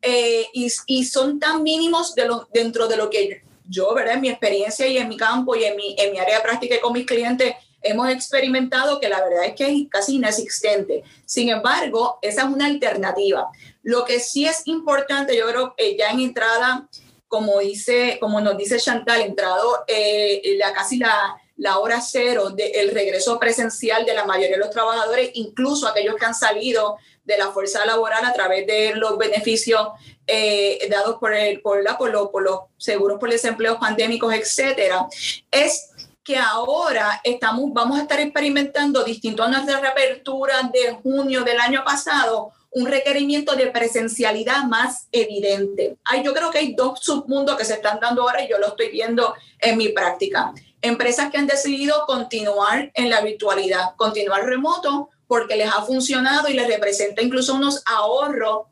eh, 0.03 0.47
y, 0.53 0.69
y, 0.87 1.05
son 1.05 1.39
tan 1.39 1.63
mínimos 1.63 2.15
de 2.15 2.27
lo, 2.27 2.49
dentro 2.53 2.89
de 2.89 2.97
lo 2.97 3.11
que 3.11 3.43
yo, 3.69 3.95
¿verdad? 3.95 4.15
En 4.15 4.21
mi 4.21 4.29
experiencia 4.29 4.87
y 4.87 4.99
en 4.99 5.09
mi 5.09 5.17
campo 5.17 5.55
y 5.55 5.65
en 5.65 5.77
mi, 5.77 5.95
en 5.99 6.13
mi 6.13 6.19
área 6.19 6.37
de 6.37 6.43
práctica 6.43 6.75
y 6.75 6.81
con 6.81 6.93
mis 6.93 7.07
clientes, 7.07 7.55
hemos 7.83 8.09
experimentado 8.11 9.01
que 9.01 9.09
la 9.09 9.23
verdad 9.23 9.45
es 9.45 9.55
que 9.55 9.67
es 9.67 9.89
casi 9.89 10.17
inexistente. 10.17 11.03
Sin 11.25 11.49
embargo, 11.49 12.19
esa 12.23 12.43
es 12.43 12.49
una 12.49 12.67
alternativa. 12.67 13.49
Lo 13.83 14.05
que 14.05 14.21
sí 14.21 14.47
es 14.47 14.67
importante, 14.67 15.37
yo 15.37 15.47
creo 15.47 15.75
que 15.77 15.97
ya 15.97 16.11
en 16.11 16.21
entrada, 16.21 16.89
como, 17.29 17.61
dice, 17.61 18.19
como 18.21 18.41
nos 18.41 18.57
dice 18.57 18.79
Chantal, 18.79 19.21
entrado 19.23 19.85
eh, 19.87 20.57
la, 20.59 20.73
casi 20.73 20.99
la, 20.99 21.37
la 21.57 21.79
hora 21.79 22.01
cero 22.01 22.51
del 22.51 22.91
regreso 22.91 23.39
presencial 23.39 24.07
de 24.07 24.15
la 24.15 24.25
mayoría 24.25 24.57
de 24.57 24.65
los 24.65 24.71
trabajadores, 24.71 25.31
incluso 25.35 25.87
aquellos 25.87 26.17
que 26.17 26.25
han 26.25 26.35
salido 26.35 26.97
de 27.25 27.37
la 27.37 27.53
fuerza 27.53 27.85
laboral 27.85 28.25
a 28.25 28.33
través 28.33 28.67
de 28.67 28.95
los 28.95 29.19
beneficios 29.19 29.89
eh, 30.27 30.89
dados 30.91 31.19
por, 31.19 31.35
el, 31.35 31.61
por, 31.61 31.83
la, 31.83 31.99
por 31.99 32.43
los 32.43 32.61
seguros 32.79 33.19
por 33.19 33.31
desempleos 33.31 33.77
pandémicos, 33.77 34.33
etcétera, 34.33 35.07
es 35.51 35.91
que 36.25 36.39
ahora 36.39 37.21
estamos, 37.25 37.71
vamos 37.73 37.99
a 37.99 38.03
estar 38.03 38.21
experimentando, 38.21 39.05
distinto 39.05 39.43
a 39.43 39.49
nuestra 39.49 39.81
reapertura 39.81 40.71
de 40.73 40.95
junio 41.03 41.43
del 41.43 41.61
año 41.61 41.85
pasado, 41.85 42.53
un 42.73 42.87
requerimiento 42.87 43.57
de 43.57 43.69
presencialidad 43.69 44.65
más 44.65 45.09
evidente. 45.13 45.97
Hay, 46.05 46.23
yo 46.23 46.33
creo 46.33 46.51
que 46.51 46.59
hay 46.59 46.75
dos 46.75 47.01
submundos 47.01 47.57
que 47.57 47.65
se 47.65 47.75
están 47.75 47.99
dando 48.01 48.23
ahora 48.23 48.45
y 48.45 48.49
yo 48.49 48.59
lo 48.59 48.69
estoy 48.69 48.91
viendo 48.91 49.35
en 49.59 49.77
mi 49.77 49.89
práctica. 49.89 50.53
Empresas 50.83 51.31
que 51.31 51.39
han 51.39 51.47
decidido 51.47 52.05
continuar 52.07 52.91
en 52.95 53.11
la 53.11 53.21
virtualidad, 53.21 53.97
continuar 53.97 54.45
remoto, 54.45 55.11
porque 55.27 55.57
les 55.57 55.69
ha 55.69 55.83
funcionado 55.83 56.49
y 56.49 56.55
les 56.55 56.67
representa 56.67 57.23
incluso 57.23 57.55
unos 57.55 57.83
ahorros 57.87 58.67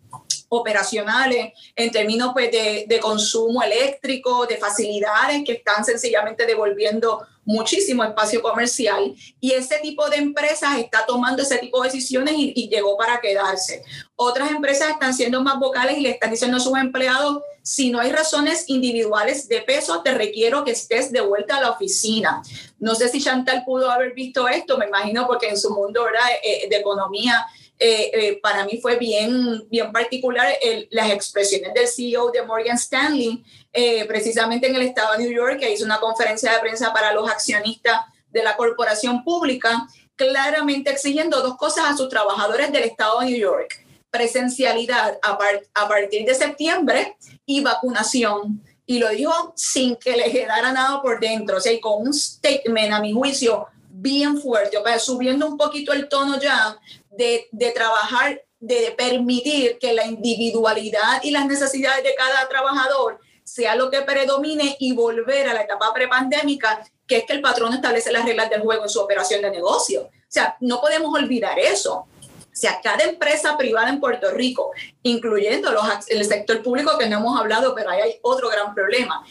operacionales 0.49 1.53
en 1.77 1.91
términos 1.91 2.31
pues, 2.33 2.51
de, 2.51 2.85
de, 2.89 3.01
consumo 3.01 3.63
eléctrico, 3.63 4.47
de 4.47 4.57
facilidades 4.57 5.45
que 5.45 5.53
están 5.53 5.85
sencillamente 5.85 6.47
devolviendo 6.47 7.27
muchísimo 7.49 8.05
espacio 8.05 8.43
comercial 8.43 9.15
y 9.41 9.53
ese 9.53 9.79
tipo 9.79 10.07
de 10.11 10.17
empresas 10.17 10.77
está 10.77 11.07
tomando 11.07 11.43
ese 11.43 11.57
tipo 11.57 11.81
de 11.81 11.89
decisiones 11.89 12.35
y, 12.37 12.69
llegó 12.69 12.99
para 12.99 13.23
quedarse. 13.23 13.83
Otras 14.17 14.51
empresas 14.51 14.91
están 14.91 15.15
siendo 15.15 15.43
más 15.43 15.59
vocales 15.59 15.97
y 15.97 16.03
le 16.03 16.11
están 16.11 16.31
diciendo 16.31 16.59
a 16.59 16.61
sus 16.61 16.77
empleados, 16.77 17.41
si 17.63 17.91
no 17.91 18.01
hay 18.01 18.13
razones 18.13 18.65
individuales 18.67 19.49
de 19.49 19.63
peso, 19.63 20.03
te 20.03 20.13
requiero 20.13 20.63
que 20.63 20.73
estés 20.73 21.11
de 21.11 21.23
vuelta 21.23 21.57
a 21.57 21.63
la 21.63 21.71
oficina. 21.71 22.43
No 22.79 22.95
sé 22.95 23.09
si 23.09 23.23
Chantal 23.23 23.65
pudo 23.65 23.91
haber 23.91 24.13
visto 24.13 24.47
esto, 24.47 24.77
me 24.77 24.87
imagino 24.87 25.27
porque 25.27 25.49
en 25.49 25.59
su 25.59 25.71
mundo 25.71 26.07
eh, 26.43 26.69
de 26.69 26.77
economía 26.77 27.47
eh, 27.81 28.11
eh, 28.13 28.41
para 28.43 28.65
mí 28.65 28.81
fue 28.83 28.97
bien, 28.97 29.65
bien 29.71 29.93
particular 29.93 30.53
las 30.91 31.11
expresiones 31.11 31.73
del 31.75 31.87
CEO 31.87 32.31
de 32.33 32.43
Morgan 32.43 32.77
Stanley, 32.77 33.45
eh, 33.73 34.05
precisamente 34.07 34.67
en 34.67 34.75
el 34.75 34.83
estado 34.83 35.13
de 35.13 35.25
New 35.25 35.33
York, 35.33 35.61
que 35.61 35.73
hizo 35.73 35.85
una 35.85 36.01
conferencia 36.01 36.53
de 36.53 36.59
prensa 36.59 36.93
para 36.93 37.13
los 37.13 37.31
accionistas 37.31 38.01
de 38.31 38.43
la 38.43 38.57
corporación 38.57 39.23
pública, 39.23 39.87
claramente 40.17 40.91
exigiendo 40.91 41.41
dos 41.41 41.57
cosas 41.57 41.85
a 41.87 41.97
sus 41.97 42.09
trabajadores 42.09 42.73
del 42.73 42.83
estado 42.83 43.21
de 43.21 43.27
New 43.27 43.39
York. 43.39 43.87
Presencialidad 44.11 45.19
a, 45.23 45.39
a 45.75 45.89
partir 45.89 46.27
de 46.27 46.35
septiembre 46.35 47.17
y 47.47 47.61
vacunación. 47.63 48.61
Y 48.87 48.99
lo 48.99 49.11
dijo 49.11 49.53
sin 49.55 49.95
que 49.97 50.17
le 50.17 50.33
quedara 50.33 50.73
nada 50.73 51.01
por 51.01 51.21
dentro, 51.21 51.59
o 51.59 51.61
sea, 51.61 51.73
y 51.73 51.79
con 51.79 52.09
un 52.09 52.15
statement, 52.15 52.93
a 52.93 53.01
mi 53.01 53.13
juicio, 53.13 53.69
bien 54.01 54.41
fuerte, 54.41 54.77
o 54.77 54.85
sea, 54.85 54.99
subiendo 54.99 55.47
un 55.47 55.57
poquito 55.57 55.93
el 55.93 56.09
tono 56.09 56.39
ya 56.39 56.79
de, 57.11 57.49
de 57.51 57.71
trabajar, 57.73 58.43
de 58.61 58.95
permitir 58.97 59.79
que 59.79 59.93
la 59.93 60.07
individualidad 60.07 61.23
y 61.23 61.31
las 61.31 61.47
necesidades 61.47 62.05
de 62.05 62.15
cada 62.15 62.49
trabajador 62.49 63.21
sea 63.45 63.75
lo 63.75 63.91
que 63.91 64.03
predomine 64.03 64.77
y 64.79 64.93
volver 64.93 65.49
a 65.49 65.55
la 65.55 65.63
etapa 65.63 65.93
prepandémica, 65.93 66.85
que 67.07 67.19
es 67.19 67.25
que 67.25 67.33
el 67.33 67.41
patrón 67.41 67.73
establece 67.73 68.13
las 68.13 68.25
reglas 68.25 68.51
del 68.51 68.61
juego 68.61 68.85
en 68.85 68.89
su 68.91 69.01
operación 69.01 69.43
de 69.43 69.51
negocio. 69.51 70.03
O 70.03 70.31
sea, 70.31 70.57
no 70.61 70.81
podemos 70.81 71.13
olvidar 71.15 71.59
eso. 71.59 72.07
O 72.31 72.61
sea, 72.61 72.81
cada 72.83 73.05
empresa 73.05 73.57
privada 73.57 73.89
en 73.89 74.01
Puerto 74.01 74.31
Rico, 74.31 74.73
incluyendo 75.03 75.73
los, 75.73 75.85
el 76.09 76.25
sector 76.25 76.63
público 76.63 76.99
que 76.99 77.09
no 77.09 77.19
hemos 77.19 77.41
hablado, 77.41 77.75
pero 77.75 77.91
ahí 77.91 78.01
hay 78.01 78.19
otro 78.23 78.49
gran 78.49 78.75
problema, 78.75 79.25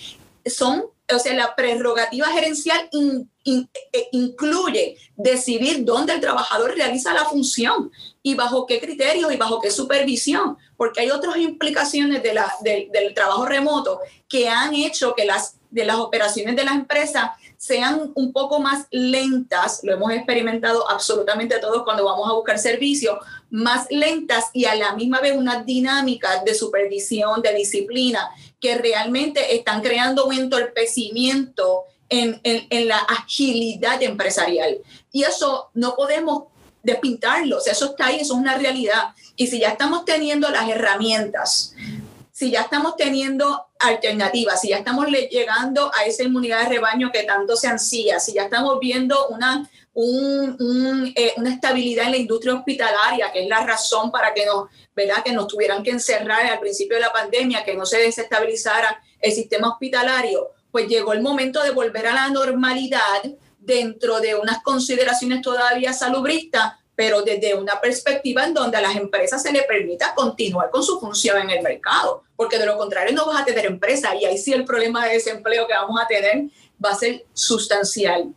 son 0.45 0.85
o 1.13 1.19
sea, 1.19 1.33
la 1.33 1.55
prerrogativa 1.55 2.27
gerencial 2.27 2.89
eh, 2.91 4.09
incluye 4.11 4.97
decidir 5.15 5.85
dónde 5.85 6.13
el 6.13 6.19
trabajador 6.19 6.75
realiza 6.75 7.13
la 7.13 7.25
función 7.25 7.91
y 8.21 8.35
bajo 8.35 8.65
qué 8.65 8.79
criterios 8.81 9.31
y 9.31 9.37
bajo 9.37 9.61
qué 9.61 9.71
supervisión, 9.71 10.57
porque 10.75 11.01
hay 11.01 11.11
otras 11.11 11.37
implicaciones 11.37 12.21
del 12.21 13.13
trabajo 13.13 13.45
remoto 13.45 14.01
que 14.27 14.49
han 14.49 14.73
hecho 14.73 15.15
que 15.15 15.25
las, 15.25 15.55
de 15.69 15.85
las 15.85 15.97
operaciones 15.97 16.55
de 16.57 16.65
las 16.65 16.75
empresas 16.75 17.31
sean 17.57 18.11
un 18.13 18.31
poco 18.31 18.59
más 18.59 18.85
lentas, 18.91 19.79
lo 19.83 19.93
hemos 19.93 20.11
experimentado 20.11 20.89
absolutamente 20.89 21.57
todos 21.59 21.83
cuando 21.83 22.05
vamos 22.05 22.29
a 22.29 22.33
buscar 22.33 22.59
servicios, 22.59 23.17
más 23.49 23.87
lentas 23.89 24.45
y 24.53 24.65
a 24.65 24.75
la 24.75 24.93
misma 24.93 25.21
vez 25.21 25.35
una 25.35 25.63
dinámica 25.63 26.43
de 26.43 26.53
supervisión, 26.53 27.41
de 27.41 27.53
disciplina, 27.55 28.29
que 28.59 28.77
realmente 28.77 29.55
están 29.55 29.81
creando 29.81 30.25
un 30.25 30.33
entorpecimiento 30.33 31.83
en, 32.09 32.39
en, 32.43 32.87
la 32.87 32.97
agilidad 32.97 34.01
empresarial. 34.01 34.77
Y 35.11 35.23
eso 35.23 35.69
no 35.73 35.95
podemos 35.95 36.43
despintarlo, 36.83 37.57
o 37.57 37.59
sea, 37.59 37.73
eso 37.73 37.87
está 37.87 38.07
ahí, 38.07 38.17
eso 38.21 38.33
es 38.33 38.39
una 38.39 38.57
realidad. 38.57 39.09
Y 39.35 39.47
si 39.47 39.59
ya 39.59 39.69
estamos 39.69 40.05
teniendo 40.05 40.49
las 40.49 40.69
herramientas 40.69 41.75
si 42.37 42.51
ya 42.51 42.61
estamos 42.61 42.95
teniendo 42.95 43.65
alternativas, 43.79 44.61
si 44.61 44.69
ya 44.69 44.77
estamos 44.77 45.07
llegando 45.07 45.91
a 45.95 46.05
esa 46.05 46.23
inmunidad 46.23 46.63
de 46.63 46.69
rebaño 46.69 47.11
que 47.11 47.23
tanto 47.23 47.55
se 47.55 47.67
ansía, 47.67 48.19
si 48.19 48.33
ya 48.33 48.43
estamos 48.43 48.79
viendo 48.79 49.27
una, 49.27 49.69
un, 49.93 51.11
eh, 51.15 51.33
una 51.37 51.53
estabilidad 51.53 52.05
en 52.05 52.11
la 52.11 52.17
industria 52.17 52.55
hospitalaria, 52.55 53.31
que 53.31 53.43
es 53.43 53.49
la 53.49 53.65
razón 53.65 54.11
para 54.11 54.33
que 54.33 54.45
nos, 54.45 54.69
¿verdad? 54.95 55.23
que 55.23 55.31
nos 55.31 55.47
tuvieran 55.47 55.83
que 55.83 55.91
encerrar 55.91 56.45
al 56.45 56.59
principio 56.59 56.97
de 56.97 57.01
la 57.01 57.13
pandemia, 57.13 57.63
que 57.63 57.75
no 57.75 57.85
se 57.85 57.97
desestabilizara 57.97 59.01
el 59.19 59.31
sistema 59.31 59.69
hospitalario, 59.69 60.51
pues 60.71 60.87
llegó 60.87 61.13
el 61.13 61.21
momento 61.21 61.63
de 61.63 61.71
volver 61.71 62.07
a 62.07 62.13
la 62.13 62.29
normalidad 62.29 63.23
dentro 63.59 64.19
de 64.19 64.35
unas 64.35 64.61
consideraciones 64.63 65.41
todavía 65.41 65.93
salubristas, 65.93 66.73
pero 66.97 67.21
desde 67.21 67.53
una 67.53 67.79
perspectiva 67.79 68.43
en 68.43 68.55
donde 68.55 68.75
a 68.75 68.81
las 68.81 68.95
empresas 68.95 69.43
se 69.43 69.51
les 69.51 69.65
permita 69.65 70.15
continuar 70.15 70.71
con 70.71 70.81
su 70.81 70.99
función 70.99 71.39
en 71.39 71.51
el 71.51 71.61
mercado, 71.61 72.23
porque 72.35 72.57
de 72.57 72.65
lo 72.65 72.75
contrario 72.75 73.15
no 73.15 73.27
vas 73.27 73.39
a 73.39 73.45
tener 73.45 73.67
empresa 73.67 74.15
y 74.15 74.25
ahí 74.25 74.35
sí 74.35 74.51
el 74.51 74.65
problema 74.65 75.05
de 75.05 75.13
desempleo 75.13 75.67
que 75.67 75.75
vamos 75.75 76.01
a 76.01 76.07
tener 76.07 76.45
va 76.83 76.89
a 76.89 76.95
ser 76.95 77.23
sustancial. 77.33 78.33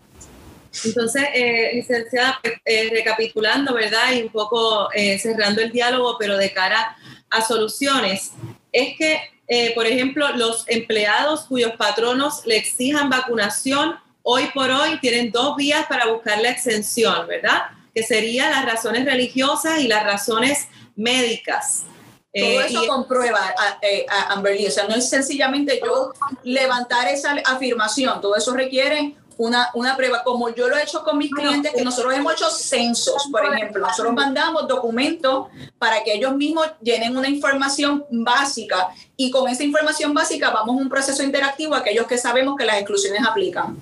Entonces, 0.84 1.24
eh, 1.34 1.70
licenciada, 1.72 2.38
eh, 2.66 2.90
recapitulando, 2.92 3.72
¿verdad? 3.72 4.12
Y 4.12 4.24
un 4.24 4.28
poco 4.28 4.92
eh, 4.92 5.18
cerrando 5.18 5.62
el 5.62 5.72
diálogo, 5.72 6.16
pero 6.18 6.36
de 6.36 6.52
cara 6.52 6.98
a 7.30 7.40
soluciones, 7.40 8.32
es 8.72 8.94
que, 8.98 9.22
eh, 9.48 9.74
por 9.74 9.86
ejemplo, 9.86 10.28
los 10.36 10.68
empleados 10.68 11.46
cuyos 11.46 11.72
patronos 11.78 12.44
le 12.44 12.58
exijan 12.58 13.08
vacunación, 13.08 13.96
hoy 14.22 14.50
por 14.52 14.70
hoy 14.70 15.00
tienen 15.00 15.32
dos 15.32 15.56
vías 15.56 15.86
para 15.86 16.08
buscar 16.08 16.42
la 16.42 16.50
exención, 16.50 17.26
¿verdad? 17.26 17.79
Que 18.00 18.06
serían 18.06 18.50
las 18.50 18.64
razones 18.64 19.04
religiosas 19.04 19.80
y 19.80 19.88
las 19.88 20.04
razones 20.04 20.68
médicas. 20.96 21.84
Todo 22.32 22.60
eh, 22.60 22.66
eso 22.66 22.86
comprueba, 22.86 23.40
a, 23.40 23.78
eh, 23.82 24.06
a 24.08 24.32
Amberly, 24.32 24.66
o 24.66 24.70
sea, 24.70 24.86
no 24.86 24.94
es 24.94 25.10
sencillamente 25.10 25.80
yo 25.84 26.12
levantar 26.44 27.08
esa 27.08 27.34
afirmación, 27.44 28.20
todo 28.20 28.36
eso 28.36 28.54
requiere 28.54 29.16
una, 29.36 29.70
una 29.72 29.96
prueba, 29.96 30.22
como 30.22 30.50
yo 30.50 30.68
lo 30.68 30.76
he 30.76 30.82
hecho 30.82 31.02
con 31.02 31.16
mis 31.16 31.30
clientes, 31.32 31.72
que 31.74 31.82
nosotros 31.82 32.14
hemos 32.14 32.34
hecho 32.34 32.50
censos, 32.50 33.26
por 33.32 33.42
ejemplo, 33.46 33.86
nosotros 33.86 34.12
mandamos 34.12 34.68
documentos 34.68 35.48
para 35.78 36.04
que 36.04 36.12
ellos 36.12 36.36
mismos 36.36 36.66
llenen 36.82 37.16
una 37.16 37.28
información 37.28 38.04
básica 38.10 38.90
y 39.16 39.30
con 39.30 39.48
esa 39.48 39.64
información 39.64 40.12
básica 40.12 40.50
vamos 40.50 40.78
a 40.78 40.82
un 40.82 40.88
proceso 40.90 41.22
interactivo 41.22 41.74
a 41.74 41.78
aquellos 41.78 42.06
que 42.06 42.18
sabemos 42.18 42.54
que 42.56 42.66
las 42.66 42.76
exclusiones 42.76 43.26
aplican. 43.26 43.78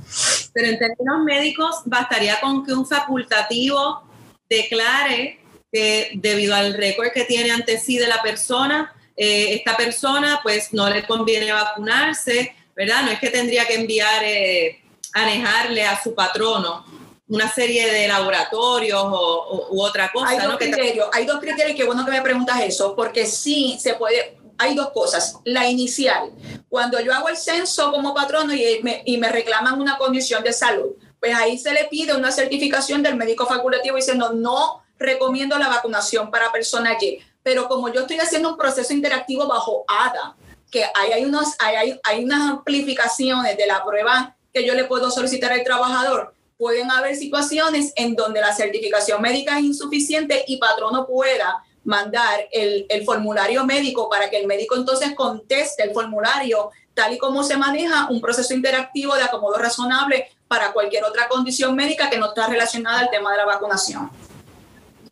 Pero 0.53 0.69
en 0.69 0.79
términos 0.79 1.25
médicos, 1.25 1.83
bastaría 1.85 2.39
con 2.41 2.65
que 2.65 2.73
un 2.73 2.87
facultativo 2.87 4.08
declare 4.49 5.41
que 5.71 6.13
debido 6.15 6.55
al 6.55 6.75
récord 6.75 7.13
que 7.13 7.25
tiene 7.25 7.51
ante 7.51 7.79
sí 7.79 7.99
de 7.99 8.07
la 8.07 8.23
persona, 8.23 8.95
eh, 9.17 9.55
esta 9.55 9.77
persona 9.77 10.41
pues 10.43 10.73
no 10.73 10.89
le 10.89 11.05
conviene 11.07 11.53
vacunarse, 11.53 12.55
¿verdad? 12.75 13.03
No 13.03 13.11
es 13.11 13.19
que 13.19 13.31
tendría 13.31 13.67
que 13.67 13.75
enviar... 13.75 14.23
Eh, 14.25 14.83
anejarle 15.13 15.85
a 15.85 16.01
su 16.01 16.15
patrono 16.15 16.85
una 17.29 17.53
serie 17.53 17.93
de 17.93 18.09
laboratorios 18.09 19.03
o, 19.05 19.69
u 19.71 19.83
otra 19.83 20.11
cosa. 20.11 20.31
Hay 20.31 20.39
dos 20.39 20.57
criterios, 20.57 21.09
hay 21.13 21.27
dos 21.27 21.41
criterios, 21.41 21.77
qué 21.77 21.85
bueno 21.85 22.05
que 22.05 22.13
me 22.13 22.23
preguntas 22.23 22.61
eso, 22.63 22.97
porque 22.97 23.27
sí 23.27 23.79
se 23.79 23.95
puede, 23.95 24.39
hay 24.57 24.75
dos 24.75 24.91
cosas. 24.91 25.37
La 25.45 25.69
inicial, 25.69 26.31
cuando 26.71 26.99
yo 27.01 27.13
hago 27.13 27.29
el 27.29 27.37
censo 27.37 27.93
como 27.93 28.15
patrono 28.15 28.55
y 28.55 28.81
me, 28.83 29.03
y 29.05 29.19
me 29.19 29.29
reclaman 29.29 29.79
una 29.79 29.99
condición 29.99 30.43
de 30.43 30.55
salud, 30.55 30.93
pues 31.21 31.35
ahí 31.35 31.59
se 31.59 31.73
le 31.73 31.85
pide 31.85 32.15
una 32.15 32.31
certificación 32.31 33.03
del 33.03 33.17
médico 33.17 33.47
facultativo 33.47 33.97
diciendo 33.97 34.33
no 34.33 34.83
recomiendo 34.99 35.59
la 35.59 35.69
vacunación 35.69 36.31
para 36.31 36.53
personas 36.53 37.03
Y. 37.03 37.19
Pero 37.43 37.69
como 37.69 37.93
yo 37.93 38.03
estoy 38.03 38.19
haciendo 38.19 38.51
un 38.51 38.57
proceso 38.57 38.93
interactivo 38.93 39.47
bajo 39.47 39.85
ADA, 39.87 40.37
que 40.71 40.85
hay, 40.85 41.13
hay, 41.13 41.25
unos, 41.25 41.55
hay, 41.59 41.77
hay, 41.77 42.01
hay 42.05 42.25
unas 42.25 42.51
amplificaciones 42.51 43.57
de 43.57 43.67
la 43.67 43.85
prueba 43.85 44.37
que 44.53 44.67
yo 44.67 44.75
le 44.75 44.85
puedo 44.85 45.11
solicitar 45.11 45.53
al 45.53 45.65
trabajador, 45.65 46.35
pueden 46.59 46.91
haber 46.91 47.17
situaciones 47.17 47.93
en 47.97 48.15
donde 48.15 48.41
la 48.41 48.55
certificación 48.55 49.23
médica 49.23 49.59
es 49.59 49.65
insuficiente 49.65 50.45
y 50.47 50.59
patrono 50.59 51.07
pueda 51.07 51.65
mandar 51.85 52.49
el, 52.53 52.85
el, 52.89 53.05
formulario 53.05 53.65
médico 53.65 54.11
para 54.11 54.29
que 54.29 54.39
el 54.39 54.47
médico 54.47 54.75
entonces 54.77 55.15
conteste 55.15 55.85
el 55.85 55.93
formulario 55.93 56.71
tal 56.93 57.15
y 57.15 57.19
como 57.19 57.45
se 57.45 57.57
maneja 57.57 58.09
un 58.11 58.21
proceso 58.21 58.53
interactivo 58.53 59.15
de 59.15 59.23
acomodo 59.23 59.57
razonable 59.57 60.29
para 60.49 60.73
cualquier 60.73 61.05
otra 61.05 61.29
condición 61.29 61.77
médica 61.77 62.11
que 62.11 62.19
no 62.19 62.27
está 62.27 62.49
relacionada 62.49 63.01
al 63.01 63.11
tema 63.11 63.31
de 63.33 63.39
la 63.39 63.45
vacunación. 63.45 64.11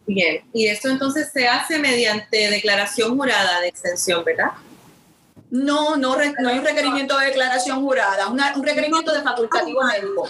Bien, 0.06 0.44
y 0.52 0.66
esto 0.66 0.88
entonces 0.88 1.30
se 1.32 1.46
hace 1.46 1.78
mediante 1.78 2.48
declaración 2.48 3.16
jurada 3.16 3.60
de 3.60 3.68
extensión, 3.68 4.24
¿verdad? 4.24 4.52
No, 5.50 5.96
no, 5.96 6.16
no 6.16 6.48
hay 6.48 6.58
un 6.58 6.64
requerimiento 6.64 7.18
de 7.18 7.26
declaración 7.26 7.80
jurada, 7.82 8.28
un 8.28 8.64
requerimiento 8.64 9.12
de 9.12 9.22
facultativo 9.22 9.82
médico. 9.84 10.28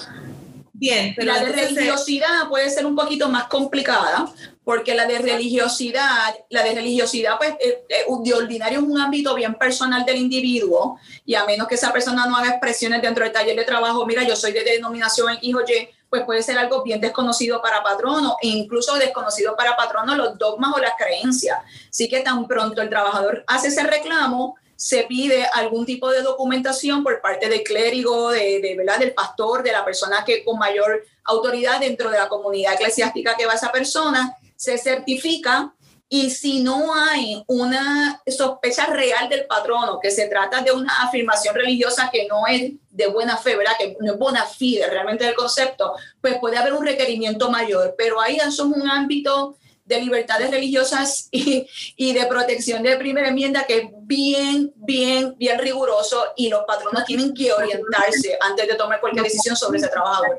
Bien, 0.72 1.14
pero 1.16 1.32
la 1.32 1.40
de 1.40 1.52
religiosidad 1.52 2.48
puede 2.48 2.68
ser 2.68 2.84
un 2.84 2.94
poquito 2.94 3.28
más 3.28 3.44
complicada, 3.44 4.26
porque 4.66 4.96
la 4.96 5.06
de 5.06 5.18
religiosidad, 5.18 6.34
la 6.50 6.64
de 6.64 6.74
religiosidad, 6.74 7.38
pues 7.38 7.50
eh, 7.60 7.84
eh, 7.88 8.04
de 8.24 8.34
ordinario 8.34 8.80
es 8.80 8.84
un 8.84 8.98
ámbito 8.98 9.32
bien 9.32 9.54
personal 9.54 10.04
del 10.04 10.16
individuo, 10.16 10.98
y 11.24 11.36
a 11.36 11.44
menos 11.44 11.68
que 11.68 11.76
esa 11.76 11.92
persona 11.92 12.26
no 12.26 12.36
haga 12.36 12.48
expresiones 12.48 13.00
dentro 13.00 13.22
del 13.22 13.32
taller 13.32 13.54
de 13.54 13.62
trabajo, 13.62 14.04
mira, 14.04 14.24
yo 14.24 14.34
soy 14.34 14.50
de 14.50 14.64
denominación 14.64 15.34
X 15.34 15.54
o 15.54 15.60
Y, 15.60 15.88
pues 16.10 16.24
puede 16.24 16.42
ser 16.42 16.58
algo 16.58 16.82
bien 16.82 17.00
desconocido 17.00 17.62
para 17.62 17.80
patrono 17.80 18.38
e 18.42 18.48
incluso 18.48 18.96
desconocido 18.96 19.54
para 19.54 19.76
patrono 19.76 20.16
los 20.16 20.36
dogmas 20.36 20.72
o 20.74 20.80
las 20.80 20.94
creencias. 20.98 21.60
Así 21.88 22.08
que 22.08 22.18
tan 22.22 22.48
pronto 22.48 22.82
el 22.82 22.88
trabajador 22.88 23.44
hace 23.46 23.68
ese 23.68 23.84
reclamo, 23.84 24.56
se 24.74 25.04
pide 25.04 25.46
algún 25.54 25.86
tipo 25.86 26.10
de 26.10 26.22
documentación 26.22 27.04
por 27.04 27.20
parte 27.20 27.48
del 27.48 27.62
clérigo, 27.62 28.30
de, 28.30 28.60
de, 28.60 28.74
¿verdad? 28.76 28.98
del 28.98 29.14
pastor, 29.14 29.62
de 29.62 29.70
la 29.70 29.84
persona 29.84 30.24
que 30.26 30.44
con 30.44 30.58
mayor 30.58 31.04
autoridad 31.22 31.78
dentro 31.78 32.10
de 32.10 32.18
la 32.18 32.28
comunidad 32.28 32.74
eclesiástica 32.74 33.36
que 33.36 33.46
va 33.46 33.54
esa 33.54 33.70
persona, 33.70 34.36
se 34.57 34.78
certifica 34.78 35.74
y 36.09 36.30
si 36.30 36.62
no 36.62 36.94
hay 36.94 37.42
una 37.48 38.22
sospecha 38.26 38.86
real 38.86 39.28
del 39.28 39.46
patrono, 39.46 39.98
que 40.00 40.11
se 40.11 40.28
trata 40.28 40.62
de 40.62 40.70
una 40.70 41.02
afirmación 41.02 41.54
religiosa 41.54 42.11
que 42.12 42.28
no 42.28 42.46
es 42.46 42.72
de 42.90 43.07
buena 43.09 43.36
fe, 43.36 43.57
¿verdad? 43.57 43.72
Que 43.76 43.96
no 44.00 44.12
es 44.12 44.18
bona 44.18 44.46
fide 44.46 44.88
realmente 44.88 45.24
del 45.24 45.34
concepto, 45.34 45.94
pues 46.20 46.38
puede 46.38 46.59
haber 46.59 46.74
un 46.74 46.84
requerimiento 46.84 47.50
mayor. 47.50 47.96
Pero 47.98 48.20
ahí 48.20 48.38
somos 48.50 48.78
un 48.78 48.88
ámbito 48.88 49.59
de 49.84 50.00
libertades 50.00 50.50
religiosas 50.50 51.28
y, 51.32 51.66
y, 51.96 52.12
de 52.12 52.26
protección 52.26 52.84
de 52.84 52.96
primera 52.96 53.28
enmienda 53.28 53.64
que 53.64 53.78
es 53.78 53.88
bien, 54.02 54.72
bien, 54.76 55.34
bien 55.36 55.59
riguroso 55.59 56.24
y 56.36 56.48
los 56.48 56.62
patronos 56.66 57.04
tienen 57.04 57.34
que 57.34 57.52
orientarse 57.52 58.38
antes 58.40 58.68
de 58.68 58.74
tomar 58.74 59.00
cualquier 59.00 59.24
decisión 59.24 59.57
sobre 59.57 59.78
ese 59.78 59.88
trabajador. 59.88 60.38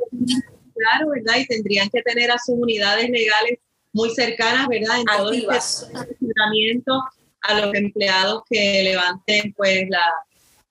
Claro, 0.75 1.09
¿verdad? 1.09 1.39
Y 1.39 1.47
tendrían 1.47 1.89
que 1.89 2.01
tener 2.03 2.31
a 2.31 2.37
sus 2.37 2.55
unidades 2.57 3.09
legales 3.09 3.59
muy 3.93 4.09
cercanas, 4.11 4.67
¿verdad? 4.67 4.99
En 4.99 5.05
todo 5.05 5.31
este 5.31 5.87
a 7.41 7.61
los 7.61 7.73
empleados 7.73 8.43
que 8.49 8.83
levanten 8.83 9.53
pues 9.53 9.85
la, 9.89 10.05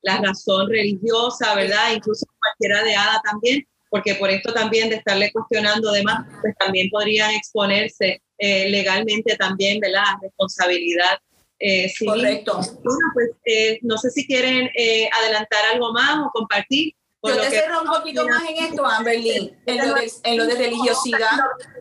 la 0.02 0.18
razón 0.18 0.68
religiosa, 0.68 1.54
¿verdad? 1.54 1.92
Incluso 1.94 2.26
cualquiera 2.38 2.82
de 2.82 2.94
ADA 2.94 3.20
también, 3.24 3.66
porque 3.90 4.14
por 4.16 4.30
esto 4.30 4.52
también 4.52 4.90
de 4.90 4.96
estarle 4.96 5.32
cuestionando 5.32 5.92
demás, 5.92 6.26
pues 6.42 6.54
también 6.58 6.90
podrían 6.90 7.30
exponerse 7.32 8.22
eh, 8.38 8.68
legalmente 8.68 9.36
también, 9.36 9.80
¿verdad? 9.80 10.04
Responsabilidad 10.20 11.18
eh, 11.58 11.88
civil. 11.88 12.14
Correcto. 12.14 12.54
Bueno, 12.54 13.00
pues 13.14 13.30
eh, 13.46 13.78
no 13.82 13.96
sé 13.96 14.10
si 14.10 14.26
quieren 14.26 14.68
eh, 14.74 15.08
adelantar 15.20 15.60
algo 15.72 15.92
más 15.92 16.18
o 16.26 16.30
compartir. 16.30 16.94
Yo 17.22 17.40
te 17.40 17.50
cerro 17.50 17.82
un 17.82 17.88
poquito 17.88 18.24
más 18.28 18.42
en 18.48 18.64
esto, 18.64 18.86
Amberlyn, 18.86 19.58
en 19.66 19.88
lo 19.88 19.94
de, 19.94 20.12
en 20.22 20.36
lo 20.36 20.46
de 20.46 20.54
religiosidad. 20.54 21.32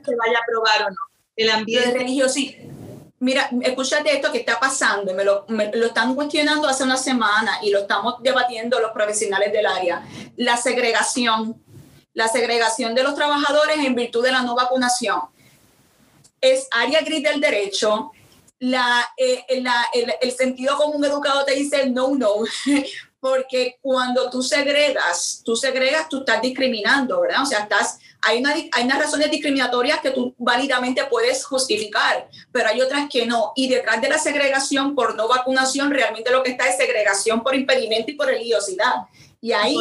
Se 0.04 0.16
vaya 0.16 0.40
a 0.40 0.42
aprobar 0.42 0.88
o 0.88 0.90
no. 0.90 1.15
El 1.36 1.50
ambiente. 1.50 1.92
De 1.92 1.98
religiosidad. 1.98 2.64
Mira, 3.20 3.50
escúchate 3.62 4.14
esto 4.14 4.32
que 4.32 4.40
está 4.40 4.60
pasando, 4.60 5.14
me 5.14 5.24
lo, 5.24 5.46
me 5.48 5.72
lo 5.72 5.88
están 5.88 6.14
cuestionando 6.16 6.68
hace 6.68 6.84
una 6.84 6.98
semana 6.98 7.60
y 7.62 7.72
lo 7.72 7.80
estamos 7.80 8.22
debatiendo 8.22 8.80
los 8.80 8.92
profesionales 8.92 9.54
del 9.54 9.66
área. 9.66 10.06
La 10.36 10.58
segregación, 10.58 11.64
la 12.14 12.28
segregación 12.28 12.94
de 12.94 13.04
los 13.04 13.16
trabajadores 13.16 13.78
en 13.78 13.96
virtud 13.96 14.24
de 14.24 14.34
la 14.34 14.42
no 14.42 14.54
vacunación 14.54 15.22
es 16.42 16.68
área 16.72 17.02
gris 17.02 17.24
del 17.24 17.40
derecho. 17.40 18.12
La, 18.60 19.10
eh, 19.18 19.46
la, 19.62 19.88
el, 19.94 20.14
el, 20.22 20.32
sentido 20.32 20.78
común 20.78 21.04
educado 21.04 21.44
te 21.46 21.56
dice 21.56 21.90
no, 21.90 22.16
no, 22.16 22.36
porque 23.26 23.80
cuando 23.82 24.30
tú 24.30 24.44
segregas, 24.44 25.42
tú 25.44 25.56
segregas, 25.56 26.08
tú 26.08 26.20
estás 26.20 26.44
discriminando, 26.44 27.22
¿verdad? 27.22 27.42
O 27.42 27.46
sea, 27.48 27.62
estás, 27.62 27.98
hay, 28.22 28.38
una, 28.38 28.54
hay 28.54 28.84
unas 28.84 29.00
razones 29.00 29.32
discriminatorias 29.32 30.00
que 30.00 30.12
tú 30.12 30.36
válidamente 30.38 31.04
puedes 31.06 31.44
justificar, 31.44 32.30
pero 32.52 32.70
hay 32.70 32.82
otras 32.82 33.10
que 33.10 33.26
no. 33.26 33.52
Y 33.56 33.68
detrás 33.68 34.00
de 34.00 34.10
la 34.10 34.20
segregación 34.20 34.94
por 34.94 35.16
no 35.16 35.28
vacunación, 35.28 35.90
realmente 35.90 36.30
lo 36.30 36.44
que 36.44 36.52
está 36.52 36.68
es 36.68 36.78
segregación 36.78 37.42
por 37.42 37.56
impedimento 37.56 38.12
y 38.12 38.14
por 38.14 38.28
religiosidad. 38.28 38.94
Y 39.42 39.54
ahí 39.54 39.76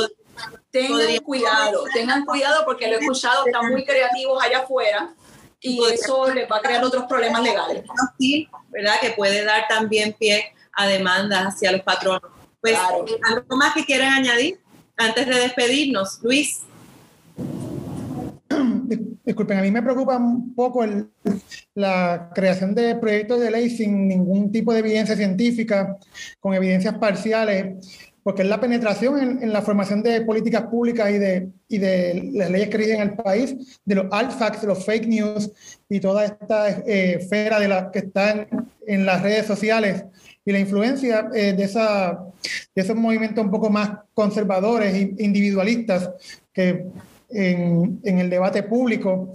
tengan 0.70 1.18
cuidado, 1.18 1.84
tengan 1.92 2.24
cuidado 2.24 2.64
porque 2.64 2.88
lo 2.88 2.94
he 2.94 3.00
escuchado, 3.00 3.44
están 3.44 3.70
muy 3.70 3.84
creativos 3.84 4.42
allá 4.42 4.60
afuera 4.60 5.14
y 5.60 5.84
eso 5.92 6.32
les 6.32 6.50
va 6.50 6.56
a 6.56 6.60
crear 6.62 6.82
otros 6.82 7.04
problemas 7.04 7.42
legales. 7.42 7.84
Sí, 8.18 8.48
¿verdad? 8.70 8.94
Que 9.02 9.10
puede 9.10 9.44
dar 9.44 9.68
también 9.68 10.14
pie 10.14 10.54
a 10.72 10.86
demandas 10.86 11.48
hacia 11.48 11.72
los 11.72 11.82
patronos. 11.82 12.33
Pues, 12.64 12.78
¿algo 13.28 13.56
más 13.58 13.74
que 13.74 13.84
quieran 13.84 14.14
añadir 14.14 14.58
antes 14.96 15.26
de 15.26 15.34
despedirnos? 15.34 16.18
Luis. 16.22 16.62
Disculpen, 19.22 19.58
a 19.58 19.60
mí 19.60 19.70
me 19.70 19.82
preocupa 19.82 20.16
un 20.16 20.54
poco 20.54 20.82
el, 20.82 21.10
la 21.74 22.30
creación 22.34 22.74
de 22.74 22.94
proyectos 22.94 23.40
de 23.40 23.50
ley 23.50 23.68
sin 23.68 24.08
ningún 24.08 24.50
tipo 24.50 24.72
de 24.72 24.78
evidencia 24.78 25.14
científica, 25.14 25.98
con 26.40 26.54
evidencias 26.54 26.96
parciales 26.96 28.14
porque 28.22 28.40
es 28.40 28.48
la 28.48 28.58
penetración 28.58 29.18
en, 29.18 29.42
en, 29.42 29.52
la 29.52 29.60
formación 29.60 30.02
de 30.02 30.22
políticas 30.22 30.62
públicas 30.62 31.10
y 31.10 31.18
de, 31.18 31.50
y 31.68 31.76
de 31.76 32.30
las 32.32 32.50
leyes 32.50 32.70
que 32.70 32.78
rigen 32.78 33.02
el 33.02 33.12
país, 33.12 33.54
de 33.84 33.94
los 33.94 34.06
alt 34.10 34.32
facts, 34.32 34.62
de 34.62 34.68
los 34.68 34.82
fake 34.86 35.06
news 35.06 35.52
y 35.90 36.00
toda 36.00 36.24
esta 36.24 36.70
eh, 36.70 37.18
esfera 37.20 37.60
de 37.60 37.68
la 37.68 37.90
que 37.90 37.98
están 37.98 38.48
en 38.86 39.04
las 39.04 39.20
redes 39.20 39.46
sociales 39.46 40.04
y 40.44 40.52
la 40.52 40.58
influencia 40.58 41.28
eh, 41.34 41.52
de, 41.52 41.64
esa, 41.64 42.18
de 42.74 42.82
esos 42.82 42.96
movimientos 42.96 43.44
un 43.44 43.50
poco 43.50 43.70
más 43.70 43.90
conservadores 44.12 44.94
e 44.94 45.14
individualistas 45.18 46.10
que 46.52 46.86
en, 47.30 48.00
en 48.04 48.18
el 48.18 48.30
debate 48.30 48.62
público 48.62 49.32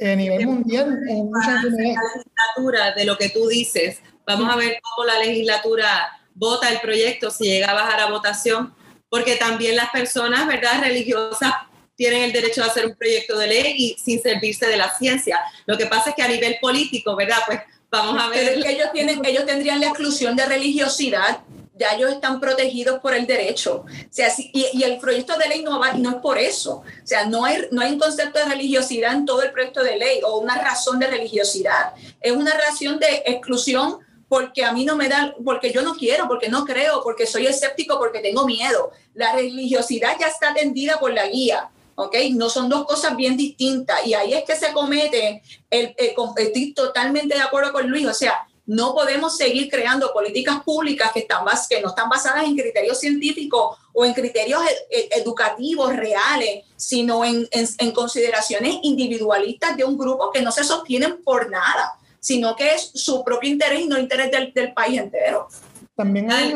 a 0.00 0.14
nivel 0.14 0.46
mundial 0.46 0.98
en 1.08 1.26
muchas 1.26 1.62
la 1.64 1.70
legislatura 1.70 2.94
de 2.96 3.04
lo 3.04 3.18
que 3.18 3.30
tú 3.30 3.48
dices 3.48 4.00
vamos 4.28 4.52
a 4.52 4.56
ver 4.56 4.78
cómo 4.82 5.06
la 5.06 5.18
legislatura 5.18 6.18
vota 6.38 6.70
el 6.70 6.80
proyecto 6.80 7.30
si 7.30 7.44
llega 7.44 7.70
a 7.70 7.74
bajar 7.74 8.00
a 8.00 8.10
votación, 8.10 8.74
porque 9.08 9.36
también 9.36 9.74
las 9.74 9.90
personas, 9.90 10.46
¿verdad?, 10.46 10.80
religiosas 10.82 11.52
tienen 11.96 12.22
el 12.22 12.32
derecho 12.32 12.62
de 12.62 12.68
hacer 12.68 12.86
un 12.86 12.94
proyecto 12.94 13.36
de 13.36 13.48
ley 13.48 13.74
y 13.76 13.96
sin 13.98 14.22
servirse 14.22 14.66
de 14.66 14.76
la 14.76 14.88
ciencia. 14.96 15.40
Lo 15.66 15.76
que 15.76 15.86
pasa 15.86 16.10
es 16.10 16.16
que 16.16 16.22
a 16.22 16.28
nivel 16.28 16.56
político, 16.60 17.16
¿verdad? 17.16 17.38
Pues 17.44 17.60
vamos 17.90 18.22
a 18.22 18.28
ver. 18.28 18.62
que 18.62 18.72
ellos, 18.72 18.88
tienen, 18.92 19.24
ellos 19.24 19.46
tendrían 19.46 19.80
la 19.80 19.86
exclusión 19.86 20.36
de 20.36 20.46
religiosidad 20.46 21.40
ya 21.78 21.94
ellos 21.94 22.10
están 22.10 22.40
protegidos 22.40 22.98
por 22.98 23.14
el 23.14 23.26
derecho. 23.26 23.84
O 23.86 24.06
sea, 24.10 24.28
y, 24.36 24.66
y, 24.72 24.82
el 24.82 24.98
proyecto 24.98 25.38
de 25.38 25.48
ley 25.48 25.62
no, 25.62 25.78
va, 25.78 25.92
no 25.92 26.10
es 26.10 26.16
por 26.16 26.38
eso. 26.38 26.82
O 26.82 27.06
sea, 27.06 27.24
no 27.26 27.44
hay, 27.44 27.68
no 27.70 27.80
hay 27.80 27.92
un 27.92 27.98
concepto 27.98 28.38
de 28.38 28.46
religiosidad 28.46 29.14
en 29.14 29.24
todo 29.24 29.42
el 29.42 29.52
proyecto 29.52 29.82
de 29.82 29.96
ley 29.96 30.20
o 30.24 30.38
una 30.38 30.60
razón 30.60 30.98
de 30.98 31.06
religiosidad. 31.06 31.92
Es 32.20 32.32
una 32.32 32.52
razón 32.52 32.98
de 32.98 33.22
exclusión 33.26 33.98
porque 34.28 34.64
a 34.64 34.72
mí 34.72 34.84
no 34.84 34.94
me 34.96 35.08
da, 35.08 35.34
porque 35.42 35.72
yo 35.72 35.82
no 35.82 35.94
quiero, 35.94 36.28
porque 36.28 36.48
no 36.48 36.64
creo, 36.64 37.02
porque 37.02 37.26
soy 37.26 37.46
escéptico, 37.46 37.98
porque 37.98 38.20
tengo 38.20 38.44
miedo. 38.44 38.90
La 39.14 39.32
religiosidad 39.32 40.16
ya 40.20 40.26
está 40.26 40.50
atendida 40.50 40.98
por 40.98 41.12
la 41.12 41.28
guía, 41.28 41.70
¿ok? 41.98 42.14
No 42.34 42.48
son 42.48 42.68
dos 42.68 42.86
cosas 42.86 43.16
bien 43.16 43.36
distintas 43.36 44.06
y 44.06 44.14
ahí 44.14 44.32
es 44.32 44.44
que 44.44 44.54
se 44.54 44.72
comete, 44.72 45.42
el, 45.68 45.94
el, 45.98 46.14
estoy 46.36 46.72
totalmente 46.72 47.34
de 47.34 47.40
acuerdo 47.40 47.72
con 47.72 47.90
Luis, 47.90 48.06
o 48.06 48.14
sea, 48.14 48.46
No 48.66 48.92
podemos 48.92 49.36
seguir 49.36 49.70
creando 49.70 50.12
políticas 50.12 50.62
públicas 50.62 51.10
que, 51.12 51.20
están, 51.20 51.40
que 51.70 51.80
no 51.80 51.88
están 51.88 52.08
basadas 52.10 52.44
en 52.44 52.54
criterios 52.54 53.00
científicos 53.00 53.78
o 53.94 54.04
en 54.04 54.12
criterios 54.12 54.60
e, 54.62 54.96
e, 54.96 55.20
educativos 55.20 55.96
reales, 55.96 56.66
sino 56.76 57.24
en, 57.24 57.48
en, 57.50 57.92
consideraciones 57.92 58.76
individualistas 58.82 59.74
de 59.74 59.84
un 59.84 59.96
grupo 59.96 60.30
que 60.30 60.42
no 60.42 60.52
se 60.52 60.64
sostienen 60.64 61.22
por 61.24 61.50
nada, 61.50 61.94
sino 62.20 62.54
que 62.54 62.74
es 62.74 62.90
su 62.94 63.24
propio 63.24 63.50
interés 63.50 63.80
y 63.80 63.88
no 63.88 63.96
el 63.96 64.02
interés 64.02 64.30
del, 64.30 64.52
del 64.52 64.74
país 64.74 65.00
entero. 65.00 65.48
También 65.96 66.30
hay 66.30 66.52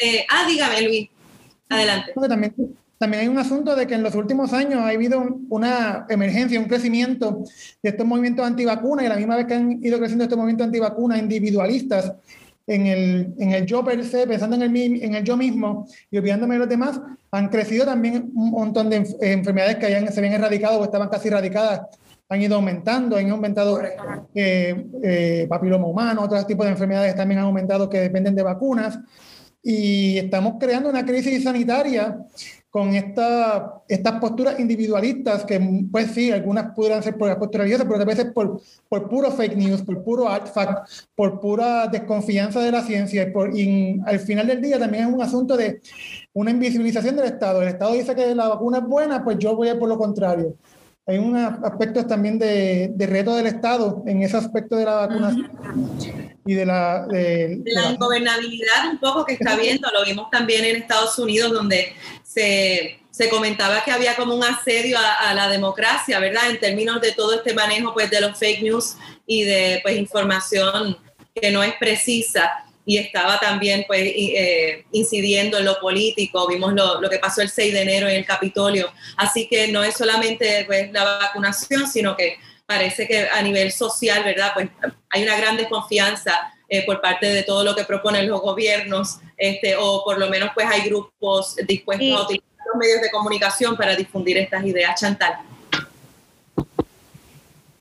eh, 0.00 0.24
ah, 0.30 0.46
dígame, 0.48 0.82
Luis. 0.82 1.10
Adelante. 1.68 2.12
También, 2.14 2.54
también 2.98 3.22
hay 3.22 3.28
un 3.28 3.38
asunto 3.38 3.76
de 3.76 3.86
que 3.86 3.94
en 3.94 4.02
los 4.02 4.14
últimos 4.14 4.52
años 4.52 4.80
ha 4.80 4.88
habido 4.88 5.22
una 5.48 6.06
emergencia, 6.08 6.58
un 6.58 6.66
crecimiento 6.66 7.44
de 7.82 7.90
estos 7.90 8.06
movimientos 8.06 8.46
antivacunas 8.46 9.02
y 9.02 9.06
a 9.06 9.10
la 9.10 9.16
misma 9.16 9.36
vez 9.36 9.46
que 9.46 9.54
han 9.54 9.84
ido 9.84 9.98
creciendo 9.98 10.24
estos 10.24 10.38
movimientos 10.38 10.66
antivacunas 10.66 11.18
individualistas 11.18 12.12
en 12.66 12.86
el, 12.86 13.34
en 13.38 13.52
el 13.52 13.66
yo 13.66 13.84
per 13.84 14.04
se, 14.04 14.26
pensando 14.26 14.56
en 14.56 14.62
el, 14.62 15.02
en 15.02 15.14
el 15.14 15.24
yo 15.24 15.36
mismo 15.36 15.86
y 16.10 16.18
olvidándome 16.18 16.54
de 16.54 16.60
los 16.60 16.68
demás, 16.68 17.00
han 17.30 17.48
crecido 17.48 17.84
también 17.84 18.30
un 18.34 18.50
montón 18.50 18.90
de 18.90 19.06
enfermedades 19.20 19.76
que 19.76 19.86
hayan, 19.86 20.12
se 20.12 20.18
habían 20.18 20.34
erradicado 20.34 20.80
o 20.80 20.84
estaban 20.84 21.08
casi 21.08 21.28
erradicadas 21.28 21.82
han 22.28 22.42
ido 22.42 22.56
aumentando, 22.56 23.16
han 23.16 23.30
aumentado 23.30 23.80
eh, 24.34 24.86
eh, 25.02 25.46
papiloma 25.48 25.86
humano, 25.86 26.22
otros 26.22 26.46
tipos 26.46 26.66
de 26.66 26.72
enfermedades 26.72 27.14
también 27.14 27.38
han 27.38 27.46
aumentado 27.46 27.88
que 27.88 28.00
dependen 28.00 28.34
de 28.34 28.42
vacunas. 28.42 28.98
Y 29.62 30.18
estamos 30.18 30.54
creando 30.60 30.88
una 30.88 31.04
crisis 31.04 31.44
sanitaria 31.44 32.18
con 32.76 32.94
esta, 32.94 33.82
estas 33.88 34.20
posturas 34.20 34.60
individualistas, 34.60 35.46
que 35.46 35.58
pues 35.90 36.10
sí, 36.10 36.30
algunas 36.30 36.74
pudieran 36.74 37.02
ser 37.02 37.16
por 37.16 37.26
las 37.26 37.38
posturas 37.38 37.62
religiosas, 37.62 37.86
pero 37.90 38.02
a 38.02 38.04
veces 38.04 38.26
por, 38.34 38.60
por 38.86 39.08
puro 39.08 39.30
fake 39.30 39.56
news, 39.56 39.80
por 39.80 40.04
puro 40.04 40.28
artifact, 40.28 40.86
por 41.14 41.40
pura 41.40 41.86
desconfianza 41.86 42.60
de 42.60 42.70
la 42.70 42.82
ciencia. 42.82 43.22
Y, 43.22 43.30
por, 43.30 43.50
al 44.04 44.20
final 44.20 44.46
del 44.46 44.60
día 44.60 44.78
también 44.78 45.08
es 45.08 45.14
un 45.14 45.22
asunto 45.22 45.56
de 45.56 45.80
una 46.34 46.50
invisibilización 46.50 47.16
del 47.16 47.24
Estado. 47.24 47.62
El 47.62 47.68
Estado 47.68 47.94
dice 47.94 48.14
que 48.14 48.34
la 48.34 48.48
vacuna 48.48 48.76
es 48.76 48.84
buena, 48.84 49.24
pues 49.24 49.38
yo 49.38 49.56
voy 49.56 49.70
a 49.70 49.78
por 49.78 49.88
lo 49.88 49.96
contrario 49.96 50.54
hay 51.08 51.18
un 51.18 51.36
aspecto 51.36 52.04
también 52.04 52.36
de, 52.38 52.92
reto 52.98 53.36
del 53.36 53.46
Estado 53.46 54.02
en 54.06 54.22
ese 54.22 54.36
aspecto 54.36 54.76
de 54.76 54.84
la 54.84 55.06
vacunación 55.06 55.50
y 56.44 56.54
de 56.54 56.66
la... 56.66 57.06
De, 57.06 57.62
la, 57.64 57.92
ingobernabilidad 57.92 58.90
un 58.90 58.98
poco 58.98 59.24
que 59.24 59.34
está 59.34 59.56
viendo, 59.56 59.88
lo 59.92 60.04
vimos 60.04 60.28
también 60.30 60.64
en 60.64 60.76
Estados 60.76 61.16
Unidos 61.20 61.52
donde 61.52 61.92
se, 62.24 62.98
comentaba 63.30 63.84
que 63.84 63.92
había 63.92 64.16
como 64.16 64.34
un 64.34 64.42
asedio 64.42 64.98
a, 64.98 65.32
la 65.32 65.48
democracia, 65.48 66.18
¿verdad? 66.18 66.50
En 66.50 66.58
términos 66.58 67.00
de 67.00 67.12
todo 67.12 67.34
este 67.34 67.54
manejo 67.54 67.94
pues 67.94 68.10
de 68.10 68.20
los 68.20 68.36
fake 68.36 68.62
news 68.62 68.96
y 69.26 69.44
de 69.44 69.80
pues 69.84 69.96
información 69.96 70.96
que 71.32 71.52
no 71.52 71.62
es 71.62 71.74
precisa 71.74 72.65
y 72.88 72.98
estaba 72.98 73.40
también 73.40 73.84
pues 73.88 74.00
eh, 74.00 74.84
incidiendo 74.92 75.58
en 75.58 75.64
lo 75.64 75.80
político, 75.80 76.46
vimos 76.46 76.72
lo, 76.72 77.00
lo, 77.00 77.10
que 77.10 77.18
pasó 77.18 77.42
el 77.42 77.50
6 77.50 77.74
de 77.74 77.82
enero 77.82 78.08
en 78.08 78.14
el 78.14 78.24
Capitolio, 78.24 78.92
así 79.16 79.48
que 79.48 79.68
no 79.68 79.82
es 79.82 79.94
solamente 79.96 80.64
pues, 80.66 80.92
la 80.92 81.18
vacunación, 81.18 81.88
sino 81.88 82.16
que 82.16 82.38
parece 82.64 83.08
que 83.08 83.28
a 83.28 83.42
nivel 83.42 83.72
social, 83.72 84.22
¿verdad? 84.22 84.52
Pues 84.54 84.68
hay 85.10 85.24
una 85.24 85.36
gran 85.36 85.56
desconfianza 85.56 86.54
eh, 86.68 86.86
por 86.86 87.00
parte 87.00 87.26
de 87.26 87.42
todo 87.42 87.64
lo 87.64 87.74
que 87.74 87.82
proponen 87.82 88.28
los 88.28 88.40
gobiernos, 88.40 89.18
este, 89.36 89.74
o 89.76 90.04
por 90.04 90.18
lo 90.18 90.28
menos 90.28 90.50
pues 90.54 90.68
hay 90.68 90.82
grupos 90.82 91.56
dispuestos 91.66 92.08
a 92.08 92.22
utilizar 92.22 92.66
los 92.66 92.76
medios 92.76 93.02
de 93.02 93.10
comunicación 93.10 93.76
para 93.76 93.96
difundir 93.96 94.38
estas 94.38 94.64
ideas, 94.64 95.00
Chantal. 95.00 95.40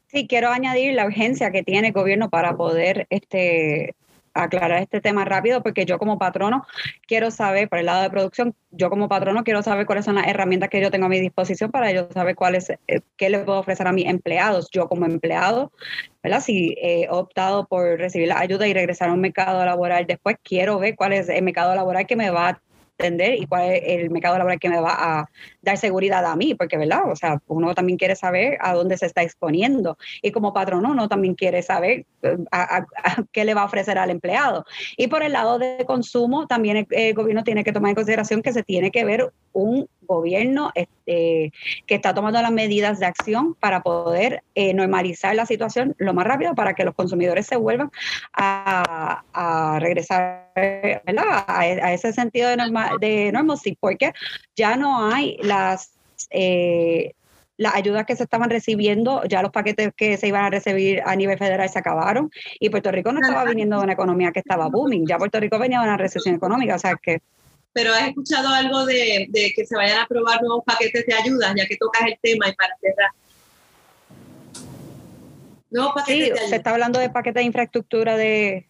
Sí, 0.07 0.27
quiero 0.27 0.49
añadir 0.49 0.93
la 0.93 1.05
urgencia 1.05 1.51
que 1.51 1.61
tiene 1.61 1.89
el 1.89 1.93
gobierno 1.93 2.29
para 2.29 2.55
poder 2.55 3.05
este, 3.09 3.93
aclarar 4.35 4.81
este 4.81 5.01
tema 5.01 5.25
rápido 5.25 5.63
porque 5.63 5.85
yo 5.85 5.97
como 5.97 6.19
patrono 6.19 6.65
quiero 7.07 7.31
saber, 7.31 7.69
por 7.69 7.79
el 7.79 7.87
lado 7.87 8.03
de 8.03 8.09
producción, 8.09 8.53
yo 8.71 8.89
como 8.89 9.07
patrono 9.09 9.43
quiero 9.43 9.63
saber 9.63 9.85
cuáles 9.85 10.05
son 10.05 10.15
las 10.15 10.27
herramientas 10.27 10.69
que 10.69 10.81
yo 10.81 10.91
tengo 10.91 11.05
a 11.05 11.09
mi 11.09 11.19
disposición 11.19 11.71
para 11.71 11.91
yo 11.91 12.07
saber 12.13 12.35
cuáles, 12.35 12.69
eh, 12.69 13.01
qué 13.17 13.29
le 13.29 13.39
puedo 13.39 13.59
ofrecer 13.59 13.87
a 13.87 13.93
mis 13.93 14.07
empleados. 14.07 14.69
Yo 14.71 14.87
como 14.87 15.05
empleado, 15.05 15.71
¿verdad? 16.21 16.41
Si 16.41 16.75
he 16.81 17.07
optado 17.09 17.65
por 17.65 17.97
recibir 17.97 18.27
la 18.27 18.39
ayuda 18.39 18.67
y 18.67 18.73
regresar 18.73 19.09
a 19.09 19.13
un 19.13 19.21
mercado 19.21 19.63
laboral 19.65 20.05
después, 20.05 20.37
quiero 20.43 20.77
ver 20.79 20.95
cuál 20.95 21.13
es 21.13 21.29
el 21.29 21.43
mercado 21.43 21.73
laboral 21.73 22.05
que 22.05 22.15
me 22.17 22.29
va 22.29 22.49
a 22.49 22.61
atender 22.97 23.35
y 23.35 23.47
cuál 23.47 23.71
es 23.71 23.81
el 23.85 24.09
mercado 24.09 24.37
laboral 24.37 24.59
que 24.59 24.69
me 24.69 24.79
va 24.79 24.95
a 24.97 25.29
dar 25.65 25.77
seguridad 25.77 26.25
a 26.25 26.35
mí, 26.35 26.53
porque, 26.53 26.77
¿verdad? 26.77 27.11
O 27.11 27.15
sea, 27.15 27.41
uno 27.47 27.73
también 27.73 27.97
quiere 27.97 28.15
saber 28.15 28.57
a 28.61 28.73
dónde 28.73 28.97
se 28.97 29.07
está 29.07 29.23
exponiendo 29.23 29.97
y 30.21 30.31
como 30.31 30.53
patrono 30.53 30.91
uno 30.91 31.09
también 31.09 31.35
quiere 31.35 31.61
saber 31.61 32.05
eh, 32.21 32.37
a, 32.51 32.85
qué 33.31 33.43
le 33.43 33.53
va 33.53 33.63
a 33.63 33.65
ofrecer 33.65 33.97
al 33.97 34.11
empleado. 34.11 34.63
Y 34.95 35.07
por 35.07 35.23
el 35.23 35.33
lado 35.33 35.59
de 35.59 35.83
consumo, 35.85 36.47
también 36.47 36.87
el, 36.89 37.13
gobierno 37.13 37.43
tiene 37.43 37.63
que 37.63 37.73
tomar 37.73 37.89
en 37.89 37.95
consideración 37.95 38.41
que 38.41 38.53
se 38.53 38.63
tiene 38.63 38.91
que 38.91 39.03
ver 39.03 39.33
un 39.53 39.87
gobierno 40.01 40.71
este, 40.75 41.51
que 41.87 41.95
está 41.95 42.13
tomando 42.13 42.41
las 42.41 42.51
medidas 42.51 42.99
de 42.99 43.07
acción 43.07 43.55
para 43.55 43.81
poder 43.81 44.43
eh, 44.53 44.73
normalizar 44.73 45.35
la 45.35 45.45
situación 45.45 45.95
lo 45.97 46.13
más 46.13 46.27
rápido 46.27 46.53
para 46.53 46.75
que 46.75 46.83
los 46.83 46.93
consumidores 46.93 47.47
se 47.47 47.55
vuelvan 47.55 47.89
a, 48.33 49.79
regresar 49.79 50.51
A, 50.55 51.93
ese 51.93 52.13
sentido 52.13 52.49
de, 52.49 52.57
normal, 52.57 52.97
de 52.99 53.31
normalcy, 53.31 53.77
porque 53.79 54.13
ya 54.55 54.75
no 54.75 55.05
hay 55.05 55.37
la 55.41 55.71
las, 55.71 55.91
eh, 56.29 57.13
las 57.57 57.75
ayudas 57.75 58.05
que 58.05 58.15
se 58.15 58.23
estaban 58.23 58.49
recibiendo, 58.49 59.23
ya 59.25 59.41
los 59.41 59.51
paquetes 59.51 59.91
que 59.95 60.17
se 60.17 60.27
iban 60.27 60.43
a 60.45 60.49
recibir 60.49 61.01
a 61.05 61.15
nivel 61.15 61.37
federal 61.37 61.69
se 61.69 61.79
acabaron 61.79 62.29
y 62.59 62.69
Puerto 62.69 62.91
Rico 62.91 63.11
no 63.11 63.19
estaba 63.21 63.45
viniendo 63.45 63.77
de 63.77 63.83
una 63.83 63.93
economía 63.93 64.31
que 64.31 64.39
estaba 64.39 64.67
booming, 64.67 65.05
ya 65.07 65.17
Puerto 65.17 65.39
Rico 65.39 65.57
venía 65.57 65.79
de 65.79 65.85
una 65.85 65.97
recesión 65.97 66.35
económica, 66.35 66.75
o 66.75 66.79
sea 66.79 66.95
que... 67.01 67.21
Pero 67.71 67.93
has 67.93 68.07
escuchado 68.07 68.49
algo 68.49 68.85
de, 68.85 69.29
que 69.33 69.65
se 69.65 69.75
vayan 69.75 69.99
a 69.99 70.03
aprobar 70.03 70.41
nuevos 70.41 70.63
paquetes 70.65 71.05
de 71.05 71.13
ayudas, 71.13 71.53
ya 71.57 71.65
que 71.65 71.75
tocas 71.75 72.03
el 72.07 72.17
tema 72.21 72.47
y 72.47 72.53
para 72.53 72.75
cerrar. 72.79 73.11
Nuevos 75.71 75.93
paquetes 75.93 76.39
sí, 76.39 76.49
se 76.49 76.55
está 76.55 76.71
hablando 76.71 76.99
de 76.99 77.09
paquetes 77.09 77.41
de 77.41 77.43
infraestructura 77.43 78.15
de, 78.15 78.65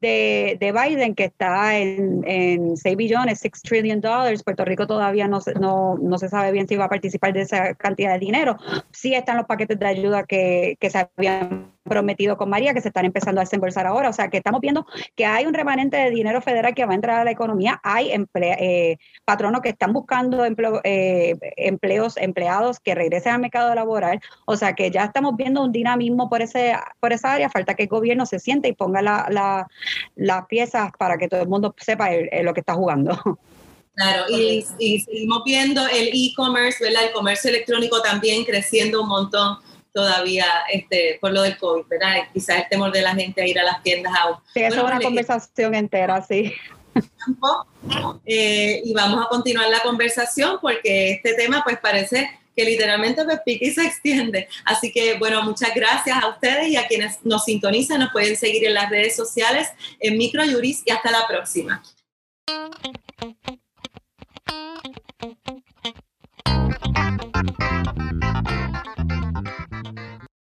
de, 0.00 0.56
de 0.60 0.72
Biden, 0.72 1.14
que 1.14 1.24
está 1.24 1.78
en, 1.78 2.22
en 2.26 2.76
6 2.76 2.96
billones, 2.96 3.40
6 3.40 3.62
trillion 3.62 4.00
dollars. 4.00 4.42
Puerto 4.42 4.64
Rico 4.64 4.86
todavía 4.86 5.28
no, 5.28 5.40
no, 5.60 5.96
no, 6.00 6.18
se 6.18 6.28
sabe 6.28 6.52
bien 6.52 6.68
si 6.68 6.76
va 6.76 6.84
a 6.84 6.88
participar 6.88 7.32
de 7.32 7.42
esa 7.42 7.74
cantidad 7.74 8.12
de 8.12 8.18
dinero. 8.18 8.56
Sí 8.92 9.14
están 9.14 9.36
los 9.36 9.46
paquetes 9.46 9.78
de 9.78 9.86
ayuda 9.86 10.24
que, 10.24 10.76
que 10.80 10.90
se 10.90 11.08
habían 11.16 11.72
prometido 11.88 12.36
con 12.36 12.50
María, 12.50 12.74
que 12.74 12.80
se 12.80 12.88
están 12.88 13.04
empezando 13.04 13.40
a 13.40 13.44
desembolsar 13.44 13.86
ahora. 13.86 14.08
O 14.08 14.12
sea, 14.12 14.28
que 14.28 14.38
estamos 14.38 14.60
viendo 14.60 14.86
que 15.16 15.26
hay 15.26 15.46
un 15.46 15.54
remanente 15.54 15.96
de 15.96 16.10
dinero 16.10 16.40
federal 16.40 16.74
que 16.74 16.84
va 16.84 16.92
a 16.92 16.94
entrar 16.94 17.20
a 17.20 17.24
la 17.24 17.30
economía. 17.30 17.80
Hay 17.82 18.10
eh, 18.10 18.96
patronos 19.24 19.60
que 19.60 19.70
están 19.70 19.92
buscando 19.92 20.44
eh, 20.44 21.36
empleos, 21.56 22.16
empleados 22.16 22.80
que 22.80 22.94
regresen 22.94 23.32
al 23.32 23.40
mercado 23.40 23.74
laboral. 23.74 24.20
O 24.46 24.56
sea, 24.56 24.74
que 24.74 24.90
ya 24.90 25.04
estamos 25.04 25.36
viendo 25.36 25.62
un 25.62 25.72
dinamismo 25.72 26.28
por, 26.28 26.42
ese, 26.42 26.74
por 27.00 27.12
esa 27.12 27.32
área. 27.32 27.50
Falta 27.50 27.74
que 27.74 27.84
el 27.84 27.88
gobierno 27.88 28.26
se 28.26 28.38
siente 28.38 28.68
y 28.68 28.72
ponga 28.72 29.02
la, 29.02 29.66
las 30.16 30.46
piezas 30.46 30.90
para 30.98 31.18
que 31.18 31.28
todo 31.28 31.42
el 31.42 31.48
mundo 31.48 31.74
sepa 31.78 32.10
lo 32.42 32.54
que 32.54 32.60
está 32.60 32.74
jugando. 32.74 33.18
Claro, 33.98 34.26
y, 34.28 34.64
y 34.78 35.00
seguimos 35.00 35.42
viendo 35.44 35.84
el 35.88 36.10
e-commerce, 36.12 36.84
¿verdad? 36.84 37.06
El 37.06 37.12
comercio 37.12 37.50
electrónico 37.50 38.00
también 38.00 38.44
creciendo 38.44 39.02
un 39.02 39.08
montón 39.08 39.58
todavía 39.98 40.46
este, 40.72 41.18
por 41.20 41.32
lo 41.32 41.42
del 41.42 41.58
COVID, 41.58 41.86
¿verdad? 41.88 42.28
Quizás 42.32 42.58
el 42.58 42.68
temor 42.68 42.92
de 42.92 43.02
la 43.02 43.16
gente 43.16 43.42
a 43.42 43.46
ir 43.48 43.58
a 43.58 43.64
las 43.64 43.82
tiendas 43.82 44.12
a... 44.14 44.40
Sí, 44.54 44.62
eso 44.62 44.76
es 44.76 44.84
una 44.84 45.00
conversación 45.00 45.74
entera, 45.74 46.22
sí. 46.22 46.54
Eh, 48.24 48.80
y 48.84 48.92
vamos 48.94 49.24
a 49.24 49.28
continuar 49.28 49.68
la 49.68 49.80
conversación 49.80 50.58
porque 50.60 51.12
este 51.12 51.34
tema 51.34 51.62
pues 51.64 51.78
parece 51.78 52.30
que 52.56 52.64
literalmente 52.64 53.24
me 53.24 53.38
pica 53.38 53.66
y 53.66 53.70
se 53.70 53.84
extiende. 53.84 54.48
Así 54.64 54.92
que 54.92 55.18
bueno, 55.18 55.42
muchas 55.42 55.74
gracias 55.74 56.16
a 56.16 56.28
ustedes 56.28 56.68
y 56.68 56.76
a 56.76 56.86
quienes 56.86 57.24
nos 57.24 57.44
sintonizan, 57.44 57.98
nos 57.98 58.12
pueden 58.12 58.36
seguir 58.36 58.64
en 58.66 58.74
las 58.74 58.90
redes 58.90 59.16
sociales 59.16 59.68
en 59.98 60.16
Microjuris 60.16 60.82
y 60.86 60.90
hasta 60.90 61.10
la 61.10 61.26
próxima. 61.26 61.82